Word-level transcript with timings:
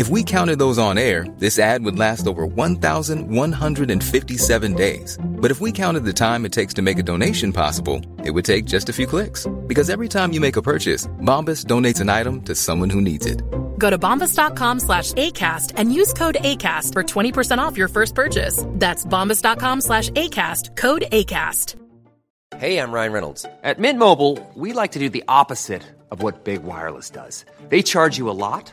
If 0.00 0.08
we 0.08 0.24
counted 0.24 0.58
those 0.58 0.78
on 0.78 0.96
air, 0.96 1.26
this 1.36 1.58
ad 1.58 1.84
would 1.84 1.98
last 1.98 2.26
over 2.26 2.46
1,157 2.46 4.74
days. 4.74 5.18
But 5.22 5.50
if 5.50 5.60
we 5.60 5.72
counted 5.72 6.06
the 6.06 6.14
time 6.14 6.46
it 6.46 6.52
takes 6.52 6.72
to 6.76 6.80
make 6.80 6.98
a 6.98 7.02
donation 7.02 7.52
possible, 7.52 8.00
it 8.24 8.30
would 8.30 8.46
take 8.46 8.64
just 8.64 8.88
a 8.88 8.94
few 8.94 9.06
clicks. 9.06 9.46
Because 9.66 9.90
every 9.90 10.08
time 10.08 10.32
you 10.32 10.40
make 10.40 10.56
a 10.56 10.62
purchase, 10.62 11.06
Bombas 11.20 11.66
donates 11.66 12.00
an 12.00 12.08
item 12.08 12.40
to 12.46 12.54
someone 12.54 12.88
who 12.88 13.02
needs 13.02 13.26
it. 13.26 13.42
Go 13.76 13.90
to 13.90 13.98
bombas.com 13.98 14.80
slash 14.80 15.12
ACAST 15.12 15.74
and 15.76 15.92
use 15.92 16.14
code 16.14 16.38
ACAST 16.40 16.94
for 16.94 17.02
20% 17.02 17.58
off 17.58 17.76
your 17.76 17.88
first 17.88 18.14
purchase. 18.14 18.64
That's 18.66 19.04
bombas.com 19.04 19.82
slash 19.82 20.08
ACAST, 20.16 20.78
code 20.78 21.04
ACAST. 21.12 21.74
Hey, 22.56 22.78
I'm 22.78 22.92
Ryan 22.92 23.12
Reynolds. 23.12 23.44
At 23.62 23.78
Mint 23.78 23.98
Mobile, 23.98 24.38
we 24.54 24.72
like 24.72 24.92
to 24.92 24.98
do 24.98 25.10
the 25.10 25.24
opposite 25.28 25.82
of 26.10 26.22
what 26.22 26.44
Big 26.44 26.62
Wireless 26.62 27.10
does. 27.10 27.44
They 27.68 27.82
charge 27.82 28.18
you 28.18 28.28
a 28.28 28.32
lot, 28.32 28.72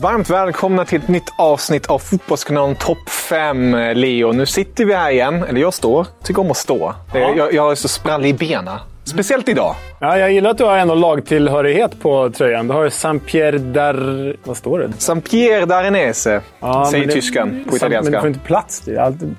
Varmt 0.00 0.30
välkomna 0.30 0.84
till 0.84 0.98
ett 1.02 1.08
nytt 1.08 1.32
avsnitt 1.38 1.86
av 1.86 1.98
Fotbollskanalen 1.98 2.76
Topp 2.76 3.08
5, 3.08 3.76
Leo. 3.94 4.32
Nu 4.32 4.46
sitter 4.46 4.84
vi 4.84 4.94
här 4.94 5.10
igen. 5.10 5.42
Eller 5.42 5.60
jag 5.60 5.74
står. 5.74 6.06
Tycker 6.22 6.40
om 6.40 6.50
att 6.50 6.56
stå. 6.56 6.94
Jag, 7.14 7.54
jag 7.54 7.70
är 7.70 7.74
så 7.74 7.88
sprallig 7.88 8.28
i 8.28 8.32
benen. 8.32 8.78
Speciellt 9.04 9.48
idag. 9.48 9.74
Ja, 10.00 10.18
jag 10.18 10.32
gillar 10.32 10.50
att 10.50 10.58
du 10.58 10.64
har 10.64 10.78
ändå 10.78 10.94
lagtillhörighet 10.94 12.00
på 12.00 12.30
tröjan. 12.30 12.68
Du 12.68 12.74
har 12.74 12.84
ju 12.84 12.90
Saint-Pierre 12.90 13.58
Dar... 13.58 14.36
Vad 14.44 14.56
står 14.56 14.78
det? 14.78 14.88
Saint-Pierre 14.98 15.66
Darenese, 15.66 16.40
Ja, 16.60 16.88
säger 16.90 17.06
det- 17.06 17.12
tyskan 17.12 17.64
på 17.70 17.76
italienska. 17.76 18.02
Men 18.10 18.12
du 18.12 18.18
får 18.20 18.28
inte 18.28 18.40
plats. 18.40 18.80
Det 18.80 18.94
är 18.94 19.00
alltid 19.00 19.34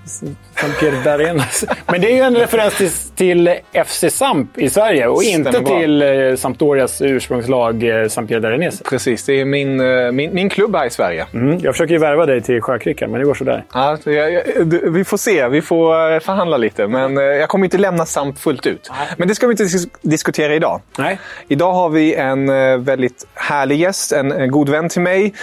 Saint-Pierre 0.55 1.03
Darenese. 1.03 1.67
Men 1.87 2.01
det 2.01 2.11
är 2.11 2.15
ju 2.15 2.21
en 2.21 2.35
referens 2.35 2.77
till, 2.77 2.89
till 3.15 3.55
FC 3.85 4.03
Samp 4.09 4.57
i 4.57 4.69
Sverige 4.69 5.07
och 5.07 5.23
inte 5.23 5.51
Stämmer 5.51 5.67
bra. 5.69 5.79
till 5.79 6.01
eh, 6.01 6.35
Sampdorias 6.35 7.01
ursprungslag 7.01 7.83
eh, 7.83 8.07
Saint-Pierre 8.07 8.39
Darenese. 8.39 8.83
Precis, 8.83 9.25
det 9.25 9.41
är 9.41 9.45
min, 9.45 9.79
eh, 9.79 10.11
min, 10.11 10.33
min 10.33 10.49
klubb 10.49 10.75
här 10.75 10.85
i 10.87 10.89
Sverige. 10.89 11.25
Mm, 11.33 11.59
jag 11.59 11.73
försöker 11.73 11.93
ju 11.93 11.99
värva 11.99 12.25
dig 12.25 12.41
till 12.41 12.61
Sjökrickan, 12.61 13.11
men 13.11 13.19
det 13.19 13.25
går 13.25 13.33
sådär. 13.33 13.63
Ja, 13.73 13.97
så 14.03 14.11
jag, 14.11 14.33
jag, 14.33 14.41
vi 14.91 15.03
får 15.05 15.17
se, 15.17 15.47
vi 15.47 15.61
får 15.61 16.19
förhandla 16.19 16.57
lite. 16.57 16.87
Men 16.87 17.15
jag 17.17 17.49
kommer 17.49 17.65
inte 17.65 17.77
lämna 17.77 18.05
Samp 18.05 18.39
fullt 18.39 18.65
ut. 18.65 18.91
Men 19.17 19.27
det 19.27 19.35
ska 19.35 19.47
vi 19.47 19.51
inte 19.53 19.63
dis- 19.63 19.89
diskutera 20.49 20.55
idag. 20.55 20.81
Nej. 20.97 21.19
Idag 21.47 21.73
har 21.73 21.89
vi 21.89 22.15
en 22.15 22.49
eh, 22.49 22.77
väldigt 22.77 23.27
härlig 23.33 23.79
gäst, 23.79 24.11
en, 24.11 24.31
en 24.31 24.51
god 24.51 24.69
vän 24.69 24.89
till 24.89 25.01
mig. 25.01 25.33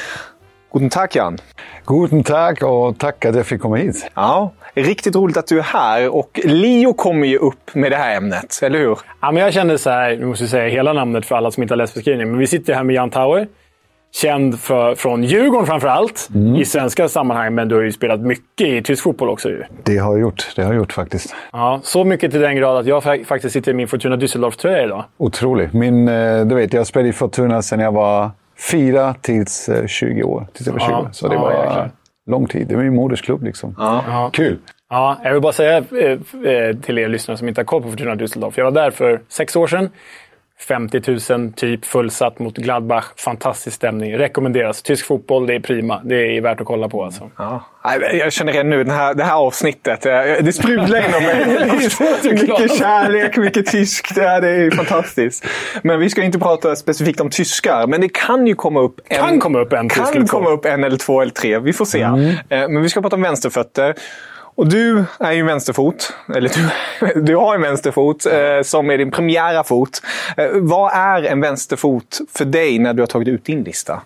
Guten 0.73 0.91
Tag 0.91 1.09
Jan. 1.13 1.39
Guten 1.87 2.25
Tag 2.25 2.63
och 2.63 2.99
tack 2.99 3.25
att 3.25 3.37
jag 3.37 3.47
fick 3.47 3.61
komma 3.61 3.77
hit. 3.77 4.11
Ja, 4.15 4.53
riktigt 4.75 5.17
roligt 5.17 5.37
att 5.37 5.47
du 5.47 5.59
är 5.59 5.63
här. 5.63 6.09
Och 6.09 6.41
Leo 6.45 6.93
kommer 6.95 7.27
ju 7.27 7.39
upp 7.39 7.75
med 7.75 7.93
det 7.93 7.97
här 7.97 8.17
ämnet, 8.17 8.61
eller 8.63 8.79
hur? 8.79 8.99
Ja, 9.21 9.33
men 9.33 9.43
jag 9.43 9.53
kände 9.53 9.79
så 9.79 9.91
här, 9.91 10.17
nu 10.17 10.27
måste 10.27 10.45
jag 10.45 10.51
säga 10.51 10.69
hela 10.69 10.93
namnet 10.93 11.27
för 11.27 11.37
alla 11.37 11.51
som 11.51 11.63
inte 11.63 11.73
har 11.73 11.77
läst 11.77 11.95
beskrivningen, 11.95 12.31
men 12.31 12.39
vi 12.39 12.47
sitter 12.47 12.75
här 12.75 12.85
med 12.85 12.97
Jan 12.97 13.11
Tauer. 13.11 13.49
Känd 14.15 14.61
för, 14.61 14.95
från 14.95 15.25
Djurgården 15.25 15.67
framför 15.67 15.89
allt, 15.89 16.29
Mm. 16.35 16.57
i 16.57 16.65
svenska 16.65 17.09
sammanhang, 17.09 17.55
men 17.55 17.69
du 17.69 17.75
har 17.75 17.83
ju 17.83 17.93
spelat 17.93 18.21
mycket 18.21 18.67
i 18.69 18.83
tysk 18.83 19.03
fotboll 19.03 19.29
också. 19.29 19.49
Ju. 19.49 19.63
Det 19.83 19.99
har 19.99 20.13
jag 20.13 20.21
gjort. 20.21 20.53
Det 20.57 20.63
har 20.63 20.73
jag 20.73 20.77
gjort 20.79 20.93
faktiskt. 20.93 21.35
Ja, 21.53 21.81
så 21.83 22.05
mycket 22.05 22.31
till 22.31 22.41
den 22.41 22.57
grad 22.57 22.77
att 22.79 22.87
jag 22.87 23.03
fa- 23.03 23.25
faktiskt 23.25 23.53
sitter 23.53 23.71
i 23.71 23.75
min 23.75 23.89
Fortuna 23.89 24.17
Düsseldorf-tröja 24.17 24.85
idag. 24.85 25.05
Otroligt. 25.17 25.73
Min, 25.73 26.09
eh, 26.09 26.45
du 26.47 26.55
vet, 26.55 26.73
jag 26.73 26.87
spelade 26.87 27.09
i 27.09 27.13
Fortuna 27.13 27.63
sedan 27.63 27.81
jag 27.81 27.93
var 27.93 28.31
fyra 28.71 29.15
tills 29.21 29.69
eh, 29.69 29.87
20 29.87 30.23
år. 30.23 30.47
Tills 30.53 30.67
jag 30.67 30.73
var 30.73 30.81
20. 30.81 30.91
Ja, 30.91 31.09
Så 31.13 31.29
det 31.29 31.35
ja, 31.35 31.41
var 31.41 31.53
jäklar. 31.53 31.91
lång 32.31 32.47
tid. 32.47 32.67
Det 32.69 32.77
var 32.77 32.83
min 32.83 32.95
modersklubb 32.95 33.43
liksom. 33.43 33.75
Ja. 33.79 34.31
Kul. 34.33 34.59
Ja, 34.91 35.17
jag 35.25 35.33
vill 35.33 35.43
bara 35.43 35.53
säga 35.53 35.77
eh, 35.77 36.53
eh, 36.53 36.77
till 36.83 36.99
er 36.99 37.09
lyssnare 37.09 37.39
som 37.39 37.49
inte 37.49 37.61
har 37.61 37.65
koll 37.67 37.83
på 37.83 37.89
Fortuna 37.91 38.15
Düsseldorf. 38.15 38.53
Jag 38.57 38.65
var 38.65 38.71
där 38.73 38.91
för 38.91 39.21
sex 39.29 39.57
år 39.57 39.67
sedan. 39.67 39.91
50 40.59 41.33
000 41.35 41.53
typ 41.53 41.85
fullsatt 41.85 42.39
mot 42.39 42.57
Gladbach. 42.57 43.05
Fantastisk 43.17 43.77
stämning. 43.77 44.19
Rekommenderas. 44.19 44.83
Tysk 44.83 45.07
fotboll, 45.07 45.47
det 45.47 45.55
är 45.55 45.61
prima. 45.61 46.01
Det 46.05 46.37
är 46.37 46.41
värt 46.41 46.61
att 46.61 46.67
kolla 46.67 46.89
på 46.89 47.05
alltså. 47.05 47.31
Ja. 47.39 47.65
Nej, 47.85 48.17
Jag 48.19 48.33
känner 48.33 48.53
redan 48.53 48.71
nu, 48.71 48.85
det 48.85 48.93
här, 48.93 49.15
det 49.15 49.25
här 49.25 49.35
avsnittet, 49.35 50.07
eh, 50.07 50.13
det 50.41 50.53
sprudlar 50.53 51.09
inom 51.09 51.23
mig. 51.23 51.67
mycket 52.33 52.79
kärlek, 52.79 53.37
mycket 53.37 53.67
tyskt. 53.67 54.15
Det, 54.15 54.23
här, 54.23 54.41
det 54.41 54.49
är 54.49 54.71
fantastiskt. 54.71 55.47
Men 55.83 56.01
vi 56.01 56.11
ska 56.11 56.23
inte 56.23 56.39
prata 56.39 56.77
specifikt 56.77 57.21
om 57.21 57.31
tyskar, 57.31 57.87
men 57.87 58.01
det 58.01 58.09
kan 58.13 58.47
ju 58.47 58.55
komma 58.55 58.81
upp 58.81 59.01
en, 59.09 59.17
Kan 59.17 59.41
komma 59.41 59.59
upp 59.59 59.73
en 59.73 59.89
kan 59.89 60.27
komma 60.27 60.51
upp 60.51 60.65
en 60.65 60.85
eller 60.85 60.97
två 60.97 61.21
eller 61.21 61.33
tre. 61.33 61.59
Vi 61.59 61.73
får 61.73 61.85
se. 61.85 62.03
Mm. 62.03 62.29
Eh, 62.29 62.35
Men 62.49 62.83
vi 62.83 62.89
ska 62.89 63.03
prata 63.03 63.17
om 63.17 63.23
vänsterfötter. 63.23 63.95
Och 64.57 64.69
du 64.69 65.05
är 65.21 65.33
ju 65.33 65.41
en 65.41 65.47
vänsterfot. 65.47 66.13
Eller 66.37 66.51
du, 66.55 67.21
du 67.21 67.37
har 67.37 67.55
en 67.55 67.63
vänsterfot 67.63 68.27
eh, 68.27 68.63
som 68.63 68.91
är 68.91 68.99
din 68.99 69.11
premiära 69.11 69.65
fot. 69.65 70.03
Eh, 70.37 70.47
vad 70.53 70.93
är 70.93 71.23
en 71.23 71.41
vänsterfot 71.41 72.21
för 72.35 72.45
dig 72.45 72.79
när 72.79 72.95
du 72.95 73.03
har 73.03 73.07
tagit 73.07 73.29
ut 73.29 73.45
din 73.45 73.63
lista? 73.63 74.03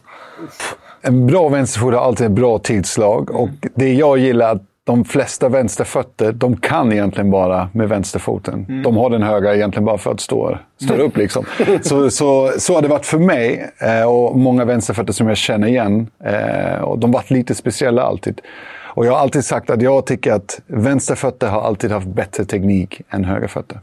En 1.02 1.26
bra 1.26 1.48
vänsterfot 1.48 1.94
har 1.94 2.00
alltid 2.00 2.26
ett 2.26 2.32
bra 2.32 2.58
tidslag. 2.58 3.30
Och 3.30 3.48
det 3.74 3.92
jag 3.92 4.18
gillar 4.18 4.48
är 4.48 4.52
att 4.52 4.62
de 4.84 5.04
flesta 5.04 5.48
vänsterfötter, 5.48 6.32
de 6.32 6.56
kan 6.56 6.92
egentligen 6.92 7.30
bara 7.30 7.68
med 7.72 7.88
vänsterfoten. 7.88 8.82
De 8.84 8.96
har 8.96 9.10
den 9.10 9.22
högra 9.22 9.54
egentligen 9.54 9.84
bara 9.84 9.98
för 9.98 10.10
att 10.10 10.20
stå, 10.20 10.58
stå 10.84 10.94
upp. 10.94 11.16
Liksom. 11.16 11.44
Så, 11.82 12.10
så, 12.10 12.52
så 12.58 12.74
har 12.74 12.82
det 12.82 12.88
varit 12.88 13.06
för 13.06 13.18
mig 13.18 13.70
eh, 13.78 14.02
och 14.02 14.38
många 14.38 14.64
vänsterfötter 14.64 15.12
som 15.12 15.28
jag 15.28 15.36
känner 15.36 15.68
igen. 15.68 16.06
Eh, 16.24 16.80
och 16.80 16.98
de 16.98 17.10
har 17.10 17.18
varit 17.20 17.30
lite 17.30 17.54
speciella 17.54 18.02
alltid. 18.02 18.40
Och 18.90 19.06
jag 19.06 19.12
har 19.12 19.18
alltid 19.18 19.44
sagt 19.44 19.70
att 19.70 19.82
jag 19.82 20.06
tycker 20.06 20.32
att 20.32 20.60
vänsterfötter 20.66 21.48
har 21.48 21.62
alltid 21.62 21.92
haft 21.92 22.06
bättre 22.06 22.44
teknik 22.44 23.02
än 23.10 23.24
högerfötter. 23.24 23.80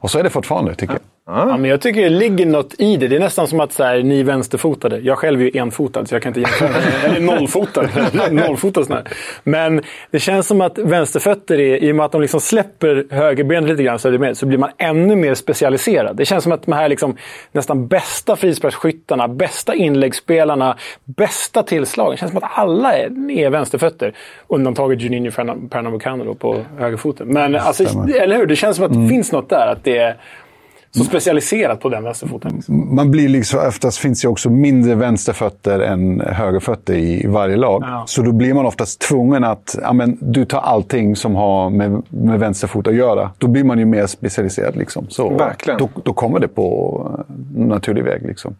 Och 0.00 0.10
så 0.10 0.18
är 0.18 0.22
det 0.22 0.30
fortfarande, 0.30 0.74
tycker 0.74 0.94
jag. 0.94 1.02
Ja, 1.28 1.56
men 1.56 1.70
jag 1.70 1.80
tycker 1.80 2.02
det 2.02 2.08
ligger 2.08 2.46
något 2.46 2.74
i 2.78 2.96
det. 2.96 3.08
Det 3.08 3.16
är 3.16 3.20
nästan 3.20 3.46
som 3.46 3.60
att 3.60 3.72
så 3.72 3.84
här, 3.84 4.02
ni 4.02 4.20
är 4.20 4.24
vänsterfotade. 4.24 4.98
Jag 4.98 5.18
själv 5.18 5.40
är 5.40 5.44
ju 5.44 5.60
enfotad, 5.60 6.08
så 6.08 6.14
jag 6.14 6.22
kan 6.22 6.30
inte 6.30 6.40
jämföra. 6.40 6.82
Eller 7.04 7.20
nollfotad. 7.20 7.88
nollfotad 8.30 8.84
sån 8.84 8.96
här. 8.96 9.04
Men 9.44 9.82
det 10.10 10.18
känns 10.18 10.46
som 10.46 10.60
att 10.60 10.78
vänsterfötter, 10.78 11.60
är, 11.60 11.76
i 11.84 11.92
och 11.92 11.96
med 11.96 12.06
att 12.06 12.12
de 12.12 12.20
liksom 12.20 12.40
släpper 12.40 13.06
högerbenet 13.10 13.70
lite 13.70 13.82
grann 13.82 13.98
så, 13.98 14.10
det 14.10 14.18
med, 14.18 14.36
så 14.36 14.46
blir 14.46 14.58
man 14.58 14.70
ännu 14.78 15.16
mer 15.16 15.34
specialiserad. 15.34 16.16
Det 16.16 16.24
känns 16.24 16.42
som 16.42 16.52
att 16.52 16.62
de 16.66 16.72
här 16.72 16.88
liksom, 16.88 17.16
nästan 17.52 17.86
bästa 17.86 18.36
frisparksskyttarna, 18.36 19.28
bästa 19.28 19.74
inläggsspelarna, 19.74 20.76
bästa 21.04 21.62
tillslagen. 21.62 22.10
Det 22.10 22.16
känns 22.16 22.32
som 22.32 22.42
att 22.44 22.50
alla 22.58 22.94
är, 22.94 23.30
är 23.30 23.50
vänsterfötter. 23.50 24.12
Undantaget 24.48 25.00
Juninho 25.00 25.30
Pernam- 25.30 25.68
Pernambucano 25.68 26.34
på 26.34 26.64
högerfoten. 26.78 27.28
Men 27.28 27.56
alltså, 27.56 27.84
eller 28.18 28.36
hur? 28.36 28.46
Det 28.46 28.56
känns 28.56 28.76
som 28.76 28.86
att 28.86 28.92
det 29.02 29.08
finns 29.08 29.32
något 29.32 29.48
där. 29.48 29.66
Att 29.66 29.84
det 29.84 29.98
är, 29.98 30.16
så 30.96 31.04
specialiserat 31.04 31.80
på 31.80 31.88
den 31.88 32.04
vänsterfoten. 32.04 32.62
Man 32.68 33.10
blir 33.10 33.28
liksom, 33.28 33.60
oftast 33.68 33.98
finns 33.98 34.22
det 34.22 34.28
också 34.28 34.50
mindre 34.50 34.94
vänsterfötter 34.94 35.80
än 35.80 36.20
högerfötter 36.20 36.94
i 36.94 37.26
varje 37.26 37.56
lag. 37.56 37.82
Ja. 37.86 38.04
Så 38.06 38.22
då 38.22 38.32
blir 38.32 38.54
man 38.54 38.66
oftast 38.66 39.00
tvungen 39.00 39.44
att 39.44 39.76
ja, 39.82 39.92
men, 39.92 40.18
du 40.20 40.44
tar 40.44 40.60
allting 40.60 41.16
som 41.16 41.34
har 41.34 41.70
med, 41.70 42.02
med 42.08 42.40
vänsterfot 42.40 42.86
att 42.86 42.94
göra. 42.94 43.30
Då 43.38 43.46
blir 43.46 43.64
man 43.64 43.78
ju 43.78 43.84
mer 43.84 44.06
specialiserad. 44.06 44.76
Liksom. 44.76 45.06
Så, 45.08 45.36
Verkligen. 45.36 45.78
Då, 45.78 45.88
då 46.04 46.12
kommer 46.12 46.40
det 46.40 46.48
på 46.48 47.24
naturlig 47.56 48.04
väg. 48.04 48.26
Liksom. 48.26 48.56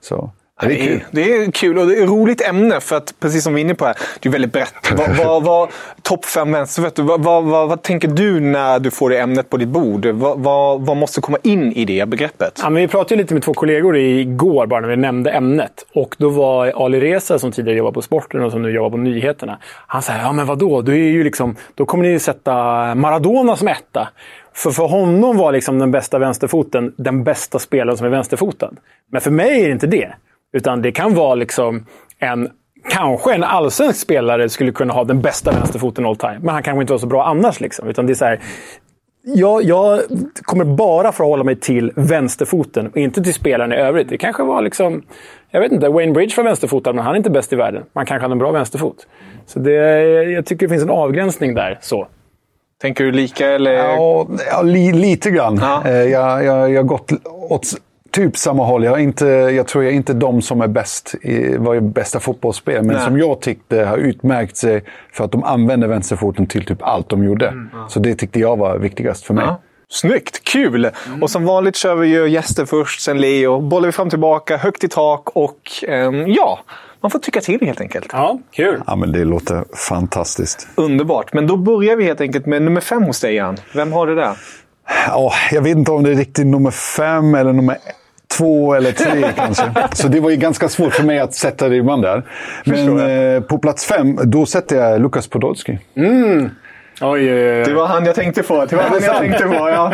Så. 0.00 0.30
Ja, 0.60 0.68
det 0.68 0.80
är 0.80 0.86
kul. 0.86 1.04
Det 1.10 1.32
är 1.32 1.50
kul 1.50 1.78
och 1.78 1.86
det 1.86 1.98
är 1.98 2.02
ett 2.02 2.08
roligt 2.08 2.40
ämne 2.40 2.80
för 2.80 2.96
att, 2.96 3.14
precis 3.20 3.44
som 3.44 3.54
vi 3.54 3.60
är 3.60 3.64
inne 3.64 3.74
på 3.74 3.84
här, 3.84 3.96
det 4.20 4.28
är 4.28 4.32
väldigt 4.32 4.52
brett. 4.52 4.74
Vad, 4.96 5.16
vad, 5.26 5.42
vad, 5.42 5.68
Topp 6.02 6.24
fem 6.24 6.52
vänsterfötter, 6.52 7.02
vad, 7.02 7.24
vad, 7.24 7.44
vad, 7.44 7.68
vad 7.68 7.82
tänker 7.82 8.08
du 8.08 8.40
när 8.40 8.78
du 8.78 8.90
får 8.90 9.10
det 9.10 9.18
ämnet 9.18 9.50
på 9.50 9.56
ditt 9.56 9.68
bord? 9.68 10.06
Vad, 10.06 10.38
vad, 10.38 10.86
vad 10.86 10.96
måste 10.96 11.20
komma 11.20 11.38
in 11.42 11.72
i 11.72 11.84
det 11.84 12.08
begreppet? 12.08 12.60
Ja, 12.62 12.70
men 12.70 12.82
vi 12.82 12.88
pratade 12.88 13.16
lite 13.16 13.34
med 13.34 13.42
två 13.42 13.54
kollegor 13.54 13.96
igår 13.96 14.66
bara 14.66 14.80
när 14.80 14.88
vi 14.88 14.96
nämnde 14.96 15.30
ämnet. 15.30 15.86
Och 15.94 16.16
då 16.18 16.28
var 16.28 16.84
Ali 16.84 17.00
Reza, 17.00 17.38
som 17.38 17.52
tidigare 17.52 17.78
jobbade 17.78 17.94
på 17.94 18.02
Sporten 18.02 18.44
och 18.44 18.52
som 18.52 18.62
nu 18.62 18.70
jobbar 18.70 18.90
på 18.90 18.96
Nyheterna. 18.96 19.58
Han 19.86 20.02
sa 20.02 20.12
ja 20.22 20.32
men 20.32 20.46
vadå, 20.46 20.82
du 20.82 20.92
är 20.92 21.10
ju 21.10 21.24
liksom, 21.24 21.56
då 21.74 21.86
kommer 21.86 22.04
ni 22.04 22.10
ju 22.10 22.18
sätta 22.18 22.54
Maradona 22.94 23.56
som 23.56 23.68
etta. 23.68 24.08
För 24.52 24.70
för 24.70 24.86
honom 24.86 25.36
var 25.36 25.52
liksom 25.52 25.78
den 25.78 25.90
bästa 25.90 26.18
vänsterfoten 26.18 26.94
den 26.96 27.24
bästa 27.24 27.58
spelaren 27.58 27.96
som 27.96 28.06
är 28.06 28.10
vänsterfotad. 28.10 28.70
Men 29.12 29.20
för 29.20 29.30
mig 29.30 29.62
är 29.62 29.66
det 29.66 29.72
inte 29.72 29.86
det. 29.86 30.14
Utan 30.52 30.82
det 30.82 30.92
kan 30.92 31.14
vara 31.14 31.34
liksom 31.34 31.86
en 32.18 32.48
Kanske 32.90 33.34
en 33.34 33.44
allsvensk 33.44 34.00
spelare 34.00 34.48
skulle 34.48 34.72
kunna 34.72 34.92
ha 34.92 35.04
den 35.04 35.20
bästa 35.20 35.50
vänsterfoten 35.50 36.06
all 36.06 36.16
time. 36.16 36.38
Men 36.40 36.48
han 36.54 36.62
kanske 36.62 36.80
inte 36.80 36.92
var 36.92 36.98
så 36.98 37.06
bra 37.06 37.24
annars. 37.24 37.60
Liksom. 37.60 37.88
Utan 37.88 38.06
det 38.06 38.12
är 38.12 38.14
så 38.14 38.24
här, 38.24 38.40
jag, 39.22 39.62
jag 39.62 40.00
kommer 40.42 40.64
bara 40.64 41.12
förhålla 41.12 41.44
mig 41.44 41.56
till 41.56 41.92
vänsterfoten 41.96 42.86
och 42.86 42.96
inte 42.96 43.22
till 43.22 43.34
spelaren 43.34 43.72
i 43.72 43.76
övrigt. 43.76 44.08
Det 44.08 44.18
kanske 44.18 44.42
var 44.42 44.62
liksom... 44.62 45.02
Jag 45.50 45.60
vet 45.60 45.72
inte, 45.72 45.88
Wayne 45.88 46.12
Bridge 46.12 46.34
var 46.36 46.44
vänsterfotad, 46.44 46.92
men 46.92 47.04
han 47.04 47.12
är 47.14 47.16
inte 47.16 47.30
bäst 47.30 47.52
i 47.52 47.56
världen. 47.56 47.82
Man 47.92 48.06
kanske 48.06 48.22
hade 48.24 48.32
en 48.32 48.38
bra 48.38 48.50
vänsterfot. 48.52 48.96
Så 49.46 49.58
det, 49.58 49.72
jag 50.30 50.46
tycker 50.46 50.66
det 50.66 50.70
finns 50.70 50.82
en 50.84 50.90
avgränsning 50.90 51.54
där. 51.54 51.78
så. 51.80 52.06
Tänker 52.82 53.04
du 53.04 53.12
lika 53.12 53.46
eller? 53.50 53.72
Ja, 53.72 54.26
ja 54.50 54.62
li, 54.62 54.92
lite 54.92 55.30
grann. 55.30 55.58
Ja. 55.60 55.82
Eh, 55.86 55.92
Jag, 55.92 56.44
jag, 56.44 56.70
jag 56.70 56.78
har 56.78 56.82
gått 56.88 57.12
åt 57.50 57.66
typ 58.18 58.36
samma 58.36 58.64
håll. 58.64 58.84
Jag, 58.84 58.94
är 58.94 59.02
inte, 59.02 59.26
jag 59.26 59.66
tror 59.66 59.84
jag 59.84 59.92
är 59.92 59.96
inte 59.96 60.12
de 60.12 60.42
som 60.42 60.60
är 60.60 60.68
bäst 60.68 61.14
i, 61.22 61.56
var 61.56 61.80
bästa 61.80 62.20
fotbollsspelare, 62.20 62.82
men 62.82 62.96
Nej. 62.96 63.04
som 63.04 63.18
jag 63.18 63.40
tyckte 63.40 63.84
har 63.84 63.98
utmärkt 63.98 64.56
sig 64.56 64.84
för 65.12 65.24
att 65.24 65.32
de 65.32 65.44
använde 65.44 65.86
vänsterfoten 65.86 66.46
till 66.46 66.64
typ 66.64 66.82
allt 66.82 67.08
de 67.08 67.24
gjorde. 67.24 67.54
Så 67.88 68.00
det 68.00 68.14
tyckte 68.14 68.40
jag 68.40 68.56
var 68.56 68.78
viktigast 68.78 69.24
för 69.24 69.34
mig. 69.34 69.44
Ja. 69.44 69.60
Snyggt! 69.90 70.44
Kul! 70.44 70.90
Och 71.20 71.30
som 71.30 71.44
vanligt 71.44 71.76
kör 71.76 71.94
vi 71.94 72.08
ju 72.08 72.28
gäster 72.28 72.64
först, 72.64 73.00
sen 73.00 73.20
Leo. 73.20 73.60
Bollar 73.60 73.86
vi 73.86 73.92
fram 73.92 74.06
och 74.06 74.10
tillbaka, 74.10 74.56
högt 74.56 74.84
i 74.84 74.88
tak 74.88 75.28
och 75.36 75.60
ehm, 75.88 76.24
ja, 76.26 76.58
man 77.00 77.10
får 77.10 77.18
tycka 77.18 77.40
till 77.40 77.60
helt 77.60 77.80
enkelt. 77.80 78.06
Ja, 78.12 78.38
kul. 78.52 78.82
Ja, 78.86 78.96
men 78.96 79.12
det 79.12 79.24
låter 79.24 79.64
fantastiskt. 79.88 80.68
Underbart! 80.74 81.32
Men 81.32 81.46
då 81.46 81.56
börjar 81.56 81.96
vi 81.96 82.04
helt 82.04 82.20
enkelt 82.20 82.46
med 82.46 82.62
nummer 82.62 82.80
fem 82.80 83.02
hos 83.02 83.20
dig, 83.20 83.34
Jan. 83.34 83.56
Vem 83.74 83.92
har 83.92 84.06
du 84.06 84.14
där? 84.14 84.36
Ja, 85.06 85.32
jag 85.52 85.62
vet 85.62 85.76
inte 85.76 85.90
om 85.90 86.02
det 86.02 86.10
är 86.10 86.14
riktigt 86.14 86.46
nummer 86.46 86.70
fem 86.70 87.34
eller 87.34 87.52
nummer 87.52 87.76
två 88.36 88.74
eller 88.74 88.92
tre 88.92 89.32
kanske. 89.36 89.72
Så 89.92 90.08
det 90.08 90.20
var 90.20 90.30
ju 90.30 90.36
ganska 90.36 90.68
svårt 90.68 90.94
för 90.94 91.04
mig 91.04 91.18
att 91.18 91.34
sätta 91.34 91.68
ribban 91.68 92.00
där. 92.00 92.22
Men 92.64 92.98
eh, 92.98 93.42
på 93.42 93.58
plats 93.58 93.86
fem, 93.86 94.18
då 94.22 94.46
sätter 94.46 94.76
jag 94.76 95.00
Lukas 95.00 95.28
Podolski. 95.28 95.78
Oj, 95.96 97.32
oj, 97.32 97.58
oj. 97.58 97.64
Det 97.64 97.74
var 97.74 97.86
han 97.86 98.04
jag 98.04 98.14
tänkte 98.14 98.42
på. 98.42 98.64
Det 98.64 98.76
var 98.76 98.82
han 98.82 99.02
jag 99.02 99.18
tänkte 99.18 99.44
på, 99.44 99.54
ja. 99.70 99.92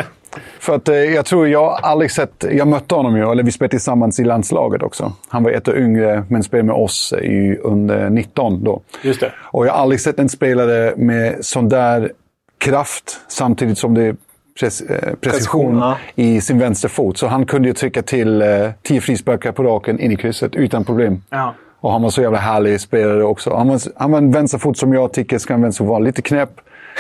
För 0.58 0.75
att 0.75 0.88
eh, 0.88 0.94
jag 0.94 1.26
tror 1.26 1.48
jag 1.48 1.70
har 1.70 1.78
aldrig 1.90 2.10
sett... 2.10 2.44
Jag 2.50 2.69
mötte 2.69 2.94
honom 2.94 3.16
ju, 3.16 3.31
eller 3.31 3.42
vi 3.42 3.52
spelade 3.52 3.70
tillsammans 3.70 4.20
i 4.20 4.25
landslaget 4.25 4.82
också. 4.82 5.12
Han 5.28 5.42
var 5.42 5.50
ett 5.50 5.69
år 5.69 5.78
yngre, 5.78 6.25
men 6.28 6.42
spelade 6.42 6.66
med 6.66 6.76
oss 6.76 7.12
i, 7.22 7.56
under 7.62 8.10
19 8.10 8.64
då. 8.64 8.82
Just 9.02 9.20
det. 9.20 9.32
Och 9.36 9.66
jag 9.66 9.72
har 9.72 9.78
aldrig 9.82 10.00
sett 10.00 10.19
en 10.19 10.28
spelare 10.28 10.92
med 10.96 11.36
sån 11.40 11.69
där 11.69 12.12
kraft 12.58 13.20
samtidigt 13.28 13.78
som 13.78 13.94
det 13.94 14.16
eh, 14.62 15.14
precision 15.20 15.78
ja. 15.78 15.96
i 16.14 16.40
sin 16.40 16.58
vänsterfot. 16.58 17.18
Så 17.18 17.26
han 17.26 17.46
kunde 17.46 17.68
ju 17.68 17.74
trycka 17.74 18.02
till 18.02 18.42
eh, 18.42 18.48
tio 18.82 19.00
frisparkar 19.00 19.52
på 19.52 19.62
raken 19.62 20.00
in 20.00 20.12
i 20.12 20.16
krysset 20.16 20.54
utan 20.54 20.84
problem. 20.84 21.22
Ja. 21.30 21.54
Och 21.80 21.92
han 21.92 22.02
var 22.02 22.10
så 22.10 22.22
jävla 22.22 22.38
härlig 22.38 22.80
spelare 22.80 23.24
också. 23.24 23.54
Han 23.54 23.68
var, 23.68 23.80
han 23.96 24.10
var 24.10 24.18
en 24.18 24.32
vänsterfot 24.32 24.78
som 24.78 24.92
jag 24.92 25.12
tycker 25.12 25.38
ska 25.38 25.54
en 25.54 25.62
vänsterfot 25.62 25.88
vara. 25.88 25.98
Lite 25.98 26.22
knäpp, 26.22 26.50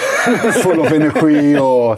full 0.62 0.80
av 0.80 0.86
energi 0.86 1.58
och 1.58 1.90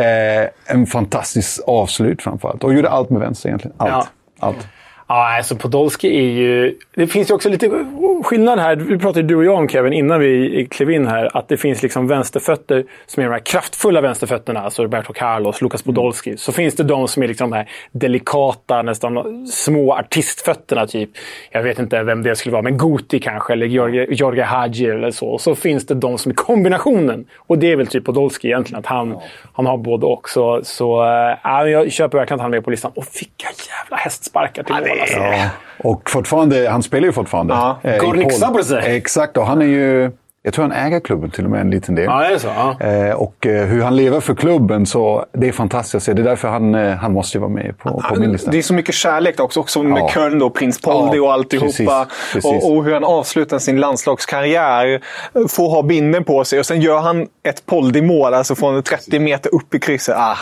eh, 0.00 0.48
en 0.66 0.86
fantastisk 0.86 1.60
avslut 1.66 2.22
framförallt. 2.22 2.64
Och 2.64 2.74
gjorde 2.74 2.90
allt 2.90 3.10
med 3.10 3.20
vänster 3.20 3.48
egentligen. 3.48 3.76
Allt. 3.78 3.90
Ja. 4.40 4.46
allt. 4.46 4.66
Ja, 5.06 5.36
alltså 5.36 5.56
Podolski 5.56 6.18
är 6.18 6.30
ju... 6.30 6.78
Det 6.94 7.06
finns 7.06 7.30
ju 7.30 7.34
också 7.34 7.48
lite 7.48 7.70
skillnad 8.24 8.58
här. 8.58 8.76
Vi 8.76 8.98
pratade 8.98 9.28
du 9.28 9.36
och 9.36 9.44
jag 9.44 9.58
om 9.58 9.68
Kevin 9.68 9.92
innan 9.92 10.20
vi 10.20 10.66
klev 10.70 10.90
in 10.90 11.06
här. 11.06 11.36
Att 11.36 11.48
det 11.48 11.56
finns 11.56 11.82
liksom 11.82 12.06
vänsterfötter 12.06 12.84
som 13.06 13.22
är 13.22 13.26
de 13.26 13.32
här 13.32 13.40
kraftfulla 13.40 14.00
vänsterfötterna. 14.00 14.60
Alltså 14.60 14.82
Roberto 14.82 15.12
Carlos, 15.12 15.62
Lucas 15.62 15.82
Podolski. 15.82 16.36
Så 16.36 16.52
finns 16.52 16.76
det 16.76 16.82
de 16.82 17.08
som 17.08 17.22
är 17.22 17.28
liksom 17.28 17.50
de 17.50 17.56
här 17.56 17.68
delikata, 17.92 18.82
nästan 18.82 19.46
små 19.46 19.92
artistfötterna. 19.92 20.86
Typ. 20.86 21.10
Jag 21.50 21.62
vet 21.62 21.78
inte 21.78 22.02
vem 22.02 22.22
det 22.22 22.36
skulle 22.36 22.52
vara, 22.52 22.62
men 22.62 22.78
Guti 22.78 23.20
kanske. 23.20 23.52
Eller 23.52 23.66
Jorge, 23.66 24.44
Hagi 24.44 24.86
eller 24.86 25.10
så. 25.10 25.28
Och 25.28 25.40
så 25.40 25.54
finns 25.54 25.86
det 25.86 25.94
de 25.94 26.18
som 26.18 26.30
är 26.30 26.36
kombinationen. 26.36 27.26
Och 27.36 27.58
det 27.58 27.72
är 27.72 27.76
väl 27.76 27.86
typ 27.86 28.04
Podolski 28.04 28.48
egentligen. 28.48 28.78
Att 28.78 28.86
han, 28.86 29.16
han 29.52 29.66
har 29.66 29.76
både 29.76 30.06
och. 30.06 30.28
Så, 30.28 30.60
så 30.64 31.04
äh, 31.44 31.68
jag 31.70 31.92
köper 31.92 32.18
verkligen 32.18 32.40
att 32.40 32.42
han 32.42 32.52
är 32.52 32.56
med 32.56 32.64
på 32.64 32.70
listan. 32.70 32.92
Och 32.94 33.04
vilka 33.20 33.48
jävla 33.68 33.96
hästsparkar 33.96 34.62
till 34.62 34.74
Alltså. 35.00 35.18
Ja. 35.18 35.48
Och 35.78 36.10
fortfarande, 36.10 36.68
han 36.70 36.82
spelar 36.82 37.06
ju 37.06 37.12
fortfarande. 37.12 37.54
Ja. 37.54 37.78
eh. 37.82 38.28
Zabrze. 38.38 38.80
Exakt, 38.80 39.36
och 39.36 39.46
han 39.46 39.62
är 39.62 39.66
ju... 39.66 40.10
Jag 40.46 40.54
tror 40.54 40.62
han 40.62 40.72
äger 40.72 41.00
klubben 41.00 41.30
till 41.30 41.44
och 41.44 41.50
med 41.50 41.60
en 41.60 41.70
liten 41.70 41.94
del. 41.94 42.04
Ja, 42.04 42.18
det 42.20 42.34
är 42.34 42.38
så. 42.38 42.46
Ja. 42.48 42.80
Eh, 42.80 43.14
och 43.14 43.46
eh, 43.46 43.66
hur 43.66 43.82
han 43.82 43.96
lever 43.96 44.20
för 44.20 44.34
klubben, 44.34 44.86
så 44.86 45.24
det 45.32 45.48
är 45.48 45.52
fantastiskt 45.52 45.94
att 45.94 46.02
se. 46.02 46.12
Det 46.12 46.22
är 46.22 46.24
därför 46.24 46.48
han, 46.48 46.74
eh, 46.74 46.94
han 46.96 47.12
måste 47.12 47.38
vara 47.38 47.48
med 47.50 47.78
på, 47.78 48.02
på 48.08 48.20
min 48.20 48.32
lista. 48.32 48.50
Det 48.50 48.58
är 48.58 48.62
så 48.62 48.74
mycket 48.74 48.94
kärlek 48.94 49.40
också, 49.40 49.60
också 49.60 49.82
med 49.82 49.98
Ja. 50.02 50.08
Köln 50.08 50.42
och 50.42 50.54
prins 50.54 50.80
Poldi 50.80 51.16
Ja, 51.16 51.22
och 51.22 51.32
alltihopa. 51.32 51.66
precis, 51.66 51.88
precis. 52.32 52.64
Och, 52.64 52.76
och 52.76 52.84
hur 52.84 52.92
han 52.92 53.04
avslutar 53.04 53.58
sin 53.58 53.80
landslagskarriär. 53.80 55.00
Får 55.48 55.70
ha 55.70 55.82
binden 55.82 56.24
på 56.24 56.44
sig 56.44 56.58
och 56.58 56.66
sen 56.66 56.80
gör 56.80 56.98
han 57.00 57.26
ett 57.48 57.66
Poldi-mål, 57.66 58.34
alltså 58.34 58.54
från 58.54 58.82
30 58.82 59.18
meter 59.18 59.54
upp 59.54 59.74
i 59.74 59.78
krysset. 59.78 60.16
Ah, 60.18 60.36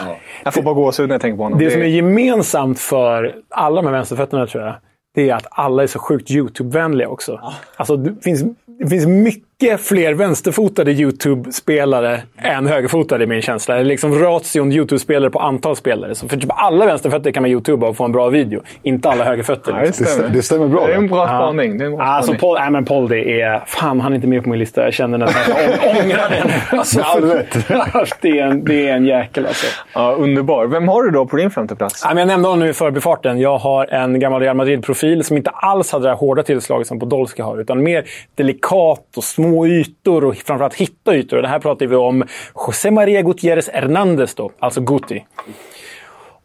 jag 0.44 0.54
får 0.54 0.62
bara 0.62 0.74
gåshud 0.74 1.08
när 1.08 1.14
jag 1.14 1.22
tänker 1.22 1.36
på 1.36 1.42
honom. 1.42 1.58
Det 1.58 1.70
som 1.70 1.80
är 1.82 1.86
gemensamt 1.86 2.78
för 2.78 3.34
alla 3.50 3.76
de 3.82 3.86
här 3.86 3.92
vänsterfötterna 3.92 4.46
tror 4.46 4.64
jag, 4.64 4.74
det 5.14 5.30
är 5.30 5.34
att 5.34 5.46
alla 5.50 5.82
är 5.82 5.86
så 5.86 5.98
sjukt 5.98 6.30
YouTube-vänliga 6.30 7.08
också. 7.08 7.40
Alltså, 7.76 7.96
det, 7.96 8.22
finns, 8.22 8.44
det 8.78 8.88
finns 8.88 9.06
mycket 9.06 9.51
fler 9.80 10.14
vänsterfotade 10.14 10.92
YouTube-spelare 10.92 12.22
än 12.38 12.66
högerfotade 12.66 13.24
i 13.24 13.26
min 13.26 13.42
känsla. 13.42 13.74
Det 13.74 13.80
är 13.80 13.84
liksom 13.84 14.14
ration 14.18 14.72
YouTube-spelare 14.72 15.30
på 15.30 15.38
antal 15.38 15.76
spelare. 15.76 16.14
Så 16.14 16.28
för 16.28 16.36
typ 16.36 16.50
alla 16.54 16.86
vänsterfötter 16.86 17.30
kan 17.30 17.42
man 17.42 17.50
YouTuba 17.50 17.86
och 17.88 17.96
få 17.96 18.04
en 18.04 18.12
bra 18.12 18.28
video. 18.28 18.60
Inte 18.82 19.08
alla 19.10 19.24
högerfötter. 19.24 19.72
Ja, 19.72 19.82
Liksom. 19.82 20.04
det, 20.04 20.10
stämmer. 20.10 20.28
det 20.28 20.42
stämmer 20.42 20.68
bra, 20.68 20.86
Det 20.86 20.92
är 20.92 20.96
en 20.96 21.06
bra 21.08 21.26
spaning. 21.26 22.00
Alltså. 22.00 22.34
Paul, 22.34 22.58
nej, 22.60 22.70
men 22.70 22.84
Paul, 22.84 23.08
det 23.08 23.40
är... 23.40 23.62
Fan, 23.66 24.00
han 24.00 24.12
är 24.12 24.16
inte 24.16 24.26
med 24.28 24.42
på 24.42 24.48
min 24.50 24.58
lista. 24.58 24.84
Jag 24.84 24.92
känner 24.94 25.18
nästan 25.18 25.42
att 25.42 25.58
jag 25.58 25.94
ång- 25.94 26.02
ångrar 26.04 26.30
det 26.30 26.44
nu. 26.44 26.78
Alltså, 26.78 26.98
det, 28.20 28.38
är 28.38 28.46
en, 28.46 28.64
det 28.64 28.88
är 28.88 28.96
en 28.96 29.04
jäkel 29.06 29.46
alltså. 29.46 29.66
Ja, 29.94 30.12
underbar. 30.18 30.66
Vem 30.66 30.88
har 30.88 31.02
du 31.02 31.10
då 31.10 31.26
på 31.26 31.36
din 31.36 31.50
femte 31.50 31.76
plats? 31.76 32.02
Ja, 32.04 32.18
jag 32.18 32.26
nämnde 32.28 32.48
honom 32.48 32.60
nu 32.64 32.68
i 32.70 32.72
förbifarten. 32.72 33.40
Jag 33.40 33.58
har 33.58 33.86
en 33.86 34.20
gammal 34.20 34.40
Real 34.40 34.56
Madrid-profil 34.56 35.24
som 35.24 35.36
inte 35.36 35.50
alls 35.50 35.92
hade 35.92 36.04
det 36.04 36.08
här 36.10 36.16
hårda 36.16 36.42
tillslaget 36.42 36.86
som 36.86 37.00
Podolski 37.00 37.42
har. 37.42 37.60
Utan 37.60 37.82
mer 37.82 38.04
delikat 38.34 39.16
och 39.16 39.24
små 39.24 39.51
ytor 39.66 40.24
och 40.24 40.36
framförallt 40.36 40.74
hitta 40.74 41.16
ytor. 41.16 41.36
Och 41.36 41.42
det 41.42 41.48
här 41.48 41.58
pratar 41.58 41.86
vi 41.86 41.96
om 41.96 42.24
José 42.66 42.90
María 42.90 43.22
Gutierrez 43.22 43.68
Hernández, 43.68 44.34
då, 44.34 44.50
alltså 44.58 44.80
Guti. 44.80 45.24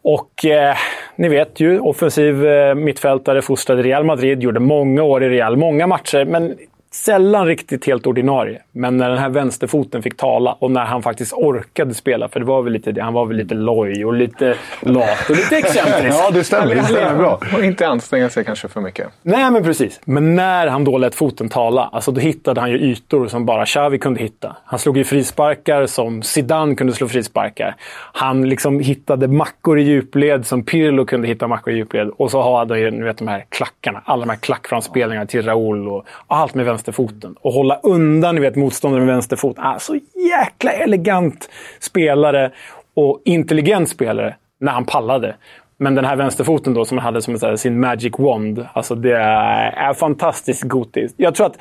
Och 0.02 0.44
eh, 0.44 0.76
ni 1.16 1.28
vet 1.28 1.60
ju, 1.60 1.80
offensiv 1.80 2.46
eh, 2.46 2.74
mittfältare, 2.74 3.42
fostrad 3.42 3.80
i 3.80 3.82
Real 3.82 4.04
Madrid, 4.04 4.42
gjorde 4.42 4.60
många 4.60 5.02
år 5.02 5.24
i 5.24 5.28
Real, 5.28 5.56
många 5.56 5.86
matcher, 5.86 6.24
men 6.24 6.56
sällan 7.04 7.46
riktigt 7.46 7.86
helt 7.86 8.06
ordinarie. 8.06 8.62
Men 8.72 8.96
när 8.96 9.08
den 9.08 9.18
här 9.18 9.28
vänsterfoten 9.28 10.02
fick 10.02 10.16
tala 10.16 10.52
och 10.52 10.70
när 10.70 10.84
han 10.84 11.02
faktiskt 11.02 11.32
orkade 11.32 11.94
spela, 11.94 12.28
för 12.28 12.40
det 12.40 12.46
var 12.46 12.62
väl 12.62 12.72
lite 12.72 12.92
det, 12.92 13.02
han 13.02 13.12
var 13.14 13.26
väl 13.26 13.36
lite 13.36 13.54
loj 13.54 14.04
och 14.04 14.14
lite 14.14 14.54
lat 14.80 15.30
och 15.30 15.36
lite 15.36 15.56
excentrisk. 15.56 16.18
Ja, 16.18 16.30
det 16.30 16.44
stämmer. 16.44 16.74
Det 16.74 16.84
stämmer 16.84 17.16
bra. 17.16 17.40
Och 17.54 17.64
inte 17.64 17.88
anstränga 17.88 18.28
sig 18.28 18.44
kanske 18.44 18.68
för 18.68 18.80
mycket. 18.80 19.08
Nej, 19.22 19.50
men 19.50 19.62
precis. 19.62 20.00
Men 20.04 20.34
när 20.34 20.66
han 20.66 20.84
då 20.84 20.98
lät 20.98 21.14
foten 21.14 21.48
tala, 21.48 21.90
alltså 21.92 22.12
då 22.12 22.20
hittade 22.20 22.60
han 22.60 22.70
ju 22.70 22.78
ytor 22.78 23.28
som 23.28 23.46
bara 23.46 23.66
Xavi 23.66 23.98
kunde 23.98 24.20
hitta. 24.20 24.56
Han 24.64 24.78
slog 24.78 24.96
ju 24.96 25.04
frisparkar 25.04 25.86
som 25.86 26.22
Zidane 26.22 26.74
kunde 26.74 26.92
slå 26.92 27.08
frisparkar. 27.08 27.74
Han 28.12 28.48
liksom 28.48 28.80
hittade 28.80 29.28
mackor 29.28 29.78
i 29.78 29.82
djupled 29.82 30.46
som 30.46 30.62
Pirlo 30.62 31.04
kunde 31.04 31.28
hitta 31.28 31.48
mackor 31.48 31.72
i 31.72 31.76
djupled. 31.76 32.08
Och 32.08 32.30
så 32.30 32.58
hade 32.58 32.74
han 32.74 32.80
ju 32.80 33.04
vet, 33.04 33.18
de 33.18 33.28
här 33.28 33.44
klackarna. 33.48 34.02
Alla 34.04 34.24
de 34.24 34.30
här 34.30 34.38
klackframspelningarna 34.38 35.26
till 35.26 35.44
Raúl 35.44 35.88
och, 35.88 36.04
och 36.08 36.36
allt 36.36 36.54
med 36.54 36.66
vänsterfoten. 36.88 37.34
Och 37.40 37.52
hålla 37.52 37.80
undan 37.82 38.34
ni 38.34 38.40
vet, 38.40 38.56
motståndaren 38.56 39.06
med 39.06 39.14
vänsterfoten. 39.14 39.64
Ah, 39.64 39.78
så 39.78 39.98
jäkla 40.30 40.72
elegant 40.72 41.48
spelare 41.80 42.50
och 42.94 43.22
intelligent 43.24 43.88
spelare. 43.88 44.36
när 44.60 44.72
han 44.72 44.84
pallade. 44.84 45.36
Men 45.78 45.94
den 45.94 46.04
här 46.04 46.16
vänsterfoten 46.16 46.74
då, 46.74 46.84
som 46.84 46.98
han 46.98 47.04
hade 47.04 47.22
som 47.22 47.38
så 47.38 47.46
här, 47.46 47.56
sin 47.56 47.80
magic 47.80 48.18
wand. 48.18 48.66
Alltså 48.72 48.94
det 48.94 49.16
är, 49.16 49.90
är 49.90 49.94
fantastiskt 49.94 50.62
gotiskt. 50.62 51.14
Jag 51.18 51.34
tror 51.34 51.46
att 51.46 51.58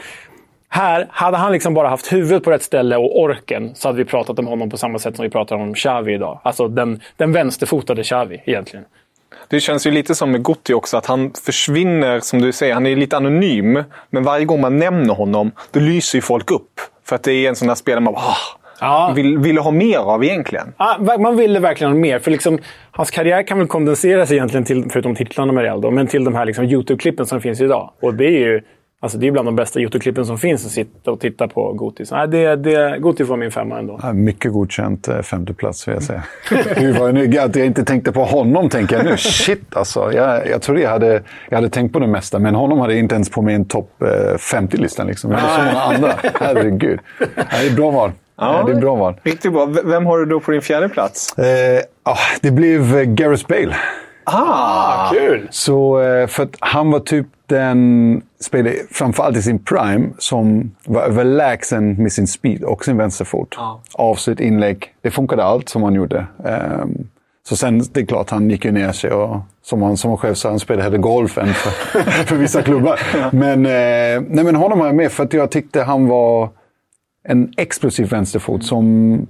här, 0.69 1.07
hade 1.09 1.37
han 1.37 1.51
liksom 1.51 1.73
bara 1.73 1.89
haft 1.89 2.13
huvudet 2.13 2.43
på 2.43 2.51
rätt 2.51 2.63
ställe 2.63 2.97
och 2.97 3.19
orken 3.19 3.75
så 3.75 3.87
hade 3.87 3.97
vi 3.97 4.05
pratat 4.05 4.39
om 4.39 4.47
honom 4.47 4.69
på 4.69 4.77
samma 4.77 4.99
sätt 4.99 5.15
som 5.15 5.23
vi 5.23 5.29
pratar 5.29 5.55
om 5.55 5.73
Xavi 5.73 6.13
idag. 6.13 6.39
Alltså 6.43 6.67
den, 6.67 6.99
den 7.17 7.31
vänsterfotade 7.31 8.03
Xavi 8.03 8.41
egentligen. 8.45 8.85
Det 9.47 9.59
känns 9.59 9.87
ju 9.87 9.91
lite 9.91 10.15
som 10.15 10.31
med 10.31 10.43
Gutti 10.45 10.73
också, 10.73 10.97
att 10.97 11.05
han 11.05 11.31
försvinner, 11.45 12.19
som 12.19 12.41
du 12.41 12.51
säger, 12.51 12.73
han 12.73 12.85
är 12.85 12.95
lite 12.95 13.17
anonym. 13.17 13.83
Men 14.09 14.23
varje 14.23 14.45
gång 14.45 14.61
man 14.61 14.77
nämner 14.77 15.13
honom, 15.13 15.51
då 15.71 15.79
lyser 15.79 16.17
ju 16.17 16.21
folk 16.21 16.51
upp. 16.51 16.81
För 17.05 17.15
att 17.15 17.23
det 17.23 17.33
är 17.33 17.49
en 17.49 17.55
sån 17.55 17.67
där 17.67 17.75
spelare 17.75 18.01
man 18.01 18.13
bara, 18.13 18.23
ah, 18.23 18.37
Ja. 18.79 19.11
vill, 19.15 19.37
vill 19.37 19.57
ha 19.57 19.71
mer 19.71 19.97
av 19.97 20.23
egentligen. 20.23 20.73
Ja, 20.77 21.17
man 21.19 21.37
ville 21.37 21.59
verkligen 21.59 21.91
ha 21.93 21.99
mer. 21.99 22.19
För 22.19 22.31
liksom, 22.31 22.59
hans 22.91 23.11
karriär 23.11 23.47
kan 23.47 23.57
väl 23.57 23.67
kondenseras 23.67 24.31
egentligen 24.31 24.63
till, 24.65 24.85
förutom 24.89 25.15
titlarna 25.15 25.53
med 25.53 25.63
Real, 25.63 25.81
då, 25.81 25.91
men 25.91 26.07
till 26.07 26.23
de 26.23 26.35
här 26.35 26.45
liksom 26.45 26.65
YouTube-klippen 26.65 27.25
som 27.25 27.41
finns 27.41 27.61
idag. 27.61 27.91
Och 28.01 28.13
det 28.13 28.25
är 28.25 28.39
ju 28.39 28.61
alltså 28.99 29.17
det 29.17 29.27
är 29.27 29.31
bland 29.31 29.47
de 29.47 29.55
bästa 29.55 29.79
YouTube-klippen 29.79 30.25
som 30.25 30.37
finns 30.37 30.65
att 30.65 30.71
sitta 30.71 31.11
och 31.11 31.19
titta 31.19 31.47
på 31.47 31.73
Goti. 31.73 32.05
Så, 32.05 32.15
nej, 32.15 32.27
det, 32.27 32.55
det, 32.55 32.99
Goti 32.99 33.25
får 33.25 33.37
min 33.37 33.51
femma 33.51 33.79
ändå. 33.79 33.99
Ja, 34.03 34.13
Mycket 34.13 34.51
godkänt 34.51 35.07
eh, 35.07 35.21
femte 35.21 35.53
plats 35.53 35.87
vill 35.87 35.93
jag 35.93 36.03
säga. 36.03 36.23
Gud 36.79 36.97
vad 36.97 37.13
nu, 37.13 37.37
att 37.37 37.55
jag 37.55 37.65
inte 37.65 37.83
tänkte 37.83 38.11
på 38.11 38.23
honom 38.23 38.69
tänker 38.69 38.95
jag 38.95 39.05
nu. 39.05 39.17
Shit 39.17 39.75
alltså. 39.75 40.13
Jag, 40.13 40.49
jag 40.49 40.61
tror 40.61 40.79
jag 40.79 40.89
hade, 40.89 41.23
jag 41.49 41.57
hade 41.57 41.69
tänkt 41.69 41.93
på 41.93 41.99
det 41.99 42.07
mesta, 42.07 42.39
men 42.39 42.55
honom 42.55 42.79
hade 42.79 42.93
jag 42.93 42.99
inte 42.99 43.15
ens 43.15 43.29
på 43.29 43.41
min 43.41 43.65
topp 43.65 44.01
eh, 44.01 44.07
50-listan. 44.37 45.07
Liksom. 45.07 45.31
Jag 45.31 45.37
hade 45.37 45.53
så 45.53 45.73
många 45.73 45.81
andra. 45.81 46.13
Herregud. 46.39 46.99
Ja, 47.19 47.43
det 47.61 47.67
är 47.67 47.75
bra 47.75 47.91
val. 47.91 48.11
Ja. 48.37 48.63
Det 48.67 48.71
är 48.71 48.81
bra 48.81 48.95
val. 48.95 49.15
Riktigt 49.23 49.53
bra. 49.53 49.65
Vem 49.65 50.05
har 50.05 50.17
du 50.17 50.25
då 50.25 50.39
på 50.39 50.51
din 50.51 50.61
fjärde 50.61 50.89
plats? 50.89 51.37
Eh, 51.37 51.81
ah, 52.03 52.17
det 52.41 52.51
blev 52.51 52.97
eh, 52.97 53.03
Gareth 53.03 53.47
Bale. 53.47 53.75
Ah! 54.31 55.09
Kul! 55.13 55.47
Så 55.51 56.01
eh, 56.01 56.27
för 56.27 56.43
att 56.43 56.55
han 56.59 56.91
var 56.91 56.99
typ 56.99 57.27
den 57.45 58.21
spelare, 58.39 58.73
framförallt 58.91 59.37
i 59.37 59.41
sin 59.41 59.59
prime, 59.59 60.09
som 60.17 60.75
var 60.85 61.01
överlägsen 61.01 62.03
med 62.03 62.11
sin 62.11 62.27
speed 62.27 62.63
och 62.63 62.85
sin 62.85 62.97
vänsterfot. 62.97 63.53
Ja. 63.57 63.81
Avslut, 63.93 64.39
inlägg. 64.39 64.93
Det 65.01 65.11
funkade 65.11 65.43
allt 65.43 65.69
som 65.69 65.83
han 65.83 65.93
gjorde. 65.93 66.25
Ehm, 66.45 67.07
så 67.49 67.55
sen, 67.55 67.83
det 67.91 67.99
är 67.99 68.05
klart, 68.05 68.29
han 68.29 68.49
gick 68.49 68.65
ju 68.65 68.71
ner 68.71 68.91
sig 68.91 69.11
och 69.11 69.39
som 69.63 69.81
han, 69.81 69.97
som 69.97 70.11
han 70.11 70.17
själv 70.17 70.33
sa, 70.33 70.49
han 70.49 70.59
spelade 70.59 70.83
hellre 70.83 70.97
golf 70.97 71.37
än 71.37 71.53
för, 71.53 71.99
för 72.25 72.35
vissa 72.35 72.61
klubbar. 72.61 72.99
Men, 73.31 73.65
eh, 73.65 74.23
nej, 74.29 74.45
men 74.45 74.55
honom 74.55 74.79
har 74.79 74.87
jag 74.87 74.95
med 74.95 75.11
för 75.11 75.23
att 75.23 75.33
jag 75.33 75.51
tyckte 75.51 75.83
han 75.83 76.07
var 76.07 76.49
en 77.23 77.53
explosiv 77.57 78.09
vänsterfot 78.09 78.63
som... 78.63 79.27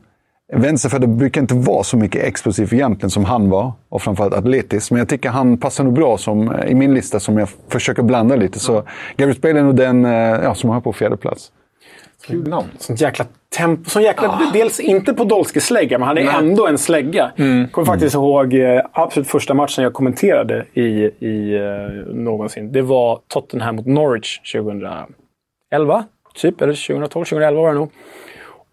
Vänsterfötter 0.54 1.08
brukar 1.08 1.42
inte 1.42 1.54
vara 1.54 1.84
så 1.84 1.98
mycket 1.98 2.24
explosiv 2.24 2.74
egentligen 2.74 3.10
som 3.10 3.26
han 3.26 3.50
var. 3.50 3.72
Och 3.90 4.02
framförallt 4.02 4.34
atletisk. 4.34 4.92
Men 4.92 5.00
jag 5.00 5.10
tycker 5.10 5.30
han 5.30 5.58
passar 5.58 5.84
nog 5.84 5.94
bra 5.94 6.18
som, 6.18 6.56
i 6.68 6.76
min 6.76 6.94
lista 6.94 7.20
som 7.20 7.38
jag 7.38 7.50
försöker 7.70 8.04
blanda 8.04 8.36
lite. 8.36 8.60
Så 8.60 8.84
Gareth 9.18 9.40
Bale 9.40 9.60
är 9.60 9.64
nog 9.64 9.76
den 9.76 10.06
eh, 10.06 10.12
ja, 10.12 10.56
som 10.56 10.70
har 10.70 10.82
på 10.82 10.94
fjärde 10.94 11.18
plats. 11.18 11.52
Kul 12.28 12.48
namn. 12.48 12.68
Sånt 12.78 13.02
jäkla 13.02 13.26
tempo. 13.58 13.90
Sån 13.90 14.04
jäkla, 14.04 14.42
Dels 14.54 14.80
inte 14.80 15.14
Podolski-slägga, 15.14 16.00
men 16.00 16.08
han 16.08 16.18
är 16.18 16.40
ändå 16.40 16.68
en 16.68 16.78
slägga. 16.78 17.32
Jag 17.36 17.72
kommer 17.72 17.86
faktiskt 17.86 18.16
ihåg 18.16 18.54
eh, 18.54 18.82
absolut 18.92 19.28
första 19.28 19.54
matchen 19.54 19.84
jag 19.84 19.94
kommenterade 19.94 20.66
i, 20.74 20.82
i 21.20 21.56
eh, 21.56 22.14
någonsin. 22.16 22.72
Det 22.72 22.82
var 22.82 23.20
Tottenham 23.28 23.76
mot 23.76 23.86
Norwich 23.86 24.40
2011, 24.52 26.06
typ. 26.36 26.62
Eller 26.62 26.74
2012, 26.74 27.10
2011 27.26 27.62
var 27.62 27.74
det 27.74 27.80
nog. 27.80 27.92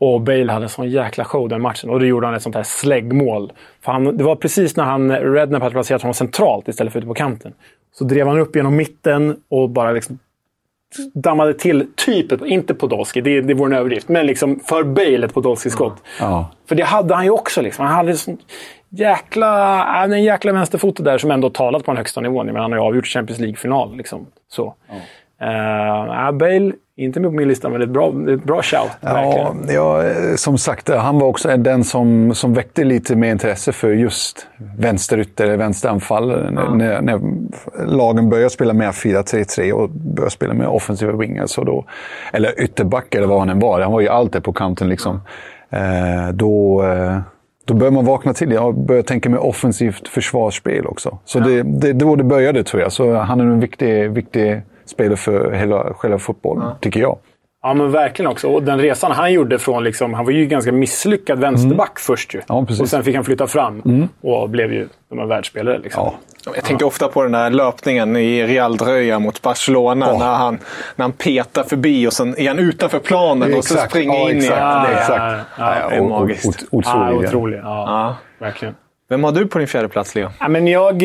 Och 0.05 0.21
Bale 0.21 0.53
hade 0.53 0.65
en 0.65 0.69
sån 0.69 0.91
jäkla 0.91 1.25
show 1.25 1.49
den 1.49 1.63
matchen. 1.63 1.91
Och 1.91 2.01
då 2.01 2.07
gjorde 2.07 2.27
han 2.27 2.37
ett 2.37 2.43
sånt 2.43 2.55
här 2.55 2.63
släggmål. 2.63 3.53
För 3.81 3.93
han, 3.93 4.17
det 4.17 4.25
var 4.25 4.37
precis 4.37 4.77
när 4.77 4.85
han, 4.85 5.13
Redknapp 5.13 5.63
hade 5.63 5.73
placerat 5.73 6.03
honom 6.03 6.15
centralt 6.15 6.69
istället 6.69 6.93
för 6.93 6.99
ute 6.99 7.07
på 7.07 7.15
kanten. 7.15 7.53
Så 7.93 8.05
drev 8.05 8.27
han 8.27 8.39
upp 8.39 8.57
genom 8.57 8.77
mitten 8.77 9.37
och 9.49 9.71
bara 9.71 9.93
liksom 9.93 10.19
dammade 11.15 11.55
till 11.55 11.87
typ, 11.97 12.47
inte 12.47 12.75
Podolski, 12.75 13.21
det, 13.21 13.41
det 13.41 13.55
vore 13.55 13.75
en 13.75 13.79
överdrift, 13.79 14.09
men 14.09 14.27
liksom 14.27 14.61
för 14.61 14.83
Bale 14.83 15.27
ett 15.27 15.35
Podolski-skott. 15.35 16.03
Ja. 16.21 16.51
För 16.69 16.75
det 16.75 16.83
hade 16.83 17.15
han 17.15 17.25
ju 17.25 17.31
också. 17.31 17.63
Liksom. 17.63 17.87
Han 17.87 17.95
hade 17.95 18.15
sån 18.15 18.39
jäkla, 18.89 19.85
en 20.05 20.25
jäkla 20.25 20.53
vänsterfot 20.53 21.05
där 21.05 21.19
som 21.19 21.31
ändå 21.31 21.51
talat 21.51 21.85
på 21.85 21.91
den 21.91 21.97
högsta 21.97 22.21
nivån. 22.21 22.47
Men 22.47 22.57
han 22.57 22.73
har 22.73 22.79
ju 22.79 22.85
avgjort 22.85 23.07
Champions 23.07 23.41
League-final. 23.41 23.97
Liksom. 23.97 24.27
Så. 24.49 24.75
Eh, 25.41 26.33
Bale, 26.33 26.73
inte 26.97 27.21
med 27.21 27.31
på 27.31 27.37
min 27.37 27.49
lista, 27.49 27.69
men 27.69 27.81
det 27.81 27.85
är 27.85 27.87
ett 27.87 27.93
bra, 27.93 28.11
det 28.11 28.33
är 28.33 28.37
ett 28.37 28.45
bra 28.45 28.63
shout. 28.63 28.91
Ja, 29.01 29.55
ja, 29.69 30.03
som 30.37 30.59
sagt, 30.59 30.89
han 30.89 31.19
var 31.19 31.27
också 31.27 31.57
den 31.57 31.85
som, 31.85 32.35
som 32.35 32.55
väckte 32.55 32.85
lite 32.85 33.17
mer 33.17 33.31
intresse 33.31 33.73
för 33.73 33.91
just 33.91 34.47
vänsterytter, 34.79 35.57
vänsteranfallare. 35.57 36.51
När, 36.51 36.69
när, 36.69 37.01
när 37.01 37.21
lagen 37.87 38.31
började 38.31 38.51
spela 38.51 38.73
mer 38.73 38.93
4-3-3 38.93 39.73
och 39.73 39.91
började 39.91 40.31
spela 40.31 40.55
med 40.55 40.69
offensiva 40.69 41.13
wingers. 41.13 41.57
Då, 41.57 41.85
eller 42.33 42.63
ytterback 42.63 43.15
eller 43.15 43.27
vad 43.27 43.39
han 43.39 43.49
än 43.49 43.59
var. 43.59 43.81
Han 43.81 43.93
var 43.93 44.01
ju 44.01 44.09
alltid 44.09 44.45
på 44.45 44.53
kanten. 44.53 44.89
Liksom. 44.89 45.21
Eh, 45.71 46.29
då, 46.33 46.85
eh, 46.85 47.19
då 47.65 47.75
börjar 47.75 47.93
man 47.93 48.05
vakna 48.05 48.35
till. 48.35 48.53
Jag 48.53 48.79
börjar 48.79 49.03
tänka 49.03 49.31
mer 49.31 49.45
offensivt 49.45 50.09
försvarsspel 50.09 50.87
också. 50.87 51.19
Så 51.25 51.39
det, 51.39 51.63
det, 51.63 51.93
det 51.93 52.05
var 52.05 52.17
det 52.17 52.25
började 52.25 52.65
tror 52.65 52.83
jag. 52.83 52.93
Så 52.93 53.15
han 53.15 53.41
är 53.41 53.45
en 53.45 53.61
viktig, 53.61 54.11
viktig 54.11 54.63
spelare 54.87 55.17
för 55.17 55.53
hela, 55.53 55.95
själva 55.95 56.19
fotbollen, 56.19 56.71
tycker 56.81 57.01
jag. 57.01 57.19
Ja, 57.63 57.75
men 57.75 57.91
verkligen 57.93 58.31
också. 58.31 58.49
Och 58.49 58.63
den 58.63 58.79
resan 58.79 59.11
han 59.13 59.33
gjorde 59.33 59.59
från... 59.59 59.85
Liksom, 59.85 60.15
han 60.15 60.25
var 60.25 60.33
ju 60.33 60.47
ganska 60.47 60.73
misslyckad 60.73 61.39
vänsterback 61.39 61.99
först 61.99 62.35
ju. 62.35 62.41
Ja, 62.49 62.65
precis. 62.65 62.81
och 62.81 62.89
sen 62.89 63.05
fick 63.05 63.15
han 63.15 63.25
flytta 63.25 63.47
fram 63.47 64.09
och 64.23 64.51
blev 64.51 64.73
ju 64.73 64.89
de 65.11 65.19
här 65.19 65.27
världsspelare. 65.27 65.79
Liksom. 65.79 66.03
Ja, 66.47 66.53
Jag 66.55 66.65
tänker 66.65 66.87
ofta 66.87 67.09
på 67.09 67.23
den 67.23 67.33
där 67.33 67.51
löpningen 67.51 68.17
i 68.17 68.47
Real-dröja 68.47 69.19
mot 69.19 69.43
Barcelona. 69.43 70.07
Ja. 70.09 70.19
När, 70.19 70.35
han, 70.35 70.59
när 70.97 71.03
han 71.05 71.13
petar 71.13 71.63
förbi 71.63 72.07
och 72.09 72.13
sen 72.13 72.39
är 72.39 72.49
han 72.49 72.59
utanför 72.59 72.99
planen 72.99 73.55
och 73.55 73.65
så 73.65 73.75
Exakt. 73.75 73.91
springer 73.91 74.15
Ja, 74.19 74.31
in 74.31 74.37
exakt. 74.37 74.57
igen. 74.57 74.69
Ja, 74.69 74.87
Det 74.89 74.95
är- 74.95 74.99
exakt. 75.01 75.47
ja, 75.59 75.89
det 75.91 75.97
är 75.97 76.01
magiskt. 76.09 76.47
ot- 76.47 76.65
Ja, 76.71 76.79
Otrolig. 77.11 77.29
otrolig. 77.29 77.59
Ja, 77.59 77.63
Ja. 77.65 78.17
verkligen. 78.47 78.75
Vem 79.15 79.25
har 79.25 79.33
du 79.33 79.47
på 79.47 79.59
din 79.59 79.69
fjärde 79.69 79.89
plats, 79.89 80.15
Leo? 80.15 80.29
Ja, 80.41 80.49
men 80.49 80.67
jag, 80.67 81.03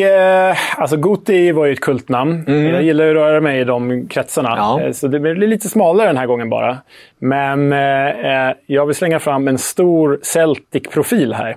eh, 0.49 0.55
alltså 0.77 0.97
Guti 0.97 1.51
var 1.51 1.65
ju 1.65 1.73
ett 1.73 1.79
kultnamn. 1.79 2.43
Jag 2.47 2.83
gillar 2.83 3.05
ju 3.05 3.09
att 3.11 3.15
röra 3.15 3.41
mig 3.41 3.59
i 3.59 3.63
de 3.63 4.07
kretsarna. 4.07 4.53
Ja. 4.57 4.81
Eh, 4.81 4.91
Så 4.91 5.07
det 5.07 5.19
blir 5.19 5.35
lite 5.35 5.69
smalare 5.69 6.07
den 6.07 6.17
här 6.17 6.25
gången 6.25 6.49
bara. 6.49 6.77
Men 7.19 7.73
eh, 7.73 8.07
eh, 8.49 8.53
jag 8.65 8.85
vill 8.85 8.95
slänga 8.95 9.19
fram 9.19 9.47
en 9.47 9.57
stor 9.57 10.19
Celtic-profil 10.23 11.33
här. 11.33 11.55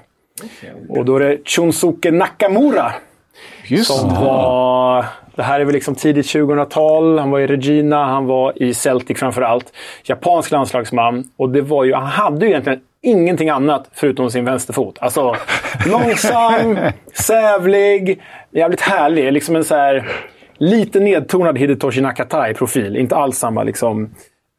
Och 0.88 1.04
då 1.04 1.16
är 1.16 1.20
det 1.20 1.38
Chunsuke 1.48 2.10
Nakamura. 2.10 2.92
som 3.84 4.08
var... 4.08 5.04
Det 5.34 5.42
här 5.42 5.60
är 5.60 5.64
väl 5.64 5.74
liksom 5.74 5.94
tidigt 5.94 6.26
2000-tal. 6.26 7.18
Han 7.18 7.30
var 7.30 7.40
i 7.40 7.46
Regina, 7.46 8.04
han 8.04 8.26
var 8.26 8.62
i 8.62 8.74
Celtic 8.74 9.18
framför 9.18 9.42
allt. 9.42 9.72
Japansk 10.04 10.50
landslagsman. 10.50 11.24
Och 11.36 11.50
det 11.50 11.60
var 11.60 11.84
ju, 11.84 11.94
han 11.94 12.06
hade 12.06 12.46
ju 12.46 12.50
egentligen 12.50 12.80
ingenting 13.02 13.48
annat 13.48 13.90
förutom 13.92 14.30
sin 14.30 14.44
vänsterfot. 14.44 14.98
Alltså 15.00 15.36
långsam, 15.86 16.78
sävlig, 17.12 18.22
jävligt 18.50 18.80
härlig. 18.80 19.32
Liksom 19.32 19.56
en 19.56 19.64
så 19.64 19.74
här 19.74 20.08
lite 20.58 21.00
nedtonad 21.00 21.58
Hidetoshi 21.58 22.00
Nakata 22.00 22.50
i 22.50 22.54
profil. 22.54 22.96
Inte 22.96 23.16
alls 23.16 23.38
samma 23.38 23.62
liksom, 23.62 24.14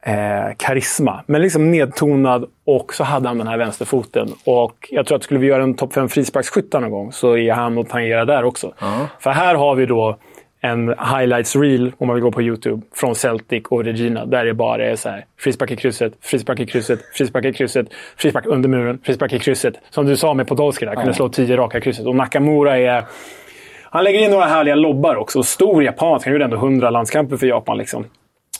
eh, 0.05 0.55
karisma. 0.57 1.23
Men 1.27 1.41
liksom 1.41 1.71
nedtonad 1.71 2.45
och 2.65 2.93
så 2.93 3.03
hade 3.03 3.27
han 3.27 3.37
den 3.37 3.47
här 3.47 3.57
vänsterfoten. 3.57 4.33
Och 4.45 4.87
jag 4.89 5.05
tror 5.05 5.15
att 5.15 5.23
skulle 5.23 5.39
vi 5.39 5.47
göra 5.47 5.63
en 5.63 5.75
topp 5.75 5.93
5 5.93 6.09
frisparksskyttar 6.09 6.79
någon 6.79 6.91
gång 6.91 7.11
så 7.11 7.37
är 7.37 7.53
han 7.53 7.77
och 7.77 7.89
tangerar 7.89 8.25
där 8.25 8.43
också. 8.43 8.73
För 9.19 9.31
här 9.31 9.55
har 9.55 9.75
vi 9.75 9.85
då 9.85 10.17
en 10.65 10.87
highlights 10.87 11.55
reel, 11.55 11.91
om 11.97 12.07
man 12.07 12.15
vill 12.15 12.23
gå 12.23 12.31
på 12.31 12.41
YouTube, 12.41 12.81
från 12.95 13.15
Celtic 13.15 13.63
och 13.69 13.83
Regina. 13.83 14.25
Där 14.25 14.45
det 14.45 14.53
bara 14.53 14.85
är 14.85 14.95
så 14.95 15.09
här, 15.09 15.25
frispark 15.39 15.71
i 15.71 15.75
krysset, 15.75 16.13
frispark 16.21 16.59
i 16.59 16.65
krysset, 16.65 16.99
frispark 17.13 17.45
i 17.45 17.53
krysset, 17.53 17.87
frispark 18.17 18.45
under 18.45 18.69
muren, 18.69 18.99
frispark 19.03 19.33
i 19.33 19.39
krysset. 19.39 19.73
Som 19.89 20.05
du 20.05 20.17
sa 20.17 20.33
med 20.33 20.47
Podolski 20.47 20.85
där, 20.85 20.95
kunde 20.95 21.13
slå 21.13 21.29
tio 21.29 21.57
raka 21.57 21.81
krysset. 21.81 22.05
Och 22.05 22.15
Nakamura 22.15 22.77
är... 22.77 23.03
Han 23.83 24.03
lägger 24.03 24.19
in 24.19 24.31
några 24.31 24.45
härliga 24.45 24.75
lobbar 24.75 25.15
också. 25.15 25.43
Stor 25.43 25.83
japansk. 25.83 26.25
Han 26.25 26.33
gjorde 26.33 26.45
ändå 26.45 26.57
100 26.57 26.89
landskamper 26.89 27.37
för 27.37 27.47
Japan. 27.47 27.77
Liksom. 27.77 28.05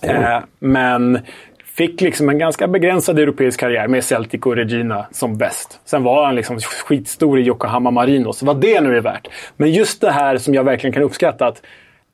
Eh, 0.01 0.39
men 0.59 1.19
fick 1.65 2.01
liksom 2.01 2.29
en 2.29 2.37
ganska 2.37 2.67
begränsad 2.67 3.19
europeisk 3.19 3.59
karriär 3.59 3.87
med 3.87 4.03
Celtic 4.03 4.41
och 4.41 4.55
Regina 4.55 5.05
som 5.11 5.37
bäst. 5.37 5.79
Sen 5.85 6.03
var 6.03 6.25
han 6.25 6.35
liksom 6.35 6.59
skitstor 6.59 7.39
i 7.39 7.41
Yokohama 7.41 7.91
Marinos, 7.91 8.43
vad 8.43 8.61
det 8.61 8.81
nu 8.81 8.97
är 8.97 9.01
värt. 9.01 9.27
Men 9.57 9.71
just 9.71 10.01
det 10.01 10.11
här 10.11 10.37
som 10.37 10.53
jag 10.53 10.63
verkligen 10.63 10.93
kan 10.93 11.03
uppskatta, 11.03 11.45
att 11.45 11.61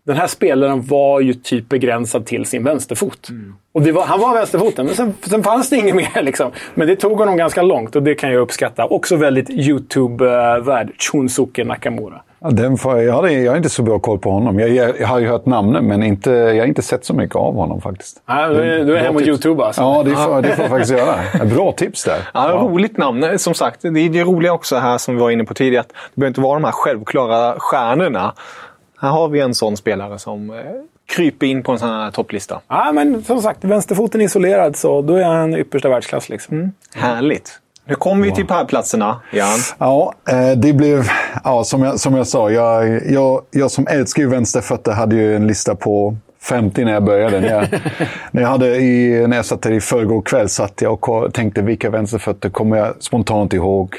den 0.09 0.17
här 0.17 0.27
spelaren 0.27 0.81
var 0.87 1.19
ju 1.19 1.33
typ 1.33 1.69
begränsad 1.69 2.25
till 2.25 2.45
sin 2.45 2.63
vänsterfot. 2.63 3.27
Och 3.71 3.81
det 3.81 3.91
var, 3.91 4.03
han 4.05 4.19
var 4.19 4.33
vänsterfoten, 4.33 4.85
men 4.85 4.95
sen, 4.95 5.13
sen 5.21 5.43
fanns 5.43 5.69
det 5.69 5.75
inget 5.75 5.95
mer. 6.15 6.21
Liksom. 6.21 6.51
Men 6.75 6.87
det 6.87 6.95
tog 6.95 7.17
honom 7.17 7.37
ganska 7.37 7.61
långt 7.61 7.95
och 7.95 8.03
det 8.03 8.15
kan 8.15 8.31
jag 8.31 8.41
uppskatta. 8.41 8.85
Också 8.85 9.15
väldigt 9.15 9.49
YouTube-värd, 9.49 10.89
Chunsuke 11.11 11.63
Nakamura. 11.63 12.21
Ja, 12.41 12.49
den 12.49 12.77
får, 12.77 12.99
jag, 13.01 13.13
hade, 13.13 13.31
jag 13.33 13.51
har 13.51 13.57
inte 13.57 13.69
så 13.69 13.83
bra 13.83 13.99
koll 13.99 14.19
på 14.19 14.31
honom. 14.31 14.59
Jag, 14.59 14.69
jag, 14.69 14.99
jag 14.99 15.07
har 15.07 15.19
ju 15.19 15.27
hört 15.27 15.45
namnen, 15.45 15.85
men 15.87 16.03
inte, 16.03 16.31
jag 16.31 16.57
har 16.59 16.65
inte 16.65 16.81
sett 16.81 17.05
så 17.05 17.13
mycket 17.13 17.35
av 17.35 17.55
honom 17.55 17.81
faktiskt. 17.81 18.21
Ja, 18.27 18.47
du, 18.47 18.61
är- 18.61 18.85
du 18.85 18.97
är 18.97 19.01
hemma 19.03 19.15
och 19.15 19.21
YouTube 19.21 19.63
alltså? 19.65 19.81
Ja, 19.81 20.03
det 20.03 20.15
får, 20.15 20.41
det 20.41 20.49
får 20.55 20.63
jag 20.63 20.69
faktiskt 20.69 20.91
göra. 20.91 21.45
Bra 21.55 21.71
tips 21.71 22.03
där. 22.03 22.17
Ja, 22.33 22.59
roligt 22.63 22.97
namn. 22.97 23.39
Som 23.39 23.53
sagt, 23.53 23.81
det 23.81 23.87
är 23.87 24.09
det 24.09 24.23
roliga 24.23 24.53
också 24.53 24.75
här 24.77 24.97
som 24.97 25.15
vi 25.15 25.21
var 25.21 25.31
inne 25.31 25.43
på 25.43 25.53
tidigare. 25.53 25.81
Att 25.81 25.87
det 25.87 25.95
behöver 26.19 26.27
inte 26.29 26.41
vara 26.41 26.53
de 26.59 26.63
här 26.63 26.71
självklara 26.71 27.55
stjärnorna. 27.59 28.33
Här 29.01 29.09
har 29.09 29.27
vi 29.27 29.39
en 29.39 29.55
sån 29.55 29.77
spelare 29.77 30.19
som 30.19 30.49
eh, 30.49 30.55
kryper 31.15 31.47
in 31.47 31.63
på 31.63 31.71
en 31.71 31.79
sån 31.79 31.89
här 31.89 32.11
topplista. 32.11 32.61
Ja, 32.67 32.91
men 32.93 33.23
som 33.23 33.41
sagt, 33.41 33.63
vänsterfoten 33.63 34.21
isolerad 34.21 34.75
så 34.75 35.01
då 35.01 35.15
är 35.15 35.23
han 35.23 35.55
yppersta 35.55 35.89
världsklass. 35.89 36.29
Liksom. 36.29 36.73
Härligt. 36.95 37.59
Nu 37.85 37.95
kommer 37.95 38.25
vi 38.25 38.31
till 38.31 38.47
pärlplatserna, 38.47 39.21
Jan. 39.31 39.59
Ja, 39.77 40.13
eh, 40.29 40.51
det 40.51 40.73
blev... 40.73 41.03
Ja, 41.43 41.63
som, 41.63 41.83
jag, 41.83 41.99
som 41.99 42.15
jag 42.15 42.27
sa, 42.27 42.51
jag, 42.51 43.01
jag, 43.11 43.41
jag 43.51 43.71
som 43.71 43.87
älskar 43.87 44.23
ju 44.23 44.29
vänsterfötter 44.29 44.91
hade 44.91 45.15
ju 45.15 45.35
en 45.35 45.47
lista 45.47 45.75
på 45.75 46.15
50 46.41 46.85
när 46.85 46.91
jag 46.91 47.03
började. 47.03 47.39
När 47.41 47.49
jag, 47.49 47.67
när 48.31 48.41
jag, 48.41 48.49
hade 48.49 48.75
i, 48.75 49.27
när 49.27 49.35
jag 49.35 49.45
satt 49.45 49.61
där 49.61 49.71
i 49.71 49.81
förrgår 49.81 50.21
kväll 50.21 50.49
satt 50.49 50.81
jag 50.81 51.09
och 51.09 51.33
tänkte 51.33 51.61
vilka 51.61 51.89
vänsterfötter 51.89 52.49
kommer 52.49 52.77
jag 52.77 52.93
spontant 52.99 53.53
ihåg? 53.53 53.95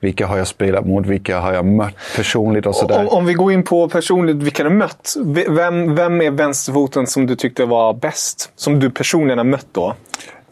Vilka 0.00 0.26
har 0.26 0.38
jag 0.38 0.46
spelat 0.46 0.86
mot? 0.86 1.06
Vilka 1.06 1.40
har 1.40 1.52
jag 1.52 1.64
mött 1.64 1.94
personligt 2.16 2.66
och 2.66 2.74
sådär. 2.74 3.00
Om, 3.00 3.08
om 3.08 3.26
vi 3.26 3.34
går 3.34 3.52
in 3.52 3.62
på 3.62 3.88
personligt 3.88 4.36
vilka 4.36 4.64
du 4.64 4.70
mött. 4.70 5.14
Vem, 5.48 5.94
vem 5.94 6.20
är 6.22 6.30
vänsterfoten 6.30 7.06
som 7.06 7.26
du 7.26 7.36
tyckte 7.36 7.64
var 7.64 7.94
bäst? 7.94 8.52
Som 8.56 8.80
du 8.80 8.90
personligen 8.90 9.38
har 9.38 9.44
mött 9.44 9.66
då? 9.72 9.94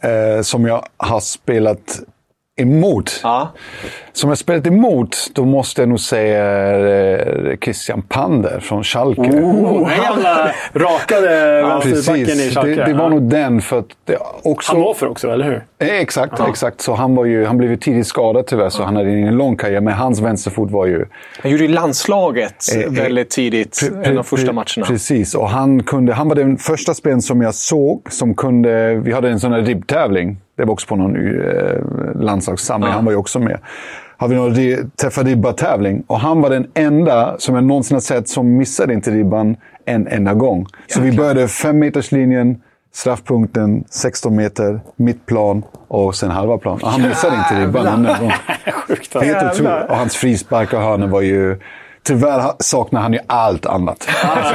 eh, 0.00 0.42
som 0.42 0.66
jag 0.66 0.84
har 0.96 1.20
spelat 1.20 2.00
emot. 2.60 3.20
Ja. 3.22 3.48
Som 4.12 4.28
jag 4.30 4.38
spelat 4.38 4.66
emot, 4.66 5.16
då 5.34 5.44
måste 5.44 5.82
jag 5.82 5.88
nog 5.88 6.00
säga 6.00 6.78
eh, 7.18 7.56
Christian 7.62 8.02
Pander 8.02 8.60
från 8.60 8.84
Schalke. 8.84 9.20
Oh, 9.20 9.90
gamla 10.02 10.50
rakade 10.72 11.62
vänsterbacken 11.84 12.40
i 12.40 12.50
Schalke. 12.50 12.70
Det, 12.74 12.84
det 12.84 12.92
var 12.92 13.02
Ja. 13.04 13.08
nog 13.08 13.22
den 13.22 13.60
för 13.60 13.78
att 13.78 13.86
det 14.04 14.18
också... 14.42 14.72
Hannover 14.72 15.08
också, 15.08 15.30
eller 15.30 15.44
hur? 15.44 15.64
Eh, 15.78 15.98
Exakt, 16.00 16.40
exakt. 16.48 16.80
Så 16.80 16.94
han, 16.94 17.14
var 17.14 17.24
ju, 17.24 17.44
han 17.44 17.58
blev 17.58 17.70
ju 17.70 17.76
tidigt 17.76 18.06
skadad 18.06 18.46
tyvärr, 18.46 18.68
så 18.68 18.82
han 18.84 18.96
hade 18.96 19.10
en 19.10 19.36
lång 19.36 19.56
karriär. 19.56 19.80
Men 19.80 19.94
hans 19.94 20.20
vänsterfot 20.20 20.70
var 20.70 20.86
ju... 20.86 21.04
Han 21.42 21.50
gjorde 21.50 21.64
ju 21.64 21.68
landslaget 21.68 22.54
Eh, 22.76 22.82
eh, 22.82 22.90
väldigt 22.90 23.30
tidigt. 23.30 23.72
Pre- 23.82 24.06
en 24.08 24.18
av 24.18 24.22
första 24.22 24.52
matcherna. 24.52 24.86
Precis, 24.86 25.34
och 25.34 25.48
han, 25.48 25.82
kunde, 25.82 26.12
han 26.12 26.28
var 26.28 26.34
den 26.34 26.56
första 26.58 26.94
spelaren 26.94 27.22
som 27.22 27.42
jag 27.42 27.54
såg 27.54 28.02
som 28.10 28.34
kunde... 28.34 28.94
Vi 28.94 29.12
hade 29.12 29.28
en 29.30 29.40
sån 29.40 29.52
här 29.52 29.60
ribbtävling. 29.62 30.36
Det 30.58 30.64
var 30.64 30.72
också 30.72 30.86
på 30.86 30.96
någon 30.96 31.16
eh, 31.16 32.20
landslagssamling. 32.22 32.90
Han 32.92 33.04
var 33.04 33.12
ju 33.12 33.18
också 33.18 33.38
med. 33.40 33.58
Har 34.16 34.28
vi 34.28 34.34
någon 34.36 34.54
ri- 34.54 34.90
träffa 35.00 35.22
ribba-tävling. 35.22 36.02
Och 36.06 36.20
han 36.20 36.40
var 36.40 36.50
den 36.50 36.66
enda 36.74 37.34
som 37.38 37.54
jag 37.54 37.64
någonsin 37.64 37.94
har 37.94 38.00
sett 38.00 38.28
som 38.28 38.56
missade 38.56 38.94
inte 38.94 39.10
ribban 39.10 39.56
en 39.84 40.06
enda 40.08 40.34
gång. 40.34 40.66
Så 40.86 41.00
vi 41.00 41.16
började 41.16 41.48
fem 41.48 41.78
meterslinjen, 41.78 42.56
straffpunkten, 42.94 43.84
16 43.90 44.36
meter, 44.36 44.80
mittplan 44.96 45.62
och 45.88 46.14
sen 46.14 46.30
halva 46.30 46.58
plan. 46.58 46.78
Och 46.82 46.88
han 46.88 47.02
missade 47.02 47.36
inte 47.36 47.66
ribban 47.66 47.86
en 47.86 47.94
enda 47.94 48.18
gång. 48.20 48.30
Sjukt. 48.86 49.16
Alltså. 49.16 49.62
otroligt. 49.62 49.90
Och 49.90 49.96
hans 49.96 50.16
frispark 50.16 50.72
och 50.72 50.80
hörnor 50.80 51.06
var 51.06 51.20
ju... 51.20 51.58
Tyvärr 52.08 52.52
saknar 52.58 53.00
han 53.00 53.12
ju 53.12 53.18
allt 53.26 53.66
annat. 53.66 54.08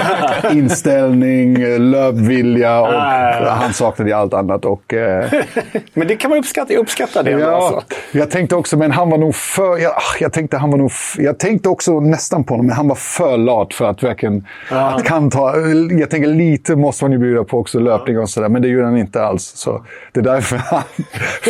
Inställning, 0.52 1.58
löpvilja 1.92 2.82
och 2.82 2.88
Ah. 2.94 3.50
han 3.50 3.74
saknade 3.74 4.10
ju 4.10 4.16
allt 4.16 4.34
annat. 4.34 4.66
Och, 4.66 4.94
eh, 4.94 5.32
Men 5.94 6.08
det 6.08 6.16
kan 6.16 6.30
man 6.30 6.40
uppskatta. 6.40 6.74
Jag 6.74 6.80
uppskattar 6.80 7.24
det. 7.24 7.32
ja, 7.32 7.56
Alltså. 7.56 7.82
jag 8.12 8.32
tänkte 8.32 8.56
också, 8.56 8.78
men 8.78 8.92
han 8.92 9.10
var 9.10 9.18
nog 9.18 9.36
för... 9.36 9.78
Jag, 9.78 9.92
ah, 9.92 10.02
jag, 10.20 10.34
tänkte, 10.34 10.58
han 10.58 10.72
var 10.72 10.78
nog, 10.78 10.92
jag 11.18 11.40
tänkte 11.40 11.70
också 11.70 12.00
nästan 12.00 12.44
på 12.44 12.54
honom, 12.54 12.66
men 12.68 12.76
han 12.76 12.88
var 12.88 12.96
för 12.96 13.38
lat 13.38 13.74
för 13.74 13.86
att 13.86 14.04
verkligen... 14.04 14.48
Att 14.70 15.04
kan 15.04 15.30
ta, 15.30 15.54
jag 16.00 16.10
tänker 16.10 16.30
lite 16.30 16.76
måste 16.76 17.04
man 17.04 17.12
ju 17.12 17.18
bjuda 17.18 17.44
på 17.44 17.60
också, 17.60 17.80
löpning 17.80 18.20
och 18.20 18.30
sådär. 18.30 18.50
Men 18.50 18.62
det 18.62 18.68
gjorde 18.68 18.86
han 18.86 18.98
inte 18.98 19.24
alls. 19.26 19.44
Så 19.56 19.86
det 20.12 20.20
är 20.20 20.24
därför 20.24 20.58
han 20.66 20.82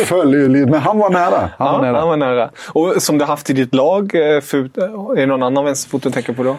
föll 0.06 0.34
ju 0.34 0.48
lite. 0.48 0.70
Men 0.70 0.80
han 0.80 0.98
var 0.98 1.10
nära. 1.10 1.50
Han 1.58 1.72
var 1.72 1.86
Ja, 1.86 1.92
nära. 1.92 1.98
han 2.00 2.08
var 2.08 2.16
nära. 2.16 2.50
Och 2.72 2.94
som 3.02 3.18
du 3.18 3.24
haft 3.24 3.50
i 3.50 3.52
ditt 3.52 3.74
lag, 3.74 4.14
eh, 4.14 4.40
för, 4.40 4.58
är 4.58 5.16
det 5.20 5.26
någon 5.26 5.42
annan 5.42 5.64
vänsterfot 5.64 5.93
du 6.02 6.10
tänker 6.10 6.32
på 6.32 6.42
då? 6.42 6.56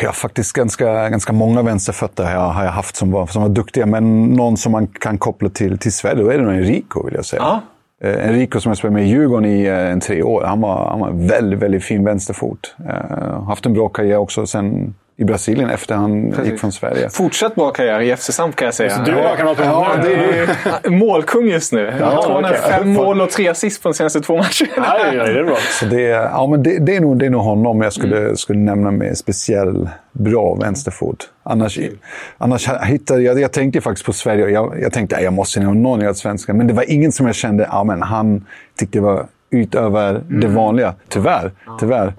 Jag 0.00 0.08
har 0.08 0.14
faktiskt 0.14 0.52
ganska, 0.52 1.08
ganska 1.08 1.32
många 1.32 1.62
vänsterfötter 1.62 2.24
har 2.24 2.32
jag, 2.32 2.48
har 2.48 2.64
jag 2.64 2.72
haft 2.72 2.96
som 2.96 3.10
var, 3.10 3.26
som 3.26 3.42
var 3.42 3.48
duktiga. 3.48 3.86
Men 3.86 4.24
någon 4.24 4.56
som 4.56 4.72
man 4.72 4.86
kan 4.86 5.18
koppla 5.18 5.48
till, 5.48 5.78
till 5.78 5.92
Sverige, 5.92 6.22
då 6.22 6.30
är 6.30 6.38
det 6.38 6.44
nog 6.44 6.54
Enrico 6.54 7.04
vill 7.04 7.14
jag 7.14 7.24
säga. 7.24 7.42
Ja. 7.42 7.62
Eh, 8.08 8.28
Enrico 8.28 8.60
som 8.60 8.70
jag 8.70 8.78
spelade 8.78 8.94
med 8.94 9.06
i 9.06 9.08
Djurgården 9.08 9.44
i 9.44 9.64
eh, 9.64 9.92
en 9.92 10.00
tre 10.00 10.22
år. 10.22 10.44
Han 10.44 10.60
var, 10.60 10.90
han 10.90 11.00
var 11.00 11.10
väldigt, 11.10 11.58
väldigt 11.58 11.84
fin 11.84 12.04
vänsterfot. 12.04 12.74
Eh, 12.88 13.44
haft 13.44 13.66
en 13.66 13.74
bra 13.74 13.88
karriär 13.88 14.16
också 14.16 14.46
sen 14.46 14.94
i 15.20 15.24
Brasilien 15.24 15.70
efter 15.70 15.94
han 15.94 16.34
gick 16.44 16.60
från 16.60 16.72
Sverige. 16.72 17.08
Fortsatt 17.10 17.54
bra 17.54 17.70
karriär 17.70 18.00
i 18.00 18.16
FC 18.16 18.32
Samt 18.32 18.56
kan 18.56 18.64
jag 18.64 18.74
säga. 18.74 19.02
Du 19.04 19.10
är 19.12 19.24
lagkamrat 19.24 19.58
med 19.58 19.66
Ja, 19.66 19.72
honom 19.72 20.00
det 20.04 20.14
är 20.14 20.90
Målkung 20.90 21.46
just 21.46 21.72
nu. 21.72 21.94
jag 22.00 22.22
tror 22.22 22.34
han 22.34 22.44
har 22.44 22.52
fem 22.52 22.92
mål 22.92 23.20
och 23.20 23.30
tre 23.30 23.48
assist 23.48 23.82
på 23.82 23.88
de 23.88 23.94
senaste 23.94 24.20
två 24.20 24.36
matcherna. 24.36 24.72
Ja, 24.76 25.14
ja, 25.14 25.24
det 25.24 25.40
är 25.40 25.44
bra. 25.44 25.56
Så 25.80 25.84
det, 25.84 26.00
ja, 26.02 26.46
men 26.50 26.62
det, 26.62 26.78
det, 26.78 26.96
är 26.96 27.00
nog, 27.00 27.18
det 27.18 27.26
är 27.26 27.30
nog 27.30 27.40
honom 27.40 27.80
jag 27.80 27.92
skulle, 27.92 28.36
skulle 28.36 28.58
nämna 28.58 28.90
med 28.90 29.18
speciell 29.18 29.88
bra 30.12 30.54
vänsterfot. 30.54 31.30
Annars, 31.42 31.78
annars 32.38 32.68
hittade 32.68 33.22
jag, 33.22 33.40
jag 33.40 33.52
tänkte 33.52 33.80
faktiskt 33.80 34.06
på 34.06 34.12
Sverige 34.12 34.44
och 34.44 34.50
jag, 34.50 34.80
jag 34.80 34.92
tänkte 34.92 35.16
att 35.16 35.22
jag 35.22 35.32
måste 35.32 35.60
ha 35.60 35.74
någon 35.74 36.08
i 36.08 36.14
svenska. 36.14 36.54
Men 36.54 36.66
det 36.66 36.74
var 36.74 36.90
ingen 36.90 37.12
som 37.12 37.26
jag 37.26 37.34
kände, 37.34 37.68
ja 37.72 37.84
men 37.84 38.02
han 38.02 38.46
tyckte 38.78 39.00
var 39.00 39.26
utöver 39.50 40.22
det 40.28 40.48
vanliga. 40.48 40.94
Tyvärr, 41.08 41.52
tyvärr. 41.80 42.14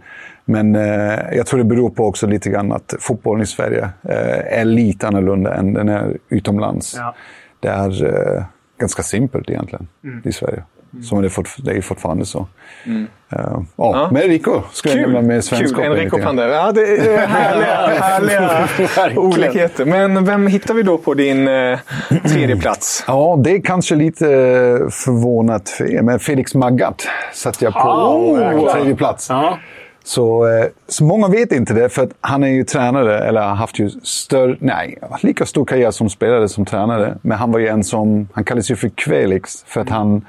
Men 0.49 0.75
eh, 0.75 1.19
jag 1.31 1.45
tror 1.45 1.57
det 1.57 1.63
beror 1.63 1.89
på 1.89 2.05
också 2.07 2.27
lite 2.27 2.49
grann 2.49 2.71
att 2.71 2.95
fotbollen 2.99 3.43
i 3.43 3.45
Sverige 3.45 3.89
eh, 4.03 4.59
är 4.59 4.65
lite 4.65 5.07
annorlunda 5.07 5.53
än 5.53 5.73
den 5.73 5.89
är 5.89 6.17
utomlands. 6.29 6.95
Ja. 6.97 7.15
Det 7.59 7.67
är 7.67 8.05
eh, 8.38 8.43
ganska 8.79 9.03
simpelt 9.03 9.49
egentligen 9.49 9.88
i 10.23 10.31
Sverige. 10.31 10.63
Så 11.03 11.21
det, 11.21 11.27
är 11.27 11.29
fort, 11.29 11.55
det 11.57 11.71
är 11.71 11.75
ju 11.75 11.81
fortfarande 11.81 12.25
så. 12.25 12.47
Eh, 12.85 13.39
ja, 13.75 14.09
Men 14.12 14.23
Enrico 14.23 14.62
skulle 14.71 14.93
jag 14.93 15.01
nämna 15.01 15.21
med 15.21 15.43
svensk 15.43 15.75
Kul! 15.75 15.83
Enrico 15.85 16.03
lite 16.03 16.17
grann. 16.17 16.25
Pander. 16.25 16.47
Ja, 16.47 16.71
det 16.71 16.81
är 16.81 17.17
härliga, 17.27 18.01
härliga 18.01 19.19
olikheter. 19.19 19.85
Men 19.85 20.25
vem 20.25 20.47
hittar 20.47 20.73
vi 20.73 20.83
då 20.83 20.97
på 20.97 21.13
din 21.13 21.47
eh, 21.47 21.79
tredje 22.27 22.57
plats? 22.57 23.03
Ja, 23.07 23.39
det 23.43 23.51
är 23.51 23.62
kanske 23.62 23.95
lite 23.95 24.25
eh, 24.25 24.89
förvånat 24.89 25.69
för 25.69 25.91
er, 25.91 26.01
men 26.01 26.19
Felix 26.19 26.55
Magath 26.55 27.05
satte 27.33 27.65
jag 27.65 27.73
på 27.73 27.89
Oh, 27.89 28.73
tredje 28.73 28.95
plats. 28.95 29.29
Ja. 29.29 29.57
Så, 30.03 30.47
eh, 30.47 30.65
så 30.88 31.03
många 31.03 31.27
vet 31.27 31.51
inte 31.51 31.73
det, 31.73 31.89
för 31.89 32.03
att 32.03 32.09
han 32.21 32.43
är 32.43 32.47
ju 32.47 32.63
tränare, 32.63 33.19
eller 33.19 33.41
har 33.41 33.55
haft 33.55 33.79
ju 33.79 33.89
större, 34.03 34.57
nej, 34.59 34.97
lika 35.21 35.45
stor 35.45 35.65
karriär 35.65 35.91
som 35.91 36.09
spelare 36.09 36.49
som 36.49 36.65
tränare. 36.65 37.17
Men 37.21 37.38
han 37.38 37.51
var 37.51 37.59
ju 37.59 37.67
en 37.67 37.83
som, 37.83 38.27
han 38.33 38.43
kallades 38.43 38.71
ju 38.71 38.75
för 38.75 38.89
Kvelix, 38.89 39.63
för 39.67 39.81
att 39.81 39.89
han, 39.89 40.25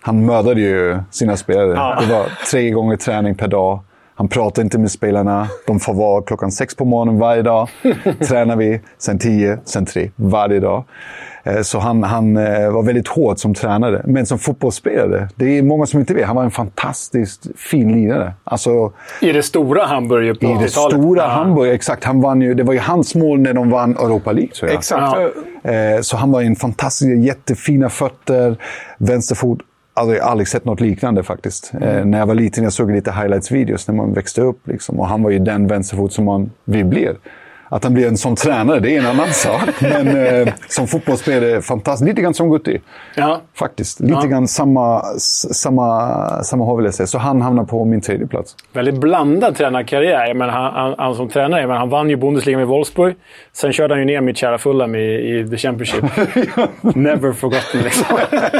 han 0.00 0.26
mördade 0.26 0.60
ju 0.60 0.98
sina 1.10 1.36
spelare. 1.36 2.00
Det 2.00 2.12
var 2.12 2.26
tre 2.50 2.70
gånger 2.70 2.96
träning 2.96 3.34
per 3.34 3.48
dag. 3.48 3.80
Han 4.16 4.28
pratade 4.28 4.64
inte 4.64 4.78
med 4.78 4.90
spelarna. 4.90 5.48
De 5.66 5.80
får 5.80 5.94
vara 5.94 6.22
klockan 6.22 6.52
sex 6.52 6.74
på 6.74 6.84
morgonen 6.84 7.18
varje 7.18 7.42
dag. 7.42 7.68
Tränar 8.28 8.56
vi, 8.56 8.80
sen 8.98 9.18
tio, 9.18 9.58
sen 9.64 9.86
tre, 9.86 10.10
varje 10.16 10.60
dag. 10.60 10.84
Eh, 11.44 11.60
Så 11.62 11.78
han, 11.78 12.02
han 12.02 12.36
eh, 12.36 12.70
var 12.70 12.82
väldigt 12.82 13.08
hård 13.08 13.38
som 13.38 13.54
tränare. 13.54 14.02
Men 14.04 14.26
som 14.26 14.38
fotbollsspelare, 14.38 15.28
det 15.36 15.58
är 15.58 15.62
många 15.62 15.86
som 15.86 16.00
inte 16.00 16.14
vet, 16.14 16.26
han 16.26 16.36
var 16.36 16.44
en 16.44 16.50
fantastiskt 16.50 17.46
fin 17.56 17.92
lirare. 17.92 18.32
Alltså, 18.44 18.92
I 19.20 19.32
det 19.32 19.42
stora 19.42 19.86
Hamburg 19.86 20.40
på 20.40 20.46
i 20.46 20.48
det 20.48 20.54
80-talet. 20.54 20.72
stora 21.00 21.22
Ja. 21.22 21.28
Hamburg, 21.28 21.70
exakt. 21.72 22.04
Han 22.04 22.20
vann 22.20 22.40
ju, 22.42 22.54
det 22.54 22.62
var 22.62 22.72
ju 22.74 22.80
hans 22.80 23.14
mål 23.14 23.40
när 23.40 23.52
de 23.52 23.70
vann 23.70 23.96
Europa 23.96 24.32
League, 24.32 24.52
tror 24.52 24.70
jag. 24.70 24.78
Exakt. 24.78 25.16
Ja. 25.62 25.70
Eh, 25.72 26.00
Så 26.00 26.16
han 26.16 26.30
var 26.32 26.42
en 26.42 26.56
fantastisk, 26.56 27.10
jättefina 27.26 27.88
fötter, 27.88 28.56
vänsterfot. 28.98 29.58
Alltså, 29.96 30.14
jag 30.14 30.24
har 30.24 30.30
aldrig 30.30 30.48
sett 30.48 30.64
något 30.64 30.80
liknande 30.80 31.22
faktiskt. 31.22 31.72
Eh, 31.80 32.04
när 32.04 32.18
jag 32.18 32.26
var 32.26 32.34
liten 32.34 32.64
jag 32.64 32.72
såg 32.72 32.90
lite 32.90 33.10
highlights-videos 33.10 33.88
när 33.88 33.94
man 33.94 34.12
växte 34.12 34.40
upp. 34.40 34.68
Liksom, 34.68 35.00
och 35.00 35.06
han 35.06 35.22
var 35.22 35.30
ju 35.30 35.38
den 35.38 35.66
vänsterfot 35.66 36.12
som 36.12 36.24
man 36.24 36.50
vill 36.64 36.84
bli. 36.84 37.08
Att 37.74 37.84
han 37.84 37.94
blir 37.94 38.08
en 38.08 38.16
som 38.16 38.36
tränare, 38.36 38.80
det 38.80 38.96
är 38.96 39.00
en 39.00 39.06
annan 39.06 39.28
sak. 39.32 39.60
Men 39.80 40.16
eh, 40.26 40.48
som 40.68 40.86
fotbollsspelare, 40.86 41.62
fantastiskt. 41.62 42.08
Lite 42.08 42.22
grann 42.22 42.34
som 42.34 42.50
Gutti. 42.50 42.80
Ja. 43.16 43.40
Faktiskt. 43.54 44.00
Lite 44.00 44.12
Ja. 44.22 44.26
grann 44.28 44.48
samma, 44.48 45.02
samma, 45.52 46.42
samma 46.42 46.64
har 46.64 46.76
vill 46.76 46.84
jag 46.84 46.94
säga. 46.94 47.06
Så 47.06 47.18
han 47.18 47.42
hamnar 47.42 47.64
på 47.64 47.84
min 47.84 48.00
tredje 48.00 48.26
plats. 48.26 48.56
Väldigt 48.72 48.94
blandad 48.94 49.56
tränarkarriär. 49.56 50.34
Menar, 50.34 50.52
han, 50.52 50.72
han, 50.74 50.94
han 50.98 51.14
som 51.14 51.28
tränare, 51.28 51.66
menar, 51.66 51.78
han 51.78 51.88
vann 51.88 52.10
ju 52.10 52.16
Bundesliga 52.16 52.58
med 52.58 52.66
Wolfsburg. 52.66 53.14
Sen 53.52 53.72
körde 53.72 53.94
han 53.94 53.98
ju 54.00 54.04
ner 54.06 54.20
mitt 54.20 54.36
kära 54.36 54.58
Fulham 54.58 54.94
i, 54.94 54.98
i 54.98 55.48
The 55.50 55.56
Championship. 55.56 56.04
Never 56.94 57.32
forgotten 57.32 57.80
liksom. 57.82 58.18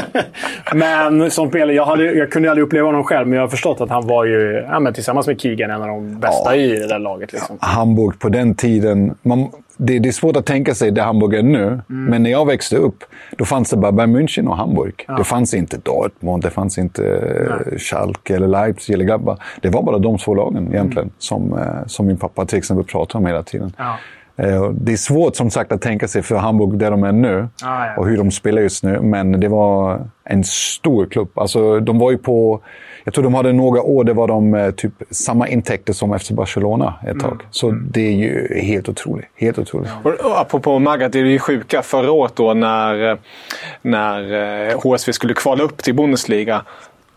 men 0.73 1.31
som 1.31 1.49
spelare, 1.49 1.75
jag, 1.75 1.85
hade, 1.85 2.03
jag 2.03 2.31
kunde 2.31 2.49
aldrig 2.49 2.65
uppleva 2.67 2.87
honom 2.87 3.03
själv, 3.03 3.27
men 3.27 3.35
jag 3.35 3.43
har 3.43 3.49
förstått 3.49 3.81
att 3.81 3.89
han 3.89 4.07
var 4.07 4.25
ju, 4.25 4.65
ja, 4.71 4.79
men 4.79 4.93
tillsammans 4.93 5.27
med 5.27 5.41
Keegan, 5.41 5.71
en 5.71 5.81
av 5.81 5.87
de 5.87 6.19
bästa 6.19 6.55
i 6.55 6.67
det 6.79 6.87
där 6.87 6.99
laget. 6.99 7.33
Liksom. 7.33 7.57
Hamburg 7.61 8.19
på 8.19 8.29
den 8.29 8.55
tiden 8.55 9.04
man, 9.21 9.51
det, 9.77 9.99
det 9.99 10.09
är 10.09 10.13
svårt 10.13 10.35
att 10.35 10.45
tänka 10.45 10.75
sig 10.75 10.91
det 10.91 11.01
Hamburg 11.01 11.33
är 11.33 11.43
nu. 11.43 11.63
Mm. 11.63 11.81
Men 12.05 12.23
när 12.23 12.29
jag 12.29 12.45
växte 12.45 12.75
upp, 12.75 13.03
då 13.37 13.45
fanns 13.45 13.69
det 13.69 13.77
bara 13.77 13.91
Bayern 13.91 14.17
München 14.17 14.47
och 14.47 14.57
Hamburg. 14.57 15.05
Det 15.17 15.23
fanns 15.23 15.53
inte 15.53 15.77
Dortmund, 15.77 16.43
det 16.43 16.49
fanns 16.49 16.77
inte 16.77 17.07
eh, 17.07 17.77
Schalke 17.77 18.35
eller 18.35 18.47
Leipzig 18.47 18.93
eller 18.93 19.05
Gladbach. 19.05 19.39
Det 19.61 19.69
var 19.69 19.83
bara 19.83 19.97
de 19.97 20.17
två 20.17 20.35
lagen 20.35 20.67
egentligen, 20.67 21.11
som, 21.17 21.53
eh, 21.57 21.85
som 21.87 22.05
min 22.07 22.17
pappa 22.17 22.45
till 22.45 22.57
exempel 22.57 22.85
pratar 22.85 23.19
om 23.19 23.25
hela 23.25 23.43
tiden. 23.43 23.73
Ja. 23.77 23.97
Eh, 24.37 24.69
Det 24.71 24.91
är 24.93 24.97
svårt 24.97 25.35
som 25.35 25.49
sagt 25.51 25.71
att 25.71 25.81
tänka 25.81 26.07
sig 26.07 26.21
för 26.21 26.35
Hamburg 26.35 26.79
där 26.79 26.91
de 26.91 27.03
är 27.03 27.11
nu 27.11 27.47
Ja, 27.61 27.85
ja. 27.85 27.93
och 27.97 28.07
hur 28.07 28.17
de 28.17 28.31
spelar 28.31 28.61
just 28.61 28.83
nu. 28.83 28.99
Men 29.01 29.39
det 29.39 29.47
var 29.47 30.01
en 30.23 30.43
stor 30.43 31.05
klubb. 31.05 31.29
Alltså, 31.35 31.79
de 31.79 31.99
var 31.99 32.11
ju 32.11 32.17
på... 32.17 32.59
Jag 33.03 33.13
tror 33.13 33.23
de 33.23 33.33
hade 33.33 33.53
några 33.53 33.81
år, 33.81 34.03
det 34.03 34.13
var 34.13 34.27
de 34.27 34.53
eh, 34.53 34.71
typ 34.71 34.93
samma 35.09 35.47
intäkter 35.47 35.93
som 35.93 36.13
efter 36.13 36.33
Barcelona 36.33 36.93
ett 37.07 37.19
tag. 37.19 37.41
Så 37.51 37.71
det 37.71 38.01
är 38.07 38.11
ju 38.11 38.59
helt 38.61 38.89
otroligt. 38.89 39.25
Helt 39.35 39.59
otroligt. 39.59 39.91
Och 40.03 40.11
och 40.11 40.39
apropå 40.41 40.79
Magath, 40.79 41.11
det 41.11 41.19
är 41.19 41.23
ju 41.25 41.39
sjuka 41.39 41.81
förra 41.81 42.11
året 42.11 42.35
då 42.35 42.53
när, 42.53 43.11
eh, 43.11 43.17
när 43.81 44.73
HSV 44.75 45.13
skulle 45.13 45.33
kvala 45.33 45.63
upp 45.63 45.77
till 45.83 45.93
Bundesliga. 45.93 46.61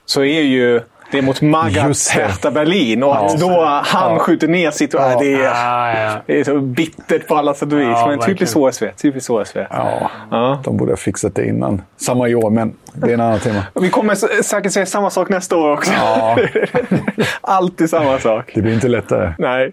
Så 0.07 0.21
är 0.23 0.43
ju 0.43 0.81
det 1.11 1.19
är 1.19 1.23
mot 1.23 1.41
det. 1.41 2.21
Hertha 2.21 2.51
Berlin 2.51 3.03
och 3.03 3.17
att 3.17 3.41
Ja. 3.41 3.47
då 3.47 3.65
han 3.85 4.13
Ja. 4.13 4.19
skjuter 4.19 4.49
ner 4.49 4.71
sitt... 4.71 4.91
Det, 4.91 4.99
är, 4.99 5.43
Ja, 5.45 6.01
ja. 6.01 6.13
det 6.27 6.41
är 6.41 6.45
så 6.45 6.61
bittert 6.61 7.27
på 7.29 7.37
alla 7.37 7.55
sätt 7.55 7.73
och 7.73 7.79
vis. 7.79 7.87
Ja, 7.89 8.07
men 8.07 8.19
typiskt. 8.27 8.57
HSV. 8.57 8.91
Typiskt 8.97 9.29
HSV. 9.29 9.67
Ja, 9.71 10.11
Ja. 10.31 10.61
de 10.65 10.77
borde 10.77 10.93
ha 10.93 10.97
fixat 10.97 11.35
det 11.35 11.47
innan. 11.47 11.83
Samma 11.97 12.29
i 12.29 12.35
år, 12.35 12.51
men 12.51 12.75
det 12.93 13.11
är 13.11 13.15
en 13.15 13.21
annan 13.21 13.39
tema. 13.41 13.63
Vi 13.75 13.91
kommer 13.91 14.43
säkert 14.43 14.73
säga 14.73 14.87
samma 14.87 15.11
sak 15.11 15.29
nästa 15.29 15.57
år 15.57 15.73
också. 15.73 15.93
Ja, 15.93 16.39
Alltid 17.41 17.91
samma 17.91 18.19
sak. 18.19 18.53
det 18.55 18.63
blir 18.63 18.75
inte 18.75 18.89
lättare. 18.89 19.33
Nej. 19.39 19.73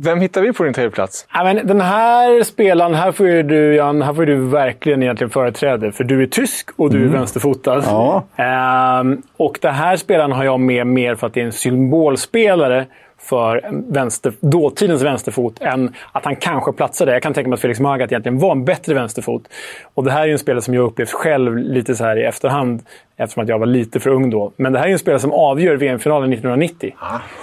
Vem 0.00 0.20
hittar 0.20 0.42
vi 0.42 0.52
på 0.52 0.64
din 0.64 0.72
tredje 0.72 0.90
plats? 0.90 1.26
Ja, 1.34 1.44
men 1.44 1.66
den 1.66 1.80
här 1.80 2.42
spelaren, 2.42 2.94
här 2.94 3.12
får 3.12 3.28
ju 3.28 3.42
du, 3.42 3.74
Jan, 3.74 4.02
här 4.02 4.14
får 4.14 4.26
du 4.26 4.36
verkligen 4.36 5.02
egentligen 5.02 5.30
företräde. 5.30 5.92
För 5.92 6.04
du 6.04 6.22
är 6.22 6.26
tysk 6.26 6.70
och 6.76 6.90
du 6.90 7.04
är 7.04 7.08
vänsterfotad. 7.08 7.82
Ja. 7.86 8.24
Ehm, 8.36 9.22
och 9.36 9.58
den 9.62 9.74
här 9.74 9.96
spelaren 9.96 10.32
har 10.32 10.44
jag 10.44 10.60
med 10.60 10.86
mer 10.86 11.14
för 11.14 11.26
att 11.26 11.34
det 11.34 11.40
är 11.40 11.44
en 11.44 11.52
symbolspelare 11.52 12.86
för 13.18 13.70
vänster, 13.92 14.32
dåtidens 14.40 15.02
vänsterfot 15.02 15.60
än 15.60 15.94
att 16.12 16.24
han 16.24 16.36
kanske 16.36 16.72
platsade. 16.72 17.12
Jag 17.12 17.22
kan 17.22 17.34
tänka 17.34 17.48
mig 17.48 17.54
att 17.54 17.60
Felix 17.60 17.80
Magath 17.80 18.12
egentligen 18.12 18.38
var 18.38 18.52
en 18.52 18.64
bättre 18.64 18.94
vänsterfot. 18.94 19.42
Och 19.94 20.04
det 20.04 20.10
här 20.10 20.28
är 20.28 20.32
en 20.32 20.38
spelare 20.38 20.62
som 20.62 20.74
jag 20.74 20.84
upplevt 20.84 21.10
själv 21.10 21.56
lite 21.56 21.94
så 21.94 22.04
här 22.04 22.18
i 22.18 22.24
efterhand 22.24 22.82
eftersom 23.18 23.42
att 23.42 23.48
jag 23.48 23.58
var 23.58 23.66
lite 23.66 24.00
för 24.00 24.10
ung 24.10 24.30
då. 24.30 24.52
Men 24.56 24.72
det 24.72 24.78
här 24.78 24.86
är 24.88 24.92
en 24.92 24.98
spelare 24.98 25.20
som 25.20 25.32
avgör 25.32 25.76
VM-finalen 25.76 26.32
1990. 26.32 26.94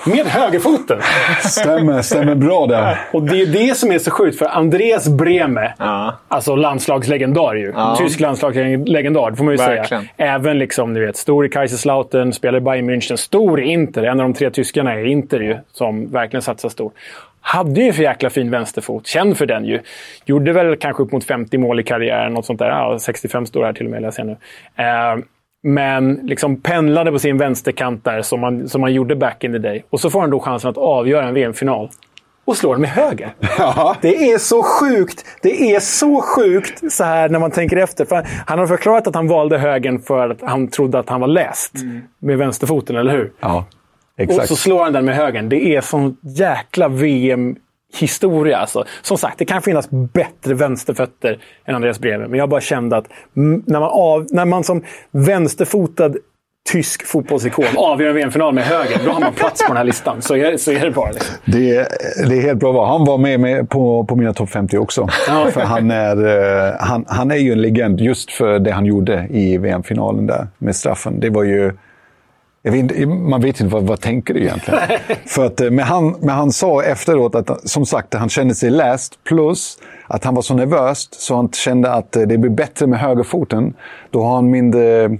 Med 0.05 0.25
högerfoten! 0.25 0.97
Stämmer, 1.43 2.01
stämmer 2.01 2.35
bra 2.35 2.65
där. 2.65 2.97
Och 3.13 3.23
det 3.23 3.41
är 3.41 3.45
det 3.45 3.77
som 3.77 3.91
är 3.91 3.99
så 3.99 4.11
sjukt, 4.11 4.37
för 4.39 4.45
Andreas 4.45 5.07
Brehme, 5.09 5.73
Ja. 5.77 6.15
alltså 6.27 6.55
landslagslegendar 6.55 7.55
ju. 7.55 7.71
Ja. 7.75 7.95
Tysk 7.99 8.19
landslagslegendar, 8.19 9.31
det 9.31 9.37
får 9.37 9.43
man 9.45 9.53
ju 9.53 9.57
Verkligen. 9.57 10.01
säga. 10.17 10.33
Även 10.35 10.57
liksom, 10.59 10.93
ni 10.93 10.99
vet, 10.99 11.17
stor 11.17 11.45
i 11.45 11.49
Kaiserslautern, 11.49 12.33
spelar 12.33 12.57
i 12.57 12.61
Bayern 12.61 12.89
München, 12.89 13.15
stor 13.15 13.61
i 13.63 13.65
Inter. 13.65 14.03
En 14.03 14.19
av 14.19 14.25
de 14.25 14.33
tre 14.33 14.49
tyskarna 14.49 14.93
är 14.93 15.05
Inter 15.05 15.39
ju, 15.39 15.57
som 15.71 16.11
verkligen 16.11 16.41
satsar 16.41 16.69
stort. 16.69 16.93
Hade 17.41 17.81
ju 17.81 17.87
en 17.87 17.93
för 17.93 18.03
jäkla 18.03 18.29
fin 18.29 18.51
vänsterfot. 18.51 19.07
Känd 19.07 19.37
för 19.37 19.45
den 19.45 19.65
ju. 19.65 19.79
Gjorde 20.25 20.53
väl 20.53 20.75
kanske 20.77 21.03
upp 21.03 21.11
mot 21.11 21.23
50 21.23 21.57
mål 21.57 21.79
i 21.79 21.83
karriären. 21.83 22.33
Något 22.33 22.45
sånt 22.45 22.59
där. 22.59 22.69
Ja, 22.69 22.97
65 22.99 23.45
står 23.45 23.63
här 23.65 23.73
till 23.73 23.85
och 23.85 23.91
med, 23.91 24.01
läser 24.01 24.23
jag 24.23 24.27
nu. 24.27 24.37
Eh, 24.83 25.23
men 25.65 26.13
liksom 26.13 26.61
pendlade 26.61 27.11
på 27.11 27.19
sin 27.19 27.37
vänsterkant 27.37 28.03
där, 28.03 28.21
som 28.21 28.39
man, 28.39 28.69
som 28.69 28.81
man 28.81 28.93
gjorde 28.93 29.15
back 29.15 29.43
in 29.43 29.51
the 29.51 29.57
day. 29.59 29.83
Och 29.89 29.99
så 29.99 30.09
får 30.09 30.21
han 30.21 30.29
då 30.29 30.39
chansen 30.39 30.69
att 30.69 30.77
avgöra 30.77 31.27
en 31.27 31.33
VM-final. 31.33 31.89
Och 32.45 32.57
slår 32.57 32.73
den 32.73 32.81
med 32.81 32.89
höger. 32.89 33.33
Det 34.01 34.31
är 34.31 34.37
så 34.37 34.63
sjukt! 34.63 35.25
Det 35.41 35.75
är 35.75 35.79
så 35.79 36.21
sjukt 36.21 36.93
så 36.93 37.03
här 37.03 37.29
när 37.29 37.39
man 37.39 37.51
tänker 37.51 37.77
efter. 37.77 38.05
För 38.05 38.27
han 38.45 38.59
har 38.59 38.67
förklarat 38.67 39.07
att 39.07 39.15
han 39.15 39.27
valde 39.27 39.57
högern 39.57 39.99
för 39.99 40.29
att 40.29 40.41
han 40.41 40.67
trodde 40.67 40.99
att 40.99 41.09
han 41.09 41.21
var 41.21 41.27
läst 41.27 41.73
med 42.19 42.37
vänsterfoten, 42.37 42.95
eller 42.95 43.11
hur? 43.11 43.31
Ja, 43.39 43.65
Och 44.15 44.19
exakt. 44.23 44.47
så 44.47 44.55
slår 44.55 44.83
han 44.83 44.93
den 44.93 45.05
med 45.05 45.15
högern. 45.15 45.49
Det 45.49 45.75
är 45.75 45.81
sån 45.81 46.17
jäkla 46.21 46.87
VM-historia. 47.99 48.57
Alltså. 48.57 48.85
Som 49.01 49.17
sagt, 49.17 49.37
det 49.39 49.45
kan 49.45 49.61
finnas 49.61 49.89
bättre 49.89 50.53
vänsterfötter 50.53 51.39
än 51.65 51.75
Andreas 51.75 51.99
Brehme. 51.99 52.27
Men 52.27 52.39
jag 52.39 52.49
bara 52.49 52.61
kände 52.61 52.97
att 52.97 53.05
när 53.33 53.79
man, 53.79 53.89
av, 53.89 54.25
när 54.31 54.45
man 54.45 54.63
som 54.63 54.83
vänsterfotad 55.11 56.13
tysk 56.71 57.05
fotbollsikon 57.05 57.65
avgör 57.77 58.09
en 58.09 58.15
VM-final 58.15 58.53
med 58.53 58.63
höger, 58.63 58.99
då 59.05 59.11
har 59.11 59.19
man 59.19 59.33
plats 59.33 59.61
på 59.61 59.67
den 59.67 59.77
här 59.77 59.83
listan. 59.83 60.21
Så 60.21 60.35
är, 60.35 60.57
så 60.57 60.71
är 60.71 60.79
det 60.79 60.91
bara. 60.91 61.11
Liksom. 61.11 61.35
Det, 61.45 61.75
är- 61.75 61.87
det 62.29 62.37
är 62.37 62.41
helt 62.41 62.59
bra 62.59 62.71
val. 62.71 62.87
Han 62.87 63.05
var 63.05 63.17
med, 63.17 63.39
med 63.39 63.69
på, 63.69 64.03
på 64.05 64.15
mina 64.15 64.33
topp 64.33 64.49
50 64.49 64.77
också. 64.77 65.07
För 65.51 65.61
han 65.61 65.91
är, 65.91 66.25
eh, 66.67 66.73
han, 66.79 67.05
han 67.07 67.31
är 67.31 67.35
ju 67.35 67.51
en 67.51 67.61
legend 67.61 68.01
just 68.01 68.31
för 68.31 68.59
det 68.59 68.71
han 68.71 68.85
gjorde 68.85 69.27
i 69.29 69.57
VM-finalen 69.57 70.27
där 70.27 70.47
med 70.57 70.75
straffen. 70.75 71.19
Det 71.19 71.29
var 71.29 71.43
ju... 71.43 71.73
Vet, 72.71 73.07
man 73.07 73.41
vet 73.41 73.59
inte 73.59 73.73
vad, 73.73 73.83
vad 73.83 74.01
tänker 74.01 74.33
du 74.33 74.39
egentligen. 74.39 74.79
för 75.25 75.45
att, 75.45 75.61
eh, 75.61 75.71
men, 75.71 75.85
han, 75.85 76.15
men 76.19 76.35
han 76.35 76.51
sa 76.51 76.83
efteråt 76.83 77.35
att 77.35 77.69
som 77.69 77.85
sagt, 77.85 78.13
han 78.13 78.29
kände 78.29 78.55
sig 78.55 78.69
läst. 78.69 79.23
Plus 79.23 79.77
att 80.07 80.23
han 80.23 80.35
var 80.35 80.41
så 80.41 80.53
nervös 80.53 81.07
så 81.11 81.35
han 81.35 81.49
kände 81.49 81.93
att 81.93 82.15
eh, 82.15 82.23
det 82.23 82.37
blir 82.37 82.51
bättre 82.51 82.87
med 82.87 82.99
högerfoten. 82.99 83.73
Då 84.11 84.23
har 84.23 84.35
han 84.35 84.49
mindre 84.49 85.17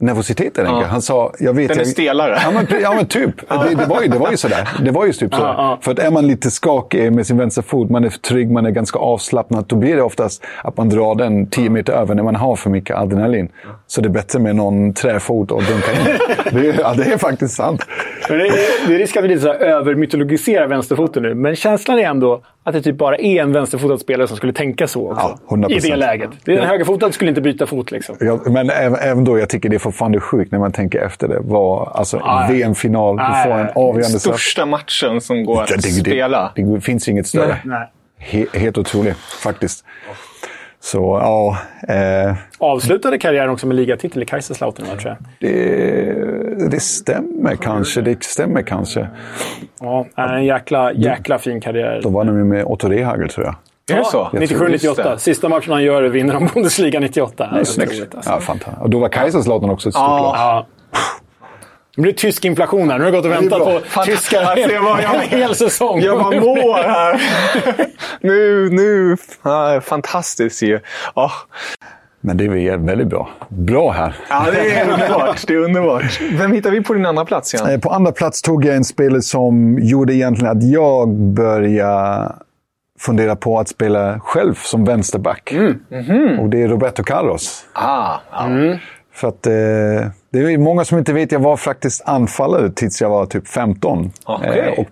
nervositet. 0.00 0.52
Ja. 0.56 0.84
Han 0.90 1.02
sa, 1.02 1.32
jag 1.38 1.52
vet, 1.54 1.68
Den 1.68 1.76
är 1.76 1.80
jag, 1.80 1.88
stelare. 1.88 2.38
Ja 2.44 2.50
men, 2.50 2.80
ja, 2.82 2.94
men 2.94 3.06
typ. 3.06 3.34
Det, 3.48 3.74
det, 3.74 3.86
var 3.86 4.02
ju, 4.02 4.08
det 4.08 4.18
var 4.18 4.30
ju 4.30 4.36
sådär. 4.36 4.68
Det 4.84 4.90
var 4.90 5.06
ju 5.06 5.12
typ 5.12 5.34
så. 5.34 5.40
Ja. 5.40 5.78
För 5.82 5.92
att 5.92 5.98
är 5.98 6.10
man 6.10 6.26
lite 6.26 6.50
skakig 6.50 7.12
med 7.12 7.26
sin 7.26 7.38
vänsterfot, 7.38 7.90
man 7.90 8.04
är 8.04 8.08
trygg, 8.08 8.50
man 8.50 8.66
är 8.66 8.70
ganska 8.70 8.98
avslappnad, 8.98 9.64
då 9.68 9.76
blir 9.76 9.96
det 9.96 10.02
oftast 10.02 10.44
att 10.64 10.76
man 10.76 10.88
drar 10.88 11.14
den 11.14 11.46
10 11.46 11.70
meter 11.70 11.92
över 11.92 12.14
när 12.14 12.22
man 12.22 12.36
har 12.36 12.56
för 12.56 12.70
mycket 12.70 12.96
adrenalin. 12.96 13.48
Så 13.86 14.00
det 14.00 14.08
är 14.08 14.10
bättre 14.10 14.38
med 14.38 14.56
någon 14.56 14.94
träfot 14.94 15.50
och 15.50 15.62
dunka 15.62 15.92
in. 15.92 16.18
Det 16.60 16.68
är, 16.68 16.80
ja, 16.80 16.94
det 16.96 17.04
är 17.04 17.18
faktiskt 17.18 17.54
sant. 17.54 17.86
Men 18.28 18.38
det, 18.38 18.46
är, 18.46 18.88
det 18.88 18.94
är 18.94 18.98
risk 18.98 19.16
att 19.16 19.24
vi 19.24 19.28
lite 19.28 19.50
övermytologiserar 19.50 20.66
vänsterfoten 20.66 21.22
nu, 21.22 21.34
men 21.34 21.56
känslan 21.56 21.98
är 21.98 22.02
ändå 22.02 22.42
att 22.62 22.72
det 22.72 22.82
typ 22.82 22.96
bara 22.96 23.16
är 23.16 23.42
en 23.42 23.52
vänsterfotad 23.52 23.98
spelare 23.98 24.28
som 24.28 24.36
skulle 24.36 24.52
tänka 24.52 24.86
så 24.86 25.12
också. 25.12 25.38
Ja, 25.48 25.56
100%. 25.56 25.70
I 25.70 25.78
det 25.78 25.96
läget. 25.96 26.30
Det 26.44 26.52
är 26.56 26.58
en 26.58 26.68
högerfotad 26.68 27.12
skulle 27.12 27.28
inte 27.28 27.40
byta 27.40 27.66
fot 27.66 27.90
liksom. 27.90 28.16
Ja, 28.20 28.38
men 28.46 28.70
även, 28.70 29.24
då, 29.24 29.38
jag 29.38 29.48
tycker 29.48 29.68
det 29.68 29.76
är 29.76 29.78
fortfarande 29.78 30.20
sjukt 30.20 30.52
när 30.52 30.58
man 30.58 30.72
tänker 30.72 30.98
efter 31.00 31.28
det. 31.28 31.38
Var, 31.40 31.92
alltså, 31.94 32.22
Nej. 32.26 32.52
VM-final, 32.52 33.16
du 33.16 33.22
får 33.44 33.58
en 33.58 33.68
avgörande. 33.74 34.18
Största 34.20 34.66
matchen 34.66 35.20
som 35.20 35.44
går 35.44 35.62
att 35.62 35.70
Ja, 35.70 35.76
det, 35.76 35.82
spela. 35.82 36.52
det, 36.56 36.62
det 36.74 36.80
finns 36.80 37.08
inget 37.08 37.26
större. 37.26 37.56
Nej. 37.64 37.88
He, 38.18 38.46
helt 38.52 38.78
otroligt, 38.78 39.16
faktiskt. 39.16 39.84
Så, 40.82 40.98
ja. 41.22 41.58
Eh, 41.94 42.34
Avslutade 42.58 43.18
karriären 43.18 43.50
också 43.50 43.66
med 43.66 43.76
ligatitel 43.76 44.22
i 44.22 44.26
Kaiserslautern, 44.26 44.86
tror 44.86 45.00
jag. 45.04 45.16
det, 45.50 46.70
det 46.70 46.80
stämmer 46.80 47.56
kanske. 47.56 48.00
Det 48.00 48.22
stämmer 48.24 48.62
kanske. 48.62 49.08
Ja, 49.80 50.06
en 50.16 50.44
jäkla, 50.44 50.92
jäkla 50.92 51.38
fin 51.38 51.60
karriär. 51.60 52.00
Då 52.02 52.08
var 52.08 52.24
de 52.24 52.38
ju 52.38 52.44
med 52.44 52.64
Otto 52.64 52.88
Rehagel, 52.88 53.28
tror 53.28 53.46
jag. 53.46 53.54
Är 53.96 53.98
det 53.98 54.04
så? 54.04 54.28
97-98. 54.32 55.16
Sista 55.16 55.48
matchen 55.48 55.72
han 55.72 55.82
gör 55.82 56.02
vinner 56.02 56.34
de 56.34 56.46
Bundesliga 56.54 57.00
98. 57.00 57.48
Det 57.52 57.58
är 57.58 57.60
otroligt, 57.60 58.14
alltså. 58.14 58.30
Ja, 58.30 58.40
fantastiskt. 58.40 58.82
Och 58.82 58.90
då 58.90 58.98
var 58.98 59.08
Kaiserslautern 59.08 59.70
också 59.70 59.88
ett 59.88 59.94
stort 59.94 60.08
lag. 60.08 60.34
Ja. 60.36 60.66
Det 61.96 62.02
blir 62.02 62.12
tysk 62.12 62.44
inflation 62.44 62.90
här. 62.90 62.98
Nu 62.98 63.04
har 63.04 63.12
jag 63.12 63.22
gått 63.22 63.24
och 63.24 63.42
väntat 63.42 63.58
på 63.94 64.02
tyskar 64.04 64.56
en, 64.58 64.70
jag 64.70 64.82
var- 64.82 65.00
jag- 65.00 65.14
en 65.14 65.20
hel 65.38 65.54
säsong. 65.54 66.00
Jag 66.00 66.18
bara 66.18 66.40
mår 66.40 66.82
här. 66.82 67.20
nu, 68.20 68.68
nu. 68.70 69.16
Fantastiskt 69.80 70.62
ju. 70.62 70.80
Ja. 71.14 71.30
Men 72.20 72.36
det 72.36 72.44
är 72.44 72.76
väldigt 72.76 73.08
bra. 73.08 73.30
Bra 73.48 73.90
här. 73.90 74.16
ja, 74.30 74.46
det 74.52 74.70
är 74.70 74.90
underbart. 74.92 75.46
Det 75.46 75.54
är 75.54 75.58
underbart. 75.58 76.20
Vem 76.32 76.52
hittar 76.52 76.70
vi 76.70 76.82
på 76.82 76.94
din 76.94 77.06
andra 77.06 77.24
plats 77.24 77.54
igen? 77.54 77.70
Eh, 77.70 77.80
På 77.80 77.90
andra 77.90 78.12
plats 78.12 78.42
tog 78.42 78.64
jag 78.64 78.76
en 78.76 78.84
spelare 78.84 79.22
som 79.22 79.78
gjorde 79.82 80.14
egentligen 80.14 80.56
att 80.58 80.62
jag 80.64 81.08
började 81.18 82.32
fundera 83.00 83.36
på 83.36 83.58
att 83.58 83.68
spela 83.68 84.20
själv 84.20 84.54
som 84.54 84.84
vänsterback. 84.84 85.54
Och 86.40 86.48
det 86.48 86.62
är 86.62 86.68
Roberto 86.68 87.02
Carlos. 87.02 87.64
Ah, 87.72 88.16
ja. 88.32 88.48
För 89.14 89.28
att 89.28 89.46
eh, 89.46 90.10
det 90.30 90.38
är 90.38 90.58
många 90.58 90.84
som 90.84 90.98
inte 90.98 91.12
vet, 91.12 91.32
jag 91.32 91.40
var 91.40 91.56
faktiskt 91.56 92.02
anfallare 92.04 92.70
tills 92.70 93.00
jag 93.00 93.10
var 93.10 93.26
typ 93.26 93.48
15. 93.48 94.10
Okej. 94.24 94.74
och 94.78 94.86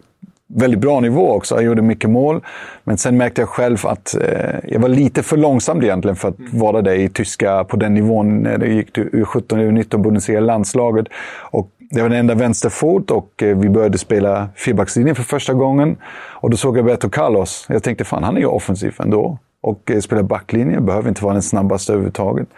väldigt 0.55 0.81
bra 0.81 1.01
nivå 1.01 1.33
också. 1.33 1.55
Jag 1.55 1.65
gjorde 1.65 1.83
mycket 1.83 2.11
mål. 2.11 2.45
Men 2.85 2.99
sen 2.99 3.17
märkte 3.17 3.43
jag 3.43 3.49
själv 3.49 3.87
att 3.87 4.15
eh, 4.15 4.55
jag 4.65 4.81
var 4.81 4.89
lite 4.89 5.23
för 5.23 5.37
långsam 5.37 5.83
egentligen 5.83 6.17
för 6.17 6.29
att 6.29 6.37
vara 6.53 6.83
där 6.83 6.95
i 6.95 7.09
tyska 7.09 7.65
på 7.65 7.77
den 7.77 7.95
nivån 7.95 8.43
när 8.43 8.59
det 8.59 8.69
gick 8.69 8.93
till 8.93 9.05
U17 9.05 9.43
U19 9.43 9.99
Bundesliga 9.99 10.41
landslaget. 10.41 11.07
Och 11.51 11.71
det 11.91 12.03
var 12.03 12.09
den 12.09 12.19
enda 12.19 12.35
vänsterfot 12.35 13.11
och 13.11 13.43
eh, 13.43 13.57
vi 13.57 13.69
började 13.69 13.99
spela 13.99 14.49
fyrbackslinjen 14.57 15.17
för 15.17 15.23
första 15.23 15.55
gången. 15.55 15.97
Och 16.41 16.51
då 16.51 16.57
såg 16.57 16.79
jag 16.79 16.83
Roberto 16.83 17.11
Carlos. 17.11 17.67
Jag 17.69 17.83
tänkte 17.83 18.05
fan, 18.05 18.25
han 18.25 18.37
är 18.37 18.41
ju 18.41 18.47
offensiv 18.47 18.95
ändå. 18.99 19.39
Och 19.63 19.91
eh, 19.91 20.01
spelar 20.01 20.23
backlinje, 20.23 20.81
behöver 20.81 21.09
inte 21.09 21.25
vara 21.25 21.33
den 21.33 21.43
snabbaste 21.43 21.93
överhuvudtaget. 21.93 22.49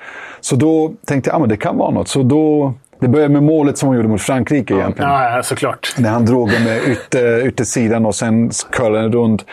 Så 0.40 0.56
då 0.56 0.92
tänkte 1.06 1.30
jag, 1.30 1.36
ah, 1.36 1.38
men 1.38 1.48
det 1.48 1.56
kan 1.56 1.76
vara 1.76 1.90
något. 1.90 2.08
Så 2.08 2.22
då, 2.22 2.74
det 3.00 3.08
började 3.08 3.32
med 3.32 3.42
målet 3.42 3.78
som 3.78 3.88
han 3.88 3.96
gjorde 3.96 4.08
mot 4.08 4.22
Frankrike 4.22 4.74
egentligen. 4.74 5.10
Ja, 5.10 5.36
ja, 5.36 5.42
såklart. 5.42 5.94
När 5.98 6.10
han 6.10 6.26
drog 6.26 6.48
med 6.48 6.88
ytter, 6.88 7.46
yttersidan 7.46 8.06
och 8.06 8.14
sen 8.14 8.50
curlade 8.70 9.08
runt. 9.08 9.46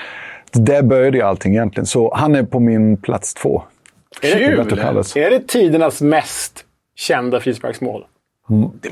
Där 0.51 0.81
började 0.81 1.17
ju 1.17 1.23
allting 1.23 1.53
egentligen. 1.53 1.85
Så 1.85 2.13
han 2.15 2.35
är 2.35 2.43
på 2.43 2.59
min 2.59 2.97
plats 2.97 3.33
två. 3.33 3.63
Carlos. 4.75 5.15
Är 5.17 5.29
det 5.29 5.47
tidernas 5.47 6.01
mest 6.01 6.65
kända 6.95 7.39
frisparksmål? 7.39 8.05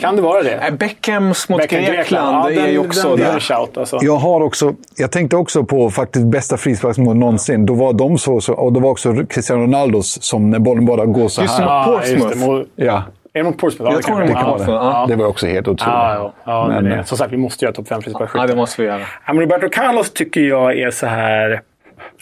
Kan 0.02 0.16
det 0.16 0.22
vara 0.22 0.44
det? 0.44 0.52
Äh, 0.68 0.74
Beckhams 0.74 1.50
mot 1.50 1.62
Beckham, 1.62 1.82
Grekland 1.82 2.36
Ja, 2.56 2.62
är 2.62 2.68
ju 2.68 2.80
också 2.80 3.16
den, 3.16 3.32
den 3.32 3.40
shout 3.40 3.78
alltså. 3.78 4.00
Jag, 4.02 4.16
har 4.18 4.42
också, 4.42 4.74
jag 4.98 5.12
tänkte 5.12 5.36
också 5.38 5.64
på 5.64 5.90
faktiskt 5.90 6.26
bästa 6.26 6.58
frisparksmål 6.58 7.16
någonsin. 7.18 7.66
Då 7.66 7.74
var 7.74 7.94
de 7.94 8.18
så, 8.18 8.42
så 8.42 8.54
och 8.54 8.74
det 8.74 8.80
var 8.80 8.90
också 8.90 9.14
Cristiano 9.30 9.62
Ronaldos 9.64 10.24
som 10.24 10.50
när 10.50 10.60
bollen 10.60 10.86
bara 10.86 11.06
går 11.06 11.28
så 11.28 11.42
Just 11.42 11.60
här. 11.60 11.92
det. 12.02 12.08
Just 12.10 12.24
Portsmouth. 12.24 12.40
det. 12.40 12.46
Mål- 12.46 12.68
Ja, 12.76 13.04
Är 13.34 13.40
det 13.40 13.44
mot 13.44 13.58
Portsmouth? 13.58 13.92
Ja, 13.92 13.98
Jag 13.98 14.04
tror 14.04 14.18
kan 14.18 14.28
det 14.28 14.34
vara. 14.34 14.44
var 14.44 14.50
Ja. 14.52 14.58
Portsmouth, 14.58 14.84
ja. 14.86 15.06
det 15.10 15.16
var 15.16 15.26
också 15.26 15.48
helt 15.48 15.68
otroligt. 15.68 15.82
Ja, 15.94 16.14
ja, 16.16 16.34
ja 16.46 16.68
men, 16.68 16.84
Men, 16.84 16.92
det, 16.92 16.98
eh, 17.00 17.04
som 17.04 17.18
sagt, 17.18 17.34
vi 17.34 17.38
måste 17.38 17.66
göra 17.66 17.74
topp 17.76 17.88
5 17.88 18.02
frisparksskyttar. 18.02 18.44
Ja, 18.44 18.48
det 18.48 18.56
måste 18.56 18.82
vi 18.82 18.88
göra. 18.88 19.02
Men 19.28 19.40
Roberto 19.40 19.70
Carlos 19.72 20.12
tycker 20.14 20.42
jag 20.42 20.78
är 20.80 20.92
så 20.92 21.06
här... 21.08 21.62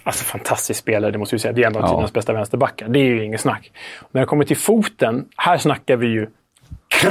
Alltså 0.06 0.24
fantastisk 0.26 0.80
spelare, 0.80 1.12
det 1.12 1.18
måste 1.18 1.36
vi 1.36 1.40
säga. 1.40 1.52
Det 1.54 1.64
är 1.64 1.68
en 1.68 1.76
av 1.76 1.82
Ja. 1.82 1.88
tidernas 1.88 2.14
bästa 2.14 2.34
vänsterbackar. 2.34 2.88
Det 2.88 3.00
är 3.00 3.04
ju 3.04 3.24
inget 3.26 3.42
snack. 3.42 3.72
När 4.12 4.22
det 4.22 4.28
kommer 4.28 4.46
till 4.46 4.58
foten, 4.58 5.26
här 5.38 5.58
snackar 5.58 5.98
vi 5.98 6.08
ju 6.08 6.28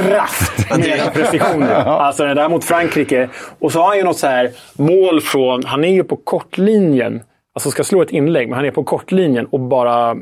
kraft 0.01 0.71
än 0.71 0.81
precision. 1.13 1.63
Alltså 1.85 2.23
det 2.25 2.33
där 2.33 2.49
mot 2.49 2.63
Frankrike. 2.63 3.29
Och 3.59 3.71
så 3.71 3.79
har 3.79 3.87
han 3.87 3.97
ju 3.97 4.03
något 4.03 4.17
så 4.17 4.27
här 4.27 4.49
mål 4.77 5.21
från... 5.21 5.63
Han 5.65 5.83
är 5.83 5.93
ju 5.93 6.03
på 6.03 6.15
kortlinjen. 6.15 7.21
Alltså 7.55 7.71
ska 7.71 7.83
slå 7.83 8.01
ett 8.01 8.11
inlägg, 8.11 8.49
men 8.49 8.55
han 8.55 8.65
är 8.65 8.71
på 8.71 8.83
kortlinjen 8.83 9.45
och 9.45 9.59
bara... 9.59 10.15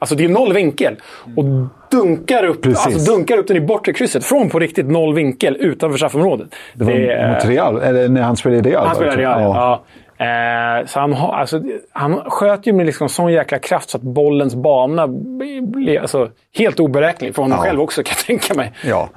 Alltså 0.00 0.14
det 0.14 0.24
är 0.24 0.28
noll 0.28 0.52
vinkel. 0.52 0.96
Och 1.36 1.44
dunkar 1.90 2.44
upp, 2.44 2.62
Precis. 2.62 2.86
alltså 2.86 3.12
dunkar 3.12 3.38
upp 3.38 3.46
den 3.48 3.56
i 3.56 3.60
bortre 3.60 3.92
krysset. 3.92 4.24
Från 4.24 4.50
på 4.50 4.58
riktigt 4.58 4.86
noll 4.90 5.14
vinkel 5.14 5.56
utanför 5.60 5.96
straffområdet. 5.98 6.48
Det 6.74 6.84
var 6.84 6.92
är- 6.92 7.34
mot 7.34 7.44
Real, 7.44 7.80
eller 7.82 8.08
när 8.08 8.22
han 8.22 8.36
spelade 8.36 8.68
i 8.68 8.72
Real. 8.72 8.80
han 8.86 8.88
det, 8.88 8.94
spelade 8.94 9.16
tror 9.16 9.22
Real, 9.24 9.42
jag. 9.42 9.50
ja. 9.56 9.82
Eh, 10.18 10.86
så 10.86 11.00
han, 11.00 11.12
alltså, 11.14 11.62
han 11.92 12.20
sköt 12.30 12.66
ju 12.66 12.72
med 12.72 12.86
liksom 12.86 13.08
sån 13.08 13.32
jäkla 13.32 13.58
kraft 13.58 13.90
så 13.90 13.96
att 13.96 14.02
bollens 14.02 14.54
bana 14.54 15.08
blev 15.62 16.00
alltså, 16.02 16.28
helt 16.58 16.80
oberäknelig. 16.80 17.34
För 17.34 17.42
honom 17.42 17.58
Ja. 17.58 17.64
själv 17.64 17.80
också 17.80 18.02
kan 18.02 18.14
jag 18.16 18.26
tänka 18.26 18.54
mig. 18.54 18.72
Ja, 18.84 19.08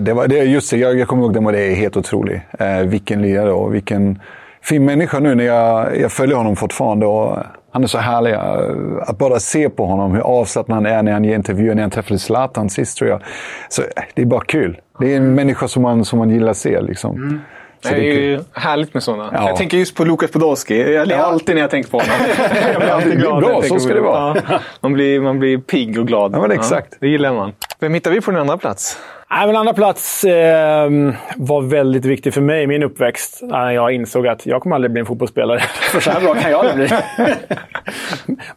det 0.00 0.12
var, 0.12 0.28
det, 0.28 0.36
just 0.36 0.70
det, 0.70 0.76
jag, 0.76 0.98
jag 0.98 1.08
kommer 1.08 1.22
ihåg 1.22 1.34
det, 1.34 1.40
men 1.40 1.54
det 1.54 1.62
är 1.62 1.74
helt 1.74 1.96
otroligt. 1.96 2.40
Eh, 2.58 2.78
vilken 2.80 3.22
lirare 3.22 3.52
och 3.52 3.74
vilken 3.74 4.20
fin 4.62 4.84
människa 4.84 5.18
nu 5.18 5.34
när 5.34 5.44
jag, 5.44 5.98
jag 6.00 6.12
följer 6.12 6.36
honom 6.36 6.56
fortfarande. 6.56 7.06
Och 7.06 7.38
han 7.72 7.82
är 7.82 7.86
så 7.86 7.98
härlig. 7.98 8.32
eh, 8.32 9.08
Att 9.10 9.18
bara 9.18 9.38
se 9.38 9.68
på 9.70 9.86
honom, 9.86 10.12
hur 10.14 10.20
avslappnad 10.20 10.76
han 10.76 10.86
är 10.86 11.02
när 11.02 11.12
han 11.12 11.24
ger 11.24 11.34
intervjuer. 11.34 11.74
När 11.74 11.82
han 11.82 11.90
träffade 11.90 12.18
Zlatan 12.18 12.70
sist 12.70 12.98
tror 12.98 13.10
jag. 13.10 13.22
Så, 13.68 13.82
eh, 13.82 13.88
det 14.14 14.22
är 14.22 14.26
bara 14.26 14.40
kul. 14.40 14.80
Det 15.00 15.12
är 15.12 15.16
en 15.16 15.34
människa 15.34 15.68
som 15.68 15.82
man, 15.82 16.04
som 16.04 16.18
man 16.18 16.30
gillar 16.30 16.50
att 16.50 16.56
se. 16.56 16.80
Liksom. 16.80 17.40
Så 17.82 17.88
Det 17.88 17.94
är 17.94 18.00
det 18.00 18.06
ju 18.06 18.40
härligt 18.52 18.94
med 18.94 19.02
sådana. 19.02 19.30
Ja. 19.32 19.48
Jag 19.48 19.56
tänker 19.56 19.78
just 19.78 19.94
på 19.94 20.04
Lukas 20.04 20.30
Podolski. 20.30 20.92
Jag 20.92 21.08
ler 21.08 21.16
alltid 21.16 21.54
när 21.54 21.62
jag 21.62 21.70
tänker 21.70 21.90
på 21.90 21.98
honom. 21.98 22.16
jag 22.72 22.80
blir 22.80 22.90
alltid 22.90 23.18
glad. 23.18 23.42
bra, 23.42 23.62
så 23.62 23.78
ska 23.78 23.88
på 23.88 23.94
det 23.94 24.00
vara. 24.00 24.42
Ja. 24.48 24.60
Man, 24.80 24.92
blir, 24.92 25.20
man 25.20 25.38
blir 25.38 25.58
pigg 25.58 25.98
och 25.98 26.06
glad. 26.06 26.32
Ja, 26.34 26.40
men 26.40 26.50
exakt. 26.50 26.96
det 27.00 27.08
gillar 27.08 27.34
man. 27.34 27.52
Vem 27.80 27.94
hittar 27.94 28.10
vi 28.10 28.20
på 28.20 28.30
din 28.30 28.40
andra 28.40 28.58
plats? 28.58 28.98
Nej, 29.32 29.46
men 29.46 29.56
andra 29.56 29.72
plats 29.74 30.24
eh, 30.24 30.90
var 31.36 31.62
väldigt 31.62 32.04
viktig 32.04 32.34
för 32.34 32.40
mig 32.40 32.62
i 32.62 32.66
min 32.66 32.82
uppväxt. 32.82 33.38
När 33.42 33.70
jag 33.70 33.92
insåg 33.92 34.26
att 34.26 34.46
jag 34.46 34.62
kommer 34.62 34.76
aldrig 34.76 34.92
bli 34.92 35.00
en 35.00 35.06
fotbollsspelare. 35.06 35.58
För 35.92 36.00
så 36.00 36.10
här 36.10 36.20
bra 36.20 36.34
kan 36.34 36.50
jag 36.50 36.66
aldrig 36.66 36.88
bli. 36.88 36.98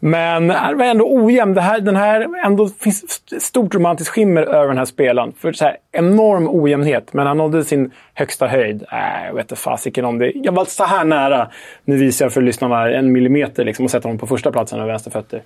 men 0.00 0.48
det 0.48 0.74
var 0.76 0.84
ändå 0.84 1.14
ojämn. 1.14 1.54
Det 1.54 1.60
här, 1.60 1.80
den 1.80 1.96
här 1.96 2.44
ändå 2.44 2.68
finns 2.68 3.04
st- 3.04 3.40
stort 3.40 3.74
romantiskt 3.74 4.14
skimmer 4.14 4.42
över 4.42 4.68
den 4.68 4.78
här 4.78 4.84
spelaren. 4.84 5.32
För 5.38 5.52
så 5.52 5.64
här, 5.64 5.76
enorm 5.92 6.48
ojämnhet. 6.48 7.12
Men 7.12 7.26
han 7.26 7.36
nådde 7.36 7.64
sin 7.64 7.90
högsta 8.14 8.46
höjd. 8.46 8.84
Äh, 8.92 9.26
jag 9.26 9.34
vet 9.34 9.44
inte 9.44 9.56
fasiken 9.56 10.04
om 10.04 10.18
det. 10.18 10.32
Jag 10.34 10.52
var 10.52 10.64
så 10.64 10.84
här 10.84 11.04
nära. 11.04 11.48
Nu 11.84 11.96
visar 11.96 12.24
jag 12.24 12.32
för 12.32 12.40
lyssnarna 12.42 12.90
en 12.90 13.12
millimeter 13.12 13.64
liksom, 13.64 13.84
och 13.84 13.90
sätter 13.90 14.08
honom 14.08 14.18
på 14.18 14.26
första 14.26 14.52
platsen 14.52 14.78
med 14.78 14.88
vänsterfötter. 14.88 15.42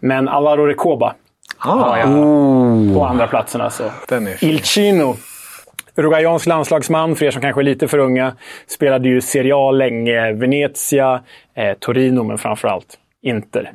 Men 0.00 0.28
Alvaro 0.28 0.66
Recoba 0.66 1.14
har 1.58 1.98
jag 1.98 2.08
på 2.94 3.04
andra 3.04 3.26
platsen. 3.26 3.60
Alltså. 3.60 3.90
Den 4.08 4.26
är 4.26 4.34
fin. 4.34 4.48
Il 4.48 4.62
Chino. 4.62 5.16
Uruguayansk 5.96 6.46
landslagsman, 6.46 7.16
för 7.16 7.26
er 7.26 7.30
som 7.30 7.42
kanske 7.42 7.60
är 7.60 7.64
lite 7.64 7.88
för 7.88 7.98
unga. 7.98 8.32
Spelade 8.66 9.08
ju 9.08 9.20
Serie 9.20 9.52
A 9.56 9.70
länge, 9.70 10.32
Venezia, 10.32 11.20
eh, 11.54 11.74
Torino, 11.78 12.22
men 12.22 12.38
framförallt 12.38 12.98
Inter. 13.22 13.72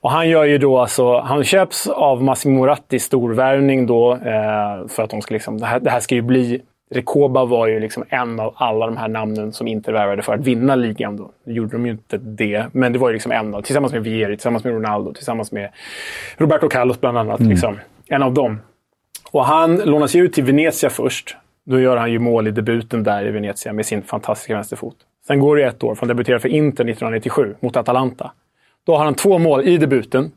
Och 0.00 0.10
han 0.10 0.28
gör 0.28 0.44
ju 0.44 0.58
då 0.58 0.78
alltså, 0.78 1.20
han 1.20 1.44
köps 1.44 1.86
av 1.86 2.22
Massimo 2.22 2.58
Moratti, 2.58 2.98
storvärvning 2.98 3.86
då, 3.86 4.12
eh, 4.12 4.88
för 4.88 5.02
att 5.02 5.10
de 5.10 5.22
ska 5.22 5.34
liksom, 5.34 5.60
det 5.60 5.66
här, 5.66 5.80
det 5.80 5.90
här 5.90 6.00
ska 6.00 6.14
ju 6.14 6.22
bli 6.22 6.60
Recoba 6.94 7.44
var 7.44 7.66
ju 7.66 7.80
liksom 7.80 8.04
en 8.08 8.40
av 8.40 8.54
alla 8.56 8.86
de 8.86 8.96
här 8.96 9.08
namnen 9.08 9.52
som 9.52 9.68
Inter 9.68 9.92
värvade 9.92 10.22
för 10.22 10.34
att 10.34 10.40
vinna 10.40 10.74
ligan. 10.74 11.16
Då. 11.16 11.30
Nu 11.44 11.54
gjorde 11.54 11.72
de 11.72 11.86
ju 11.86 11.92
inte 11.92 12.18
det, 12.18 12.66
men 12.72 12.92
det 12.92 12.98
var 12.98 13.08
ju 13.08 13.12
liksom 13.12 13.32
en 13.32 13.54
av, 13.54 13.62
tillsammans 13.62 13.92
med 13.92 14.04
Vieri, 14.04 14.36
tillsammans 14.36 14.64
med 14.64 14.72
Ronaldo, 14.74 15.12
tillsammans 15.12 15.52
med 15.52 15.70
Roberto 16.36 16.68
Carlos 16.68 17.00
bland 17.00 17.18
annat. 17.18 17.40
Liksom, 17.40 17.78
en 18.06 18.22
av 18.22 18.34
dem. 18.34 18.60
Och 19.30 19.44
han 19.44 19.76
lånas 19.76 20.14
ju 20.14 20.24
ut 20.24 20.32
till 20.32 20.44
Venezia 20.44 20.90
först. 20.90 21.36
Då 21.64 21.80
gör 21.80 21.96
han 21.96 22.12
ju 22.12 22.18
mål 22.18 22.48
i 22.48 22.50
debuten 22.50 23.02
där 23.02 23.26
i 23.26 23.30
Venezia 23.30 23.72
med 23.72 23.86
sin 23.86 24.02
fantastiska 24.02 24.54
vänsterfot. 24.54 24.96
Sen 25.26 25.40
går 25.40 25.56
det 25.56 25.64
ett 25.64 25.84
år, 25.84 25.94
för 25.94 26.00
han 26.00 26.08
debuterar 26.08 26.38
för 26.38 26.48
Inter 26.48 26.84
1997 26.84 27.54
mot 27.60 27.76
Atalanta. 27.76 28.32
Då 28.86 28.96
har 28.96 29.04
han 29.04 29.14
två 29.14 29.38
mål 29.38 29.68
i 29.68 29.76
debuten. 29.76 30.32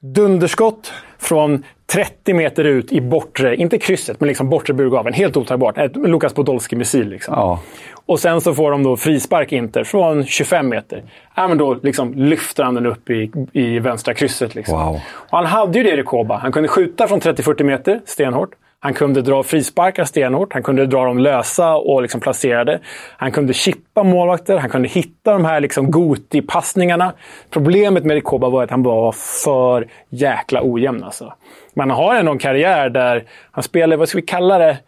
Dunderskott 0.00 0.92
från 1.18 1.64
30 1.86 2.34
meter 2.34 2.64
ut 2.64 2.92
i 2.92 3.00
bortre, 3.00 3.56
inte 3.56 3.78
krysset, 3.78 4.20
men 4.20 4.26
liksom 4.26 4.48
bortre 4.48 4.74
burgaveln. 4.74 5.14
Helt 5.14 5.36
otagbart. 5.36 5.78
Ett 5.78 5.96
Lukas 5.96 6.34
Podolski-missil. 6.34 7.08
Liksom. 7.08 7.34
Ja. 7.34 7.60
Och 8.06 8.20
sen 8.20 8.40
så 8.40 8.54
får 8.54 8.70
de 8.70 8.82
då 8.82 8.96
frispark 8.96 9.52
Inter 9.52 9.84
från 9.84 10.26
25 10.26 10.68
meter. 10.68 11.02
Ja, 11.34 11.48
men 11.48 11.58
då 11.58 11.74
liksom 11.74 12.14
lyfter 12.14 12.64
han 12.64 12.74
den 12.74 12.86
upp 12.86 13.10
i, 13.10 13.30
i 13.52 13.78
vänstra 13.78 14.14
krysset. 14.14 14.54
Liksom. 14.54 14.78
Wow. 14.78 15.00
Och 15.06 15.38
han 15.38 15.46
hade 15.46 15.78
ju 15.78 15.84
det 15.84 15.90
i 15.90 15.96
Recoba. 15.96 16.36
Han 16.36 16.52
kunde 16.52 16.68
skjuta 16.68 17.08
från 17.08 17.20
30-40 17.20 17.62
meter, 17.62 18.00
stenhårt. 18.04 18.50
Han 18.80 18.94
kunde 18.94 19.22
dra 19.22 19.42
frisparkar 19.42 20.04
stenhårt, 20.04 20.52
han 20.52 20.62
kunde 20.62 20.86
dra 20.86 21.04
dem 21.04 21.18
lösa 21.18 21.74
och 21.74 22.02
liksom 22.02 22.20
placerade. 22.20 22.80
Han 23.16 23.32
kunde 23.32 23.52
chippa 23.52 24.02
målvakter, 24.02 24.58
han 24.58 24.70
kunde 24.70 24.88
hitta 24.88 25.32
de 25.32 25.44
här 25.44 25.60
liksom 25.60 25.90
Goti-passningarna. 25.90 27.12
Problemet 27.50 28.04
med 28.04 28.14
Rikoba 28.14 28.48
var 28.48 28.62
att 28.64 28.70
han 28.70 28.82
var 28.82 29.12
för 29.44 29.86
jäkla 30.08 30.60
ojämn. 30.62 31.04
Alltså. 31.04 31.32
Man 31.74 31.90
har 31.90 32.14
ändå 32.14 32.32
en 32.32 32.38
karriär 32.38 32.90
där 32.90 33.24
han 33.50 33.62
spelade, 33.62 33.96
vad 33.96 34.08
ska 34.08 34.18
vi 34.18 34.26
kalla 34.26 34.58
det, 34.58 34.78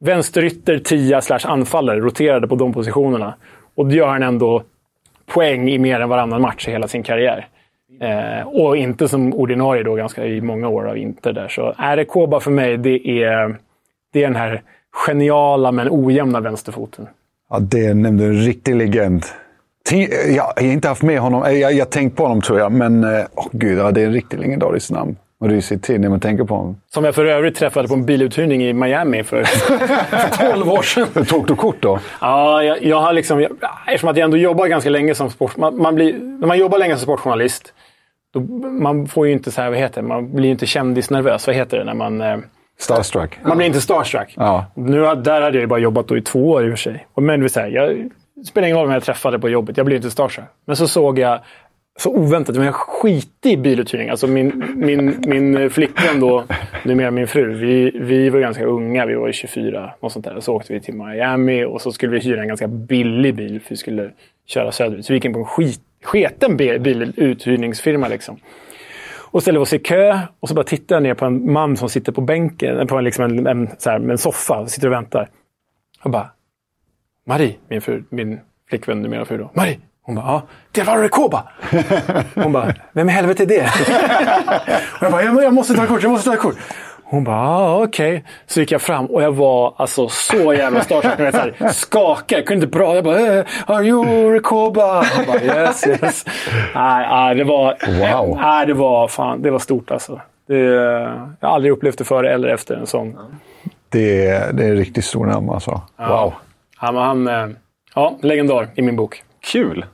vänsterytter, 0.00 0.78
tia 0.78 1.20
slash 1.20 1.40
anfallare. 1.44 2.00
Roterade 2.00 2.48
på 2.48 2.54
de 2.54 2.72
positionerna. 2.72 3.34
Och 3.74 3.86
då 3.86 3.94
gör 3.94 4.08
han 4.08 4.22
ändå 4.22 4.62
poäng 5.26 5.68
i 5.68 5.78
mer 5.78 6.00
än 6.00 6.08
varannan 6.08 6.42
match 6.42 6.68
i 6.68 6.70
hela 6.70 6.88
sin 6.88 7.02
karriär. 7.02 7.48
Eh, 8.00 8.46
och 8.46 8.76
inte 8.76 9.08
som 9.08 9.34
ordinarie 9.34 9.82
då 9.82 9.94
ganska 9.94 10.26
i 10.26 10.40
många 10.40 10.68
år 10.68 10.88
av 10.88 10.96
Inter 10.96 11.32
där. 11.32 11.48
Så 11.48 11.74
Rekoba 11.78 12.40
för 12.40 12.50
mig, 12.50 12.76
det 12.76 13.22
är, 13.22 13.56
det 14.12 14.22
är 14.22 14.26
den 14.26 14.36
här 14.36 14.62
geniala 15.06 15.72
men 15.72 15.88
ojämna 15.90 16.40
vänsterfoten. 16.40 17.06
Ja, 17.50 17.58
det 17.58 17.86
är 17.86 17.90
en, 17.90 18.44
riktig 18.44 18.74
legend. 18.76 19.24
Jag 20.28 20.42
har 20.42 20.62
inte 20.62 20.88
haft 20.88 21.02
med 21.02 21.20
honom. 21.20 21.58
Jag 21.60 21.78
har 21.78 21.84
tänkt 21.84 22.16
på 22.16 22.22
honom 22.22 22.42
tror 22.42 22.58
jag, 22.58 22.72
men 22.72 23.04
oh, 23.04 23.46
gud, 23.52 23.78
ja, 23.78 23.90
det 23.90 24.02
är 24.02 24.06
en 24.06 24.12
riktigt 24.12 24.40
legendarisk 24.40 24.90
namn. 24.90 25.16
Och 25.40 25.48
rysigt 25.48 25.84
till 25.84 26.00
när 26.00 26.08
man 26.08 26.20
tänker 26.20 26.44
på 26.44 26.54
honom. 26.54 26.80
Som 26.90 27.04
jag 27.04 27.14
för 27.14 27.24
övrigt 27.24 27.56
träffade 27.56 27.88
på 27.88 27.94
en 27.94 28.06
biluthyrning 28.06 28.64
i 28.64 28.72
Miami 28.72 29.24
för, 29.24 29.44
för 29.44 30.52
12 30.52 30.70
år 30.70 30.82
sedan. 30.82 31.24
Tog 31.24 31.46
du 31.46 31.54
kort 31.54 31.76
då? 31.80 31.98
Ja, 32.20 32.62
jag, 32.62 32.82
jag 32.82 33.00
har 33.00 33.12
liksom... 33.12 33.40
Jag, 33.40 33.50
eftersom 33.86 34.08
att 34.08 34.16
jag 34.16 34.24
ändå 34.24 34.36
jobbar 34.36 34.66
ganska 34.66 34.90
länge 34.90 35.14
som 35.14 35.30
sport... 35.30 35.56
Man, 35.56 35.76
man 35.76 35.94
blir, 35.94 36.18
när 36.18 36.46
man 36.46 36.58
jobbar 36.58 36.78
länge 36.78 36.96
som 36.96 37.02
sportjournalist, 37.02 37.72
då, 38.34 38.40
man 38.70 39.06
får 39.06 39.26
ju 39.26 39.32
inte 39.32 39.50
så 39.50 39.60
här, 39.60 39.70
vad 39.70 39.78
heter 39.78 40.02
det? 40.02 40.08
Man 40.08 40.34
blir 40.34 40.44
ju 40.44 40.50
inte 40.50 40.66
kändisnervös. 40.66 41.46
Vad 41.46 41.56
heter 41.56 41.78
det 41.78 41.84
när 41.84 41.94
man... 41.94 42.20
Eh, 42.20 42.38
Starstruck. 42.80 43.38
man 43.42 43.56
blir 43.56 43.66
inte 43.66 43.80
starstruck. 43.80 44.34
Ja. 44.36 44.66
Nu, 44.74 45.00
där 45.00 45.40
hade 45.40 45.56
jag 45.56 45.60
ju 45.60 45.66
bara 45.66 45.78
jobbat 45.78 46.12
i 46.12 46.20
två 46.20 46.50
år 46.50 46.64
i 46.64 46.68
och 46.68 46.70
för 46.70 46.76
sig. 46.76 47.06
Men 47.16 47.40
vill 47.40 47.50
säga, 47.50 47.68
jag, 47.68 48.10
det 48.34 48.44
spelar 48.44 48.68
ingen 48.68 48.78
roll 48.78 48.86
vem 48.86 48.94
jag 48.94 49.02
träffade 49.02 49.38
på 49.38 49.48
jobbet, 49.48 49.76
jag 49.76 49.86
blev 49.86 49.96
inte 49.96 50.10
starstruck. 50.10 50.46
Men 50.66 50.76
så 50.76 50.88
såg 50.88 51.18
jag, 51.18 51.40
så 51.98 52.10
oväntat, 52.10 52.56
men 52.56 52.64
jag 52.64 52.74
skiter 52.74 53.50
i 53.50 53.56
biluthyrning. 53.56 54.08
Alltså 54.08 54.26
min, 54.26 54.74
min, 54.76 55.14
min 55.26 55.70
flickvän 55.70 56.20
då, 56.20 56.44
numera 56.84 57.10
min 57.10 57.26
fru, 57.26 57.54
vi, 57.54 57.90
vi 57.90 58.28
var 58.28 58.40
ganska 58.40 58.64
unga, 58.64 59.06
vi 59.06 59.14
var 59.14 59.32
24, 59.32 59.94
och 60.00 60.12
sånt 60.12 60.24
där. 60.24 60.40
Så 60.40 60.54
åkte 60.54 60.72
vi 60.72 60.80
till 60.80 60.94
Miami 60.94 61.64
och 61.64 61.80
så 61.80 61.92
skulle 61.92 62.12
vi 62.12 62.18
hyra 62.18 62.40
en 62.40 62.48
ganska 62.48 62.68
billig 62.68 63.34
bil 63.34 63.60
för 63.60 63.70
vi 63.70 63.76
skulle 63.76 64.10
köra 64.46 64.72
söderut. 64.72 65.06
Så 65.06 65.12
vi 65.12 65.16
gick 65.16 65.24
in 65.24 65.32
på 65.32 65.38
en 65.38 65.44
skit, 65.44 65.80
sketen 66.04 66.56
biluthyrningsfirma 66.56 68.08
liksom. 68.08 68.40
Och 69.30 69.42
ställer 69.42 69.60
oss 69.60 69.72
i 69.72 69.78
kö 69.78 70.20
och 70.40 70.48
så 70.48 70.54
bara 70.54 70.64
tittar 70.64 70.96
jag 70.96 71.02
ner 71.02 71.14
på 71.14 71.24
en 71.24 71.52
man 71.52 71.76
som 71.76 71.88
sitter 71.88 72.12
på 72.12 72.20
bänken, 72.20 72.86
på 72.86 72.96
en, 72.96 73.04
liksom 73.04 73.24
en, 73.24 73.46
en, 73.46 73.68
så 73.78 73.90
här, 73.90 74.10
en 74.10 74.18
soffa, 74.18 74.58
och 74.58 74.70
sitter 74.70 74.86
och 74.86 74.92
väntar. 74.92 75.30
Och 76.02 76.10
bara, 76.10 76.30
Marie, 77.26 77.56
min, 77.68 77.80
fru, 77.80 78.02
min 78.08 78.40
flickvän 78.68 79.02
numera 79.02 79.24
fru 79.24 79.38
då. 79.38 79.50
Marie! 79.54 79.78
Hon 80.02 80.14
bara, 80.14 80.26
ja, 80.26 80.42
det 80.72 80.82
var 80.82 81.02
Rekoba! 81.02 81.48
Hon 82.34 82.52
bara, 82.52 82.74
vem 82.92 83.08
i 83.08 83.12
helvete 83.12 83.42
är 83.42 83.46
det? 83.46 83.62
och 85.00 85.02
jag 85.02 85.12
bara, 85.12 85.22
jag, 85.22 85.42
jag 85.42 85.54
måste 85.54 85.74
ta 85.74 85.86
kort, 85.86 86.02
jag 86.02 86.12
måste 86.12 86.30
ta 86.30 86.36
kort. 86.36 86.56
Hon 87.10 87.24
bara, 87.24 87.36
ah, 87.36 87.82
okej. 87.84 88.24
Så 88.46 88.60
gick 88.60 88.72
jag 88.72 88.82
fram 88.82 89.06
och 89.06 89.22
jag 89.22 89.32
var 89.32 89.74
alltså 89.76 90.08
så 90.08 90.54
jävla 90.54 90.80
starstruck. 90.80 91.20
Jag 91.20 91.34
så 91.68 91.74
skakade, 91.74 92.40
jag 92.40 92.46
kunde 92.46 92.64
inte 92.66 92.78
prata. 92.78 92.94
Jag 92.94 93.04
bara, 93.04 93.38
eh, 93.38 93.44
are 93.66 93.84
you 93.84 94.32
Rekoba? 94.34 95.04
Hon 95.16 95.26
bara, 95.26 95.42
yes, 95.42 95.86
yes. 95.86 96.24
Nej, 96.74 97.06
nej, 97.10 97.34
det 97.34 97.44
var... 97.44 97.76
Wow. 97.86 98.36
Nej, 98.40 98.66
det 98.66 98.74
var 98.74 99.08
fan, 99.08 99.42
det 99.42 99.50
var 99.50 99.58
stort 99.58 99.90
alltså. 99.90 100.20
Det, 100.48 100.58
jag 101.40 101.48
har 101.48 101.54
aldrig 101.54 101.72
upplevt 101.72 101.98
det 101.98 102.04
före 102.04 102.32
eller 102.34 102.48
efter 102.48 102.74
en 102.76 102.86
sån. 102.86 103.16
Det 103.88 104.26
är, 104.26 104.52
det 104.52 104.64
är 104.64 104.68
en 104.70 104.76
riktigt 104.76 105.04
stor 105.04 105.26
namn 105.26 105.50
alltså. 105.50 105.80
Wow. 105.96 106.34
Han, 106.76 106.94
var- 106.94 107.02
han, 107.04 107.28
eh, 107.28 107.46
ja, 107.94 108.16
legendar 108.22 108.68
i 108.74 108.82
min 108.82 108.96
bok. 108.96 109.22
Kul! 109.52 109.84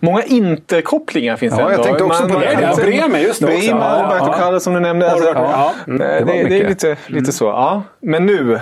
Många 0.00 0.22
interkopplingar 0.22 1.36
finns 1.36 1.56
det 1.56 1.62
Ja, 1.62 1.72
jag 1.72 1.82
tänkte 1.82 2.04
också 2.04 2.28
på 2.28 2.38
det. 2.38 2.58
Ja, 2.62 2.76
Bremer, 2.76 3.18
just 3.18 3.46
det 3.46 3.54
Ja, 3.54 3.74
Roberto 3.74 4.26
ja. 4.26 4.32
Carlos 4.32 4.62
som 4.64 4.74
du 4.74 4.80
nämnde. 4.80 5.10
Alltså, 5.10 5.28
ja. 5.28 5.72
det, 5.86 5.92
det 5.92 5.98
det, 5.98 6.24
var 6.24 6.32
det 6.32 6.60
är 6.60 6.68
lite, 6.68 6.96
lite 7.06 7.32
så. 7.32 7.44
Ja. 7.44 7.82
Men 8.00 8.26
nu, 8.26 8.60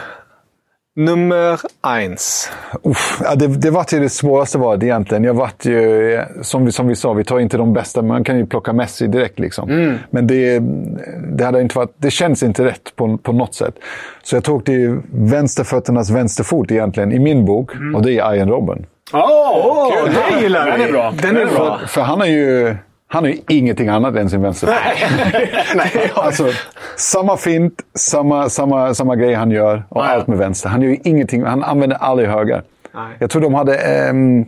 nummer 0.96 1.60
eins. 1.80 2.52
Uff, 2.82 3.20
ja, 3.24 3.34
det, 3.34 3.46
det 3.46 3.70
var 3.70 3.84
till 3.84 4.00
det 4.00 4.08
svåraste 4.08 4.58
valet 4.58 4.82
egentligen. 4.82 5.24
Jag 5.24 5.34
vart 5.34 5.64
ju, 5.64 6.20
som 6.42 6.64
vi, 6.64 6.72
som 6.72 6.88
vi 6.88 6.96
sa, 6.96 7.12
vi 7.12 7.24
tar 7.24 7.38
inte 7.38 7.56
de 7.56 7.72
bästa. 7.72 8.02
Man 8.02 8.24
kan 8.24 8.38
ju 8.38 8.46
plocka 8.46 8.72
Messi 8.72 9.06
direkt. 9.06 9.38
Liksom. 9.38 9.98
Men 10.10 10.26
det, 10.26 10.58
det, 11.36 11.44
hade 11.44 11.60
inte 11.60 11.78
varit, 11.78 11.94
det 11.96 12.10
känns 12.10 12.42
inte 12.42 12.64
rätt 12.64 12.96
på, 12.96 13.18
på 13.18 13.32
något 13.32 13.54
sätt. 13.54 13.74
Så 14.22 14.36
jag 14.36 14.44
tog 14.44 14.64
till 14.64 15.00
vänsterfötternas 15.12 16.10
vänsterfot 16.10 16.70
egentligen 16.70 17.12
i 17.12 17.18
min 17.18 17.44
bok. 17.44 17.70
Och 17.94 18.02
det 18.02 18.12
är 18.12 18.34
Ian 18.34 18.48
Robben. 18.48 18.86
Åh, 19.12 19.92
kul! 20.04 20.14
det 20.14 20.40
gillar 20.42 20.64
vi. 20.64 20.70
Den 20.70 20.80
är 20.80 20.92
bra. 20.92 21.12
Den 21.22 21.36
är 21.36 21.46
bra. 21.46 21.78
För 21.86 22.00
han 22.00 22.20
har 22.20 22.26
ju... 22.26 22.76
Han 23.08 23.24
har 23.24 23.30
ju 23.30 23.38
ingenting 23.48 23.88
annat 23.88 24.16
än 24.16 24.30
sin 24.30 24.42
vänsterfot. 24.42 24.76
alltså, 26.14 26.46
samma 26.96 27.36
fint, 27.36 27.82
samma, 27.94 28.48
samma, 28.48 28.94
samma 28.94 29.16
grej 29.16 29.34
han 29.34 29.50
gör 29.50 29.84
och 29.88 30.02
Nej. 30.04 30.14
allt 30.14 30.26
med 30.26 30.38
vänster. 30.38 30.68
Han, 30.68 30.82
gör 30.82 30.90
ju 30.90 30.98
ingenting, 31.04 31.44
han 31.44 31.64
använder 31.64 31.96
aldrig 31.96 32.28
höger. 32.28 32.62
Nej. 32.94 33.16
Jag 33.18 33.30
tror 33.30 33.42
de 33.42 33.54
hade... 33.54 33.78
ehm, 33.78 34.44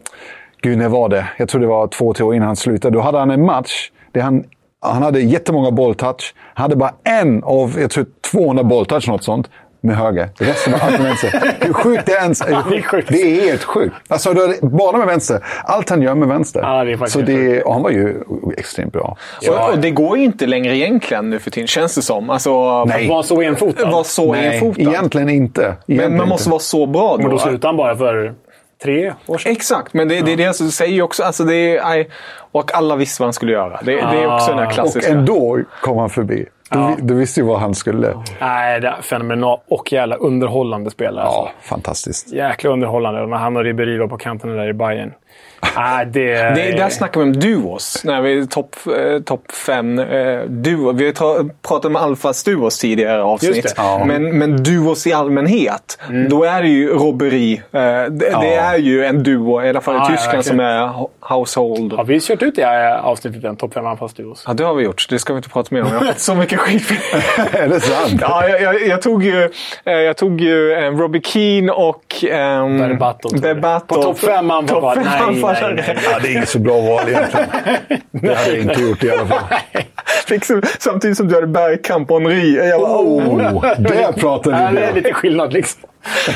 gud, 0.63 0.79
när 0.79 0.89
var 0.89 1.09
det? 1.09 1.25
Jag 1.37 1.49
tror 1.49 1.61
det 1.61 1.67
var 1.67 1.87
två, 1.87 2.15
tre 2.15 2.25
år 2.25 2.35
innan 2.35 2.47
han 2.47 2.57
slutade. 2.57 2.97
Då 2.97 3.01
hade 3.01 3.19
han 3.19 3.31
en 3.31 3.47
match 3.47 3.91
där 4.13 4.21
han, 4.21 4.45
han 4.81 5.03
hade 5.03 5.21
jättemånga 5.21 5.71
bolltouch. 5.71 6.35
Han 6.55 6.63
hade 6.63 6.77
bara 6.77 6.93
en 7.05 7.45
av, 7.45 7.77
jag 7.81 7.91
tror 7.91 8.07
200 8.33 8.65
bolltouch, 8.65 9.09
något 9.09 9.25
sånt. 9.25 9.51
Med 9.81 9.97
höger. 9.97 10.29
Resten 10.39 10.73
var 10.73 10.81
allt 10.81 10.99
med 10.99 11.03
vänster. 11.03 11.55
Hur 11.61 11.73
sjukt 11.73 12.07
det 12.07 12.13
är 12.13 12.23
ens. 12.23 12.39
det 12.39 12.47
är 12.77 12.83
sjukt. 12.83 13.09
Det 13.09 13.23
är 13.23 13.41
helt 13.51 13.65
sjukt. 13.65 13.95
Alltså, 14.09 14.33
det 14.33 14.61
bara 14.63 14.97
med 14.99 15.07
vänster. 15.07 15.45
Allt 15.65 15.91
han 15.91 16.03
gör 16.03 16.15
med 16.15 16.29
vänster. 16.29 16.61
Ja, 16.61 16.85
det 16.85 16.93
är 16.93 17.07
Så 17.07 17.21
det, 17.21 17.63
och 17.63 17.73
han 17.73 17.83
var 17.83 17.91
ju 17.91 18.17
extremt 18.57 18.93
bra. 18.93 19.17
Och, 19.49 19.71
och 19.73 19.79
det 19.79 19.91
går 19.91 20.19
ju 20.19 20.25
inte 20.25 20.47
längre 20.47 20.77
egentligen 20.77 21.31
nu 21.31 21.39
för 21.39 21.51
tiden, 21.51 21.67
känns 21.67 21.95
det 21.95 22.03
som. 22.03 22.31
Alltså, 22.31 22.85
Nej. 22.85 23.09
Var 23.09 23.23
så 23.23 23.43
enfotad. 23.43 23.91
Var 23.93 24.05
så 24.05 24.33
Nej, 24.33 24.55
enfotad. 24.55 24.81
egentligen 24.89 25.29
inte. 25.29 25.63
Egentligen 25.63 26.11
Men 26.11 26.17
man 26.17 26.29
måste 26.29 26.43
inte. 26.43 26.51
vara 26.51 26.61
så 26.61 26.87
bra 26.87 27.17
då. 27.17 27.23
Men 27.23 27.31
då 27.31 27.39
slutade 27.39 27.67
han 27.69 27.77
bara 27.77 27.97
för 27.97 28.35
tre 28.83 29.13
år 29.27 29.39
sedan. 29.39 29.53
Exakt, 29.53 29.95
men 29.95 30.09
det, 30.09 30.21
det 30.21 30.33
är 30.33 30.37
det 30.37 30.55
som 30.55 30.71
säger 30.71 31.03
också. 31.03 31.23
Alltså 31.23 31.45
det 31.45 31.77
är, 31.79 32.07
och 32.53 32.75
alla 32.75 32.97
visste 32.97 33.23
vad 33.23 33.27
han 33.27 33.33
skulle 33.33 33.53
göra. 33.53 33.81
Det, 33.83 33.93
det 33.95 34.01
är 34.01 34.35
också 34.35 34.49
den 34.49 34.59
här 34.59 34.67
Och 34.67 34.73
klassiska. 34.73 35.13
ändå 35.13 35.59
kom 35.81 35.99
han 35.99 36.11
förbi. 36.11 36.47
Du, 36.71 36.97
du 37.03 37.15
visste 37.15 37.41
ju 37.41 37.47
vad 37.47 37.59
han 37.61 37.75
skulle. 37.75 38.15
Nej, 38.41 38.81
det 38.81 38.89
är 38.89 39.03
fenomenal 39.03 39.59
och 39.69 39.93
jävla 39.93 40.17
underhållande 40.17 40.91
spelare. 40.91 41.25
Ja, 41.25 41.41
Alltså. 41.41 41.69
fantastiskt. 41.75 42.33
Jäkla 42.33 42.71
underhållande. 42.71 43.23
Och 43.23 43.29
när 43.29 43.37
han 43.37 43.57
och 43.57 43.65
Ribéry 43.65 43.99
var 43.99 44.07
på 44.09 44.19
kanten 44.19 44.57
där 44.57 44.69
i 44.69 44.73
Bayern. 44.73 45.13
Nej, 45.77 46.07
det... 46.13 46.35
Det, 46.35 46.73
där 46.77 46.89
snackar 46.89 47.21
vi 47.21 47.27
om 47.27 47.33
duos. 47.33 48.05
När 48.05 48.21
vi 48.23 48.39
är 48.39 48.45
topp 48.45 48.77
eh, 48.87 49.23
top 49.23 49.53
fem 49.53 49.99
eh, 49.99 50.41
duo. 50.47 50.93
Vi 50.93 51.05
har 51.07 51.13
ta- 51.13 51.45
pratat 51.69 51.85
om 51.85 51.97
Alfas 51.97 52.45
duos 52.45 52.79
tidigare 52.79 53.23
avsnitt. 53.23 53.75
Ja. 53.77 54.05
Men, 54.05 54.39
men 54.39 54.63
duos 54.63 55.07
i 55.07 55.13
allmänhet. 55.13 55.99
Då 56.31 56.45
är 56.45 56.63
det 56.63 56.69
ju 56.69 56.89
robberi. 56.95 57.63
Eh, 57.73 57.81
det, 57.81 58.09
det 58.41 58.55
är 58.55 58.79
ju 58.79 59.05
en 59.05 59.23
duo, 59.23 59.63
i 59.65 59.69
alla 59.69 59.81
fall 59.81 59.95
i 59.95 59.99
Ja, 59.99 60.07
ja, 60.11 60.17
Tyskland, 60.17 60.45
som 60.45 60.61
är 60.61 60.87
ho- 60.87 61.09
household. 61.21 61.93
Har 61.93 62.05
vi 62.05 62.21
kört 62.21 62.43
ut 62.43 62.57
det 62.57 62.99
avsnittet 63.01 63.45
än? 63.45 63.57
Topp 63.57 63.75
5 63.75 63.87
anfallsduos? 63.87 64.45
Ja, 64.47 64.53
det 64.55 64.65
har 64.65 64.75
vi 64.75 64.85
gjort. 64.85 65.07
Det 65.11 65.19
ska 65.19 65.33
vi 65.33 65.37
inte 65.37 65.49
prata 65.49 65.69
mer 65.75 65.83
om. 65.83 65.89
Jag 65.93 65.99
har 65.99 66.07
fått 66.07 66.19
så 66.19 66.35
mycket 66.35 66.59
skit 66.61 66.91
är 67.53 67.69
det 67.69 67.81
sant? 67.81 68.21
Ja, 68.21 68.49
jag, 68.49 68.63
jag, 68.63 68.87
jag 68.87 69.03
tog 69.03 69.25
ju, 69.25 69.51
eh, 69.85 69.93
jag 69.93 70.17
tog 70.17 70.41
ju 70.41 70.73
eh, 70.73 70.91
Robbie 70.91 71.21
Keane 71.25 71.73
och... 71.73 72.05
Um, 72.23 72.79
Berbatov, 72.79 73.31
jag. 73.35 73.41
Berbatov. 73.43 73.97
På 73.97 74.03
topp 74.03 74.19
fem 74.19 74.51
anfall. 74.51 74.81
Topp 74.97 75.05
fem 75.55 75.75
Nej, 75.75 75.85
nej. 75.87 75.97
Ja, 76.13 76.19
det 76.23 76.29
är 76.29 76.33
inget 76.33 76.49
så 76.49 76.59
bra 76.59 76.81
val 76.81 77.09
egentligen. 77.09 77.47
Det 78.11 78.35
hade 78.35 78.51
jag 78.51 78.59
inte 78.59 78.81
gjort 78.81 79.05
i 79.05 79.11
alla 79.11 79.27
fall. 79.27 79.45
Liksom, 80.31 80.63
samtidigt 80.79 81.17
som 81.17 81.29
du 81.29 81.35
hade 81.35 81.47
Bergkamp 81.47 82.11
och 82.11 82.21
Henry. 82.21 82.69
Jag 82.69 82.81
bara, 82.81 82.93
oh. 82.93 83.55
Oh, 83.55 83.63
där 83.79 84.13
pratar 84.13 84.51
Ja, 84.51 84.69
vi 84.71 84.77
det 84.77 84.85
är 84.85 84.95
lite 84.95 85.13
skillnad 85.13 85.53
liksom. 85.53 85.83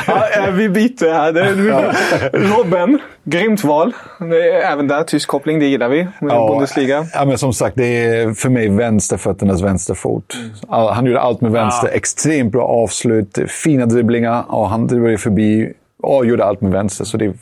Ja, 0.07 0.29
eh, 0.37 0.51
vi 0.51 0.69
byter 0.69 1.13
här. 1.13 1.33
Det, 1.33 1.55
det, 1.55 2.39
Robben, 2.39 2.99
grymt 3.25 3.65
val. 3.65 3.93
Det 4.19 4.63
Även 4.63 4.89
där, 4.89 5.03
tysk 5.03 5.29
koppling, 5.29 5.59
det 5.59 5.67
gillar 5.67 5.89
vi. 5.89 6.09
Med 6.21 6.37
Bundesliga. 6.49 7.07
Ja, 7.15 7.25
men 7.25 7.39
som 7.39 7.53
sagt, 7.53 7.77
det 7.77 8.05
är 8.05 8.35
för 8.35 8.49
mig 8.49 8.69
vänsterfötternas 8.69 9.63
vänsterfot. 9.63 10.37
Han 10.69 11.07
gjorde 11.07 11.21
allt 11.21 11.41
med 11.41 11.53
vänster. 11.53 11.89
Extremt 11.93 12.53
bra 12.53 12.65
avslut, 12.65 13.39
fina 13.49 13.87
dribblingar 13.87 14.45
och 14.49 14.69
han 14.69 14.87
dribblade 14.87 15.19
förbi 15.19 15.73
och 16.03 16.27
gjorde 16.27 16.45
allt 16.45 16.61
med 16.61 16.73
vänster. 16.73 17.05
Så 17.05 17.17
det 17.17 17.25
är 17.25 17.35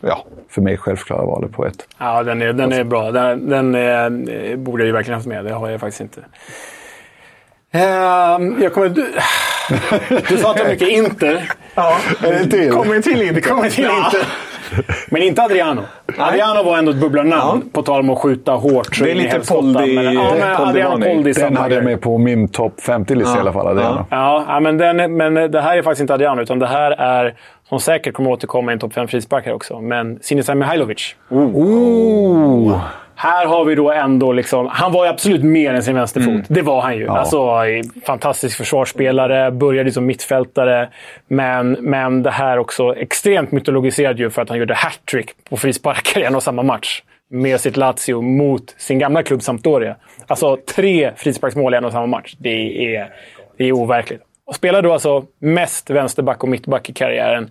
ja, 0.00 0.24
för 0.50 0.60
mig 0.62 0.76
självklara 0.76 1.24
valet 1.26 1.52
på 1.52 1.66
ett. 1.66 1.86
Ja, 1.98 2.22
den 2.22 2.42
är, 2.42 2.52
den 2.52 2.72
är 2.72 2.84
bra. 2.84 3.10
Den, 3.10 3.48
den 3.50 3.74
är, 3.74 4.56
borde 4.56 4.82
jag 4.82 4.86
ju 4.86 4.92
verkligen 4.92 5.14
haft 5.18 5.26
med. 5.28 5.44
Det 5.44 5.52
har 5.52 5.68
jag 5.70 5.80
faktiskt 5.80 6.00
inte. 6.00 6.20
Ehm, 7.72 8.62
jag 8.62 8.72
kommer... 8.74 8.88
Du, 8.88 9.06
du 10.28 10.36
sa 10.36 10.50
att 10.50 10.56
det 10.56 10.62
var 10.62 10.70
mycket 10.70 10.88
Inter. 10.88 11.50
Ja, 11.74 11.96
En 12.24 12.50
till. 12.50 12.70
kommer 12.72 13.00
till 13.00 13.18
Det 13.18 13.24
inte. 13.26 13.40
kommer 13.40 13.70
till 13.70 13.84
Ja. 13.84 14.04
Inter. 14.04 14.20
Men 15.08 15.22
inte 15.22 15.42
Adriano. 15.42 15.80
Adriano 16.18 16.62
var 16.62 16.78
ändå 16.78 16.90
ett 16.90 16.96
bubblarnamn, 17.00 17.70
på 17.72 17.82
tal 17.82 18.00
om 18.00 18.10
att 18.10 18.18
skjuta 18.18 18.52
hårt. 18.52 18.98
Det 19.02 19.10
är 19.10 19.14
lite 19.14 19.38
Poldi- 19.38 19.94
men- 19.94 20.14
Ja, 20.14 20.34
det 20.74 20.80
är 20.80 20.88
men 20.88 21.00
Poldi. 21.00 21.14
Poldi 21.14 21.32
Den 21.32 21.56
hade 21.56 21.74
jag 21.74 21.84
med 21.84 22.00
på 22.00 22.18
min 22.18 22.48
topp 22.48 22.74
50-lista 22.82 23.36
i 23.36 23.40
alla 23.40 23.52
fall. 23.52 23.66
Adriano. 23.66 24.06
Ja, 24.10 24.44
ja, 24.48 24.60
men, 24.60 24.78
den, 24.78 25.16
men 25.16 25.34
det 25.34 25.60
här 25.60 25.76
är 25.78 25.82
faktiskt 25.82 26.00
inte 26.00 26.14
Adriano, 26.14 26.42
utan 26.42 26.58
det 26.58 26.66
här 26.66 26.90
är, 26.90 27.34
som 27.68 27.80
säkert 27.80 28.14
kommer 28.14 28.30
återkomma 28.30 28.70
i 28.70 28.74
en 28.74 28.78
topp 28.78 28.92
5 28.92 29.08
frisparkare 29.08 29.54
också, 29.54 29.80
men 29.80 30.18
Sinisa 30.22 30.54
Mihailovic. 30.54 31.16
Oh. 31.28 32.80
Här 33.18 33.46
har 33.46 33.64
vi 33.64 33.74
då 33.74 33.92
ändå 33.92 34.32
liksom... 34.32 34.66
Han 34.66 34.92
var 34.92 35.04
ju 35.04 35.10
absolut 35.10 35.42
mer 35.42 35.74
än 35.74 35.82
sin 35.82 35.94
vänsterfot. 35.94 36.28
Mm. 36.28 36.44
Det 36.48 36.62
var 36.62 36.80
han 36.80 36.96
ju. 36.96 37.08
Alltså, 37.08 37.50
fantastisk 38.06 38.56
försvarsspelare, 38.56 39.50
började 39.50 39.92
som 39.92 40.06
mittfältare. 40.06 40.88
Men, 41.28 41.72
men 41.72 42.22
det 42.22 42.30
här 42.30 42.58
också 42.58 42.96
extremt 42.96 43.52
mytologiserad 43.52 44.18
ju 44.18 44.30
för 44.30 44.42
att 44.42 44.48
han 44.48 44.58
gjorde 44.58 44.74
hattrick 44.74 45.30
på 45.48 45.56
frisparkar 45.56 46.20
i 46.20 46.24
en 46.24 46.34
och 46.34 46.42
samma 46.42 46.62
match. 46.62 47.02
Med 47.30 47.60
sitt 47.60 47.76
Lazio 47.76 48.22
mot 48.22 48.74
sin 48.78 48.98
gamla 48.98 49.22
klubb 49.22 49.42
Sampdoria. 49.42 49.96
Alltså 50.26 50.56
tre 50.56 51.10
frisparksmål 51.16 51.74
i 51.74 51.76
en 51.76 51.84
och 51.84 51.92
samma 51.92 52.06
match. 52.06 52.34
Det 52.38 52.94
är, 52.96 53.12
det 53.56 53.64
är 53.64 53.72
overkligt. 53.72 54.22
Och 54.46 54.54
spelar 54.54 54.82
då 54.82 54.92
alltså 54.92 55.24
mest 55.38 55.90
vänsterback 55.90 56.42
och 56.42 56.48
mittback 56.48 56.90
i 56.90 56.92
karriären. 56.92 57.50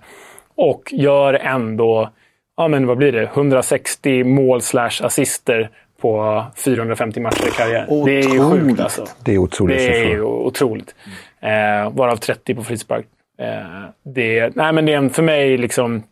Och 0.56 0.94
gör 0.94 1.34
ändå 1.34 2.10
ja, 2.58 2.68
men 2.68 2.88
vad 2.88 2.98
blir 2.98 3.12
det? 3.12 3.24
160 3.24 4.24
mål 4.24 4.62
slash 4.62 5.02
assister 5.04 5.70
på 6.02 6.44
450 6.56 7.20
matcher 7.20 7.48
i 7.48 7.52
karriären. 7.52 8.06
Det 8.06 8.20
är 8.20 8.34
ju 8.34 8.52
sjukt 8.52 8.80
alltså. 8.80 9.06
Det 9.24 9.34
är 9.34 9.38
otroligt. 9.38 9.78
Det 9.78 10.12
är 10.12 10.22
otroligt. 10.22 10.96
Eh, 11.42 11.92
varav 11.92 12.16
30 12.16 12.56
på 12.56 12.64
frispark. 12.64 13.06
Eh, 13.40 13.90
det, 14.04 14.56
nej, 14.56 14.74
men 14.74 14.86
det 14.86 14.94
är 14.94 14.98
en, 14.98 15.10
för 15.10 15.24
mig 15.24 15.58
liksom... 15.58 16.04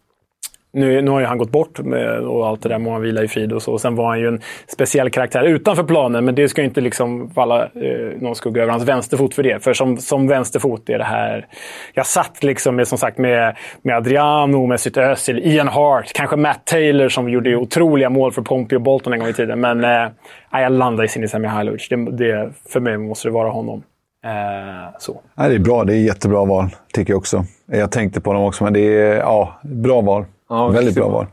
Nu, 0.75 1.01
nu 1.01 1.11
har 1.11 1.19
ju 1.19 1.25
han 1.25 1.37
gått 1.37 1.51
bort 1.51 1.79
med, 1.79 2.19
och 2.19 2.47
allt 2.47 2.61
det 2.61 2.69
där, 2.69 2.79
må 2.79 2.91
han 2.91 3.01
vila 3.01 3.23
i 3.23 3.27
frid 3.27 3.53
och 3.53 3.61
så. 3.61 3.73
Och 3.73 3.81
sen 3.81 3.95
var 3.95 4.07
han 4.07 4.19
ju 4.19 4.27
en 4.27 4.41
speciell 4.67 5.09
karaktär 5.09 5.43
utanför 5.43 5.83
planen, 5.83 6.25
men 6.25 6.35
det 6.35 6.49
ska 6.49 6.61
ju 6.61 6.67
inte 6.67 6.81
liksom 6.81 7.29
falla 7.29 7.63
eh, 7.63 8.21
någon 8.21 8.35
skugga 8.35 8.61
över 8.61 8.71
hans 8.71 8.83
vänsterfot 8.83 9.33
för 9.33 9.43
det. 9.43 9.63
För 9.63 9.73
som, 9.73 9.97
som 9.97 10.27
vänsterfot 10.27 10.89
är 10.89 10.97
det 10.97 11.03
här... 11.03 11.47
Jag 11.93 12.05
satt 12.05 12.43
liksom 12.43 12.75
med, 12.75 12.87
som 12.87 12.97
sagt, 12.97 13.17
med, 13.17 13.57
med 13.81 13.95
Adriano, 13.95 14.67
Mesut 14.67 14.97
Özil, 14.97 15.39
Ian 15.39 15.67
Hart, 15.67 16.11
kanske 16.13 16.35
Matt 16.35 16.65
Taylor 16.65 17.09
som 17.09 17.29
gjorde 17.29 17.55
otroliga 17.55 18.09
mål 18.09 18.31
för 18.31 18.41
Pompey 18.41 18.75
och 18.75 18.81
Bolton 18.81 19.13
en 19.13 19.19
gång 19.19 19.29
i 19.29 19.33
tiden. 19.33 19.59
Men 19.59 19.83
eh, 19.83 20.11
jag 20.51 20.71
landade 20.71 21.05
i 21.05 21.07
Sinisa 21.07 21.39
Mihailovic. 21.39 21.89
Det, 21.89 22.11
det, 22.11 22.51
för 22.69 22.79
mig 22.79 22.97
måste 22.97 23.27
det 23.27 23.31
vara 23.31 23.49
honom. 23.49 23.83
Eh, 24.25 24.95
så. 24.99 25.21
Nej, 25.35 25.49
det 25.49 25.55
är 25.55 25.59
bra. 25.59 25.83
Det 25.83 25.93
är 25.93 25.97
jättebra 25.97 26.45
val, 26.45 26.65
tycker 26.93 27.13
jag 27.13 27.17
också. 27.17 27.45
Jag 27.65 27.91
tänkte 27.91 28.21
på 28.21 28.33
dem 28.33 28.43
också, 28.43 28.63
men 28.63 28.73
det 28.73 28.79
är 28.79 29.15
ja, 29.15 29.59
bra 29.63 30.01
val. 30.01 30.25
Ja, 30.53 30.67
Väldigt 30.67 30.95
bra 30.95 31.09
val. 31.09 31.25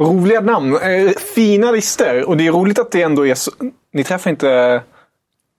Roliga 0.00 0.40
namn. 0.40 0.74
Eh, 0.74 1.10
fina 1.34 1.70
listor. 1.70 2.28
Och 2.28 2.36
det 2.36 2.46
är 2.46 2.52
roligt 2.52 2.78
att 2.78 2.90
det 2.90 3.02
ändå 3.02 3.26
är 3.26 3.34
så... 3.34 3.50
Ni 3.92 4.04
träffar 4.04 4.30
inte... 4.30 4.80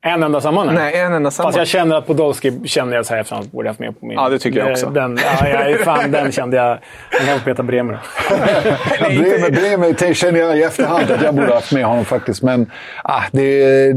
En 0.02 0.24
enda 0.24 0.42
samman? 0.42 0.68
här. 0.70 0.76
Nej, 0.76 1.00
en 1.00 1.14
enda 1.14 1.32
samma. 1.32 1.48
Fast 1.48 1.58
jag 1.58 1.68
känner 1.68 1.96
att 1.96 2.08
Podolski 2.08 2.60
känner 2.66 2.96
jag 2.96 3.06
så 3.06 3.14
här 3.14 3.22
efterhand 3.22 3.50
borde 3.50 3.68
jag 3.68 3.70
haft 3.70 3.80
med 3.80 4.00
på 4.00 4.06
min. 4.06 4.16
Ja, 4.18 4.30
det 4.30 4.40
tycker 4.40 4.60
jag 4.60 4.72
också. 4.72 4.90
Den, 4.90 5.20
ja, 5.42 5.48
jag, 5.48 5.80
fan, 5.80 6.12
den 6.12 6.32
kände 6.40 6.58
jag. 6.58 6.80
Den 7.12 7.28
kan 7.28 7.40
Peter 7.40 7.64
Bremer. 7.64 8.00
Bremer, 9.00 9.52
Bremer 9.52 10.14
känner 10.14 10.40
jag 10.40 10.58
i 10.58 10.64
efterhand 10.64 11.12
att 11.12 11.22
jag 11.22 11.36
borde 11.36 11.48
ha 11.48 11.56
haft 11.56 11.72
med 11.72 11.86
honom 11.86 12.06
faktiskt. 12.06 12.44
Men 12.44 12.72
ah, 13.04 13.24
det, 13.32 13.94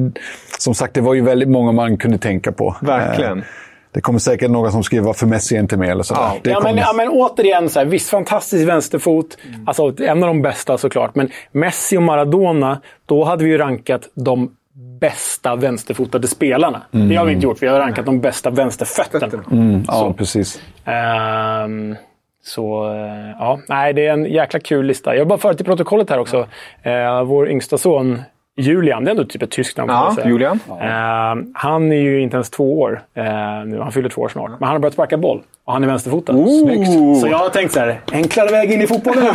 som 0.58 0.74
sagt, 0.74 0.94
det 0.94 1.00
var 1.00 1.14
ju 1.14 1.20
väldigt 1.20 1.48
många 1.48 1.72
man 1.72 1.96
kunde 1.96 2.18
tänka 2.18 2.52
på. 2.52 2.76
Verkligen. 2.80 3.44
Eh, 3.92 3.94
Det 3.94 4.00
kommer 4.00 4.18
säkert 4.18 4.50
några 4.50 4.70
som 4.70 4.82
skriver 4.82 5.06
varför 5.06 5.26
Messi 5.26 5.56
är 5.56 5.60
inte 5.60 5.76
med 5.76 5.90
eller 5.90 6.02
sådär. 6.02 6.22
Ja. 6.22 6.50
Ja 6.50 6.60
men, 6.62 6.76
ja, 6.76 6.92
men 6.92 7.08
återigen, 7.08 7.68
så 7.68 7.78
här, 7.78 7.86
visst 7.86 8.10
fantastisk 8.10 8.68
vänsterfot. 8.68 9.38
Alltså, 9.66 10.02
en 10.02 10.22
av 10.22 10.26
de 10.26 10.42
bästa 10.42 10.78
såklart. 10.78 11.14
Men 11.14 11.30
Messi 11.52 11.96
och 11.96 12.02
Maradona, 12.02 12.80
då 13.06 13.24
hade 13.24 13.44
vi 13.44 13.50
ju 13.50 13.58
rankat 13.58 14.08
de 14.14 14.56
bästa 15.00 15.56
vänsterfotade 15.56 16.28
spelarna. 16.28 16.82
Det 16.90 17.16
har 17.16 17.24
vi 17.26 17.32
inte 17.32 17.44
gjort. 17.46 17.62
Vi 17.62 17.66
har 17.66 17.78
rankat 17.78 18.06
de 18.06 18.20
bästa 18.20 18.50
vänsterfötterna. 18.50 19.42
Mm, 19.52 19.84
ja, 19.88 20.14
precis. 20.18 20.60
Ehm, 20.84 21.96
så 22.44 22.92
eh, 22.92 23.30
ja, 23.38 23.60
nej, 23.68 23.92
det 23.92 24.06
är 24.06 24.12
en 24.12 24.24
jäkla 24.24 24.60
kul 24.60 24.86
lista. 24.86 25.10
Jag 25.14 25.18
vill 25.20 25.28
bara 25.28 25.38
föra 25.38 25.54
till 25.54 25.64
protokollet 25.66 26.10
här 26.10 26.18
också. 26.18 26.38
Uh, 26.86 27.22
vår 27.24 27.50
yngsta 27.50 27.78
son 27.78 28.22
Julian, 28.56 29.04
det 29.04 29.08
är 29.08 29.10
ändå 29.10 29.24
typ 29.24 29.42
ett 29.42 29.50
tyskt 29.50 29.76
namn. 29.76 29.90
Ja. 29.90 30.16
Julian. 30.24 30.60
Ehm, 30.80 31.52
han 31.54 31.92
är 31.92 31.96
ju 31.96 32.20
inte 32.20 32.36
ens 32.36 32.50
två 32.50 32.80
år 32.80 33.02
eh, 33.14 33.24
nu. 33.66 33.80
Han 33.82 33.92
fyller 33.92 34.08
två 34.08 34.22
år 34.22 34.28
snart. 34.28 34.50
Men 34.50 34.62
han 34.62 34.68
har 34.68 34.78
börjat 34.78 34.94
sparka 34.94 35.16
boll. 35.16 35.42
Och 35.64 35.72
han 35.72 35.84
är 35.84 35.88
vänsterfotad. 35.88 36.32
Snyggt. 36.32 37.20
Så 37.20 37.28
jag 37.30 37.38
har 37.38 37.48
tänkt 37.48 37.72
så 37.72 37.80
här, 37.80 38.00
enklare 38.12 38.50
väg 38.50 38.72
in 38.72 38.82
i 38.82 38.86
fotbollen. 38.86 39.24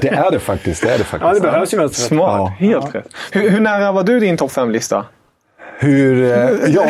Det 0.00 0.08
är 0.08 0.30
det 0.30 0.38
faktiskt. 0.38 0.82
Det 0.82 0.94
är 0.94 0.98
det 0.98 1.04
faktiskt. 1.04 1.22
ja, 1.28 1.34
det 1.34 1.40
behövs 1.40 1.74
ju 1.74 1.78
vänsterfötter. 1.78 2.16
Smart. 2.16 2.52
Helt 2.58 2.94
rätt. 2.94 3.08
Hur, 3.32 3.50
hur 3.50 3.60
nära 3.60 3.92
var 3.92 4.02
du 4.02 4.20
din 4.20 4.36
topp 4.36 4.50
5-lista? 4.50 5.04
Hur 5.78 6.22
eh, 6.22 6.70
jag... 6.74 6.88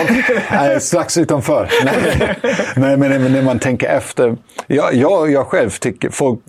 Nej, 0.51 0.80
strax 0.80 1.18
utanför. 1.18 1.68
Nej, 1.84 2.36
Nej, 2.76 2.96
men 2.96 3.32
när 3.32 3.42
man 3.42 3.59
tänker 3.59 3.88
efter. 3.88 4.36
Jag, 4.66 4.94
jag, 4.94 5.30
jag 5.30 5.46
själv 5.46 5.70
tycker... 5.70 6.11
Folk 6.11 6.40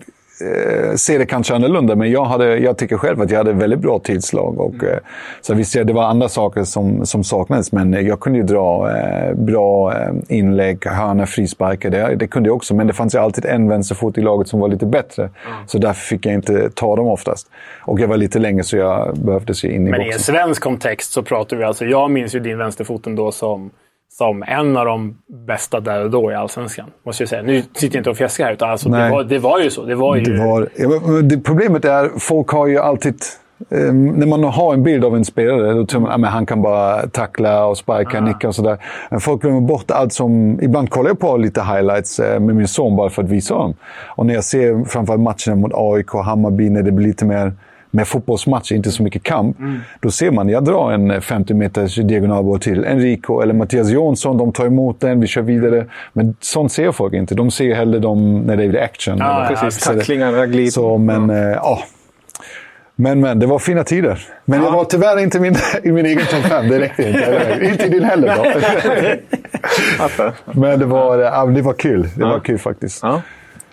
eh, 0.42 0.94
ser 0.94 1.18
det 1.18 1.26
kanske 1.26 1.54
annorlunda, 1.54 1.96
men 1.96 2.10
jag, 2.10 2.24
hade, 2.24 2.58
jag 2.58 2.78
tycker 2.78 2.96
själv 2.96 3.20
att 3.20 3.30
jag 3.30 3.38
hade 3.38 3.52
väldigt 3.52 3.78
bra 3.78 3.98
tidslag. 3.98 4.60
Och, 4.60 4.84
eh, 4.84 4.98
så 5.40 5.54
visst, 5.54 5.72
det 5.72 5.92
var 5.92 6.02
andra 6.04 6.28
saker 6.28 6.64
som, 6.64 7.06
som 7.06 7.24
saknades, 7.24 7.72
men 7.72 8.06
jag 8.06 8.20
kunde 8.20 8.38
ju 8.38 8.44
dra 8.44 8.90
eh, 8.96 9.34
bra 9.34 9.94
eh, 9.94 10.12
inlägg, 10.28 10.86
hörna, 10.86 11.26
frisparkar. 11.26 11.90
Det, 11.90 12.14
det 12.16 12.26
kunde 12.26 12.48
jag 12.48 12.56
också, 12.56 12.74
men 12.74 12.86
det 12.86 12.92
fanns 12.92 13.14
ju 13.14 13.18
alltid 13.18 13.44
en 13.44 13.68
vänsterfot 13.68 14.18
i 14.18 14.20
laget 14.20 14.48
som 14.48 14.60
var 14.60 14.68
lite 14.68 14.86
bättre. 14.86 15.30
Så 15.66 15.78
därför 15.78 16.00
fick 16.00 16.26
jag 16.26 16.34
inte 16.34 16.70
ta 16.70 16.96
dem 16.96 17.06
oftast. 17.06 17.50
Och 17.82 18.00
jag 18.00 18.08
var 18.08 18.16
lite 18.16 18.38
längre, 18.38 18.62
så 18.62 18.76
jag 18.76 19.16
behövde 19.18 19.54
se 19.54 19.74
in 19.74 19.86
i 19.86 19.90
Men 19.90 20.00
i 20.00 20.04
en 20.04 20.08
boxen. 20.08 20.34
svensk 20.34 20.62
kontext 20.62 21.12
så 21.12 21.22
pratar 21.22 21.56
vi 21.56 21.64
alltså... 21.64 21.84
Jag 21.84 22.10
minns 22.10 22.34
ju 22.34 22.40
din 22.40 22.58
vänsterfot 22.58 23.06
ändå 23.06 23.32
som, 23.32 23.70
som 24.20 24.44
en 24.46 24.76
av 24.76 24.86
de 24.86 25.16
bästa 25.46 25.80
där 25.80 26.04
och 26.04 26.10
då 26.10 26.32
i 26.32 26.34
Allsvenskan. 26.34 26.86
Måste 27.02 27.22
jag 27.22 27.28
säga. 27.28 27.42
Nu 27.42 27.62
sitter 27.62 27.96
jag 27.96 28.00
inte 28.00 28.10
och 28.10 28.16
fjäskar 28.16 28.44
här, 28.44 28.52
utan 28.52 28.70
alltså, 28.70 28.88
det, 28.88 29.10
var, 29.10 29.24
det 29.24 29.38
var 29.38 29.60
ju 29.60 29.70
så. 29.70 29.84
Det 29.84 29.94
var 29.94 30.16
ju... 30.16 30.22
Det 30.22 30.44
var, 30.46 30.68
ja, 30.76 31.22
det, 31.22 31.38
problemet 31.38 31.84
är 31.84 32.10
folk 32.18 32.48
har 32.48 32.66
ju 32.66 32.78
alltid... 32.78 33.14
Eh, 33.70 33.92
när 33.92 34.26
man 34.26 34.44
har 34.44 34.74
en 34.74 34.82
bild 34.82 35.04
av 35.04 35.16
en 35.16 35.24
spelare, 35.24 35.72
då 35.72 35.86
tror 35.86 36.00
man 36.00 36.24
att 36.24 36.30
han 36.30 36.46
kan 36.46 36.62
bara 36.62 37.06
tackla 37.06 37.66
och 37.66 37.78
sparka, 37.78 38.20
nicka 38.20 38.48
och 38.48 38.54
sådär. 38.54 38.78
Men 39.10 39.20
folk 39.20 39.42
glömmer 39.42 39.60
bort 39.60 39.90
allt 39.90 40.12
som... 40.12 40.60
Ibland 40.62 40.90
kollar 40.90 41.10
jag 41.10 41.18
på 41.18 41.36
lite 41.36 41.62
highlights 41.62 42.18
eh, 42.18 42.40
med 42.40 42.56
min 42.56 42.68
son 42.68 42.96
bara 42.96 43.10
för 43.10 43.22
att 43.22 43.28
visa 43.28 43.54
dem. 43.54 43.74
Och 44.16 44.26
när 44.26 44.34
jag 44.34 44.44
ser 44.44 44.84
framförallt 44.84 45.22
matcherna 45.22 45.60
mot 45.60 45.72
AIK 45.74 46.14
och 46.14 46.24
Hammarby, 46.24 46.70
när 46.70 46.82
det 46.82 46.92
blir 46.92 47.06
lite 47.06 47.24
mer 47.24 47.52
med 47.90 48.08
fotbollsmatcher, 48.08 48.74
inte 48.74 48.90
så 48.90 49.02
mycket 49.02 49.22
kamp. 49.22 49.56
Då 50.00 50.10
ser 50.10 50.30
man, 50.30 50.48
jag 50.48 50.64
drar 50.64 50.92
en 50.92 51.22
50 51.22 51.54
meters 51.54 51.94
diagonalboll 51.96 52.60
till 52.60 52.84
Enrico 52.84 53.40
eller 53.40 53.54
Mattias 53.54 53.90
Jonsson. 53.90 54.38
De 54.38 54.52
tar 54.52 54.66
emot 54.66 55.00
den, 55.00 55.20
vi 55.20 55.26
kör 55.26 55.42
vidare. 55.42 55.86
Men 56.12 56.34
sånt 56.40 56.72
ser 56.72 56.92
folk 56.92 57.14
inte. 57.14 57.34
De 57.34 57.50
ser 57.50 57.74
hellre 57.74 57.98
dem 57.98 58.38
när 58.40 58.56
det 58.56 58.64
är 58.64 58.82
action. 58.84 59.18
Ja, 59.18 59.46
Eller- 59.46 59.56
Precis. 59.56 59.84
så 59.84 59.92
det- 59.92 59.98
Tacklingar, 59.98 60.46
glid. 60.46 60.72
så, 60.72 60.98
men, 60.98 61.28
ja. 61.28 61.50
ja. 61.54 61.78
Men, 62.96 63.20
men, 63.20 63.38
det 63.38 63.46
var 63.46 63.58
fina 63.58 63.84
tider. 63.84 64.26
Men 64.44 64.62
jag 64.62 64.70
var 64.72 64.84
tyvärr 64.84 65.18
inte 65.18 65.38
i 65.38 65.40
min, 65.40 65.56
i 65.82 65.92
min 65.92 66.06
egen 66.06 66.26
topp 66.26 66.42
fem. 66.44 66.68
Det 66.68 66.78
räckte 66.80 67.08
inte. 67.08 67.58
inte 67.72 67.86
i 67.86 67.88
din 67.88 68.04
heller 68.04 68.36
då. 68.36 68.44
Men 70.60 70.78
det 70.78 70.84
var, 70.86 71.18
ja, 71.18 71.46
det 71.46 71.62
var 71.62 71.72
kul. 71.72 72.08
Det 72.16 72.24
var 72.24 72.40
kul 72.40 72.58
faktiskt. 72.58 73.02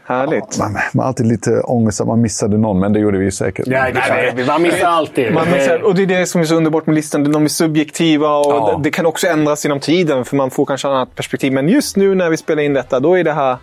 Ja. 0.07 0.13
Härligt. 0.15 0.59
Man, 0.59 0.73
man 0.73 0.81
har 1.03 1.03
alltid 1.03 1.25
lite 1.27 1.61
ångest 1.61 2.01
att 2.01 2.07
man 2.07 2.21
missade 2.21 2.57
någon, 2.57 2.79
men 2.79 2.93
det 2.93 2.99
gjorde 2.99 3.17
vi 3.17 3.31
säkert. 3.31 3.67
Ja, 3.67 3.85
det, 3.91 4.33
det, 4.35 4.45
man 4.47 4.61
missar 4.61 4.87
alltid. 4.87 5.33
Man, 5.33 5.47
missar- 5.47 5.81
och 5.81 5.95
det 5.95 6.01
är 6.03 6.05
det 6.07 6.25
som 6.25 6.41
är 6.41 6.45
så 6.45 6.55
underbart 6.55 6.85
med 6.85 6.95
listan. 6.95 7.31
De 7.31 7.43
är 7.43 7.47
subjektiva 7.47 8.37
och 8.37 8.45
Ja. 8.53 8.73
det, 8.77 8.83
det 8.83 8.91
kan 8.91 9.05
också 9.05 9.27
ändras 9.27 9.65
genom 9.65 9.79
tiden 9.79 10.25
för 10.25 10.35
man 10.35 10.51
får 10.51 10.65
kanske 10.65 10.87
ett 10.87 10.91
annat 10.91 11.15
perspektiv. 11.15 11.53
Men 11.53 11.69
just 11.69 11.95
nu 11.97 12.15
när 12.15 12.29
vi 12.29 12.37
spelar 12.37 12.63
in 12.63 12.73
detta, 12.73 12.99
då 12.99 13.17
är 13.17 13.23
det 13.23 13.33
här 13.33 13.57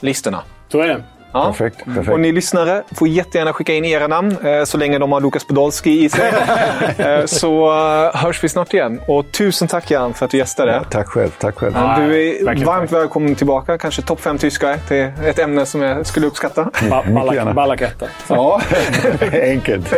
listorna. 0.00 0.42
Så 0.68 0.80
är 0.80 0.88
det. 0.88 1.02
Ja. 1.36 1.46
Perfekt. 1.46 1.84
perfekt. 1.84 2.08
Och 2.08 2.20
ni 2.20 2.32
lyssnare 2.32 2.82
får 2.94 3.08
jättegärna 3.08 3.52
skicka 3.52 3.74
in 3.74 3.84
era 3.84 4.06
namn 4.06 4.36
eh, 4.44 4.64
så 4.64 4.78
länge 4.78 4.98
de 4.98 5.12
har 5.12 5.20
Lukas 5.20 5.44
Podolski 5.44 6.04
i 6.04 6.08
sig. 6.08 6.32
eh, 6.98 7.24
så 7.26 7.66
eh, 8.14 8.20
hörs 8.20 8.44
vi 8.44 8.48
snart 8.48 8.74
igen. 8.74 9.00
Och 9.08 9.32
tusen 9.32 9.68
tack 9.68 9.90
Jan 9.90 10.14
för 10.14 10.24
att 10.24 10.30
du 10.30 10.38
gästade. 10.38 10.84
Tack 10.90 11.08
själv. 11.08 11.30
Tack 11.38 11.54
själv. 11.58 11.72
Ja, 11.76 11.96
du 11.98 12.02
är 12.04 12.44
verkligen 12.44 12.66
varmt 12.66 12.92
välkommen 12.92 13.34
tillbaka. 13.34 13.78
Kanske 13.78 14.02
topp 14.02 14.20
fem 14.20 14.38
tyskar. 14.38 14.78
Det 14.88 14.98
är 14.98 15.12
ett 15.28 15.38
ämne 15.38 15.66
som 15.66 15.82
jag 15.82 16.06
skulle 16.06 16.26
uppskatta. 16.26 16.64
Ba- 16.64 16.70
Mycket 17.02 17.12
Ballack- 17.14 17.34
gärna. 17.34 17.52
Ballacketta. 17.54 18.06
Ja, 18.28 18.60
enkelt. 19.42 19.94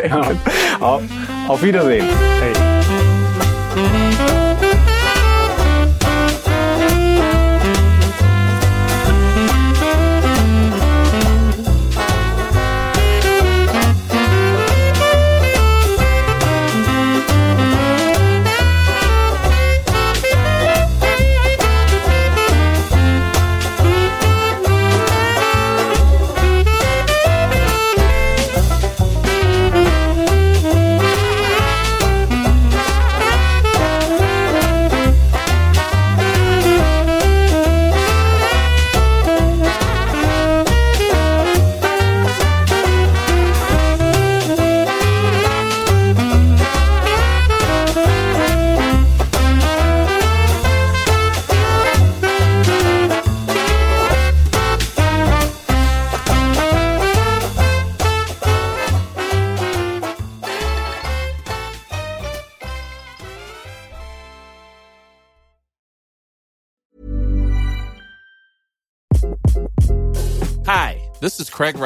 Ja, 0.80 1.00
auf 1.48 1.62
Wiedersehen. 1.62 2.04
Hej. 2.40 2.52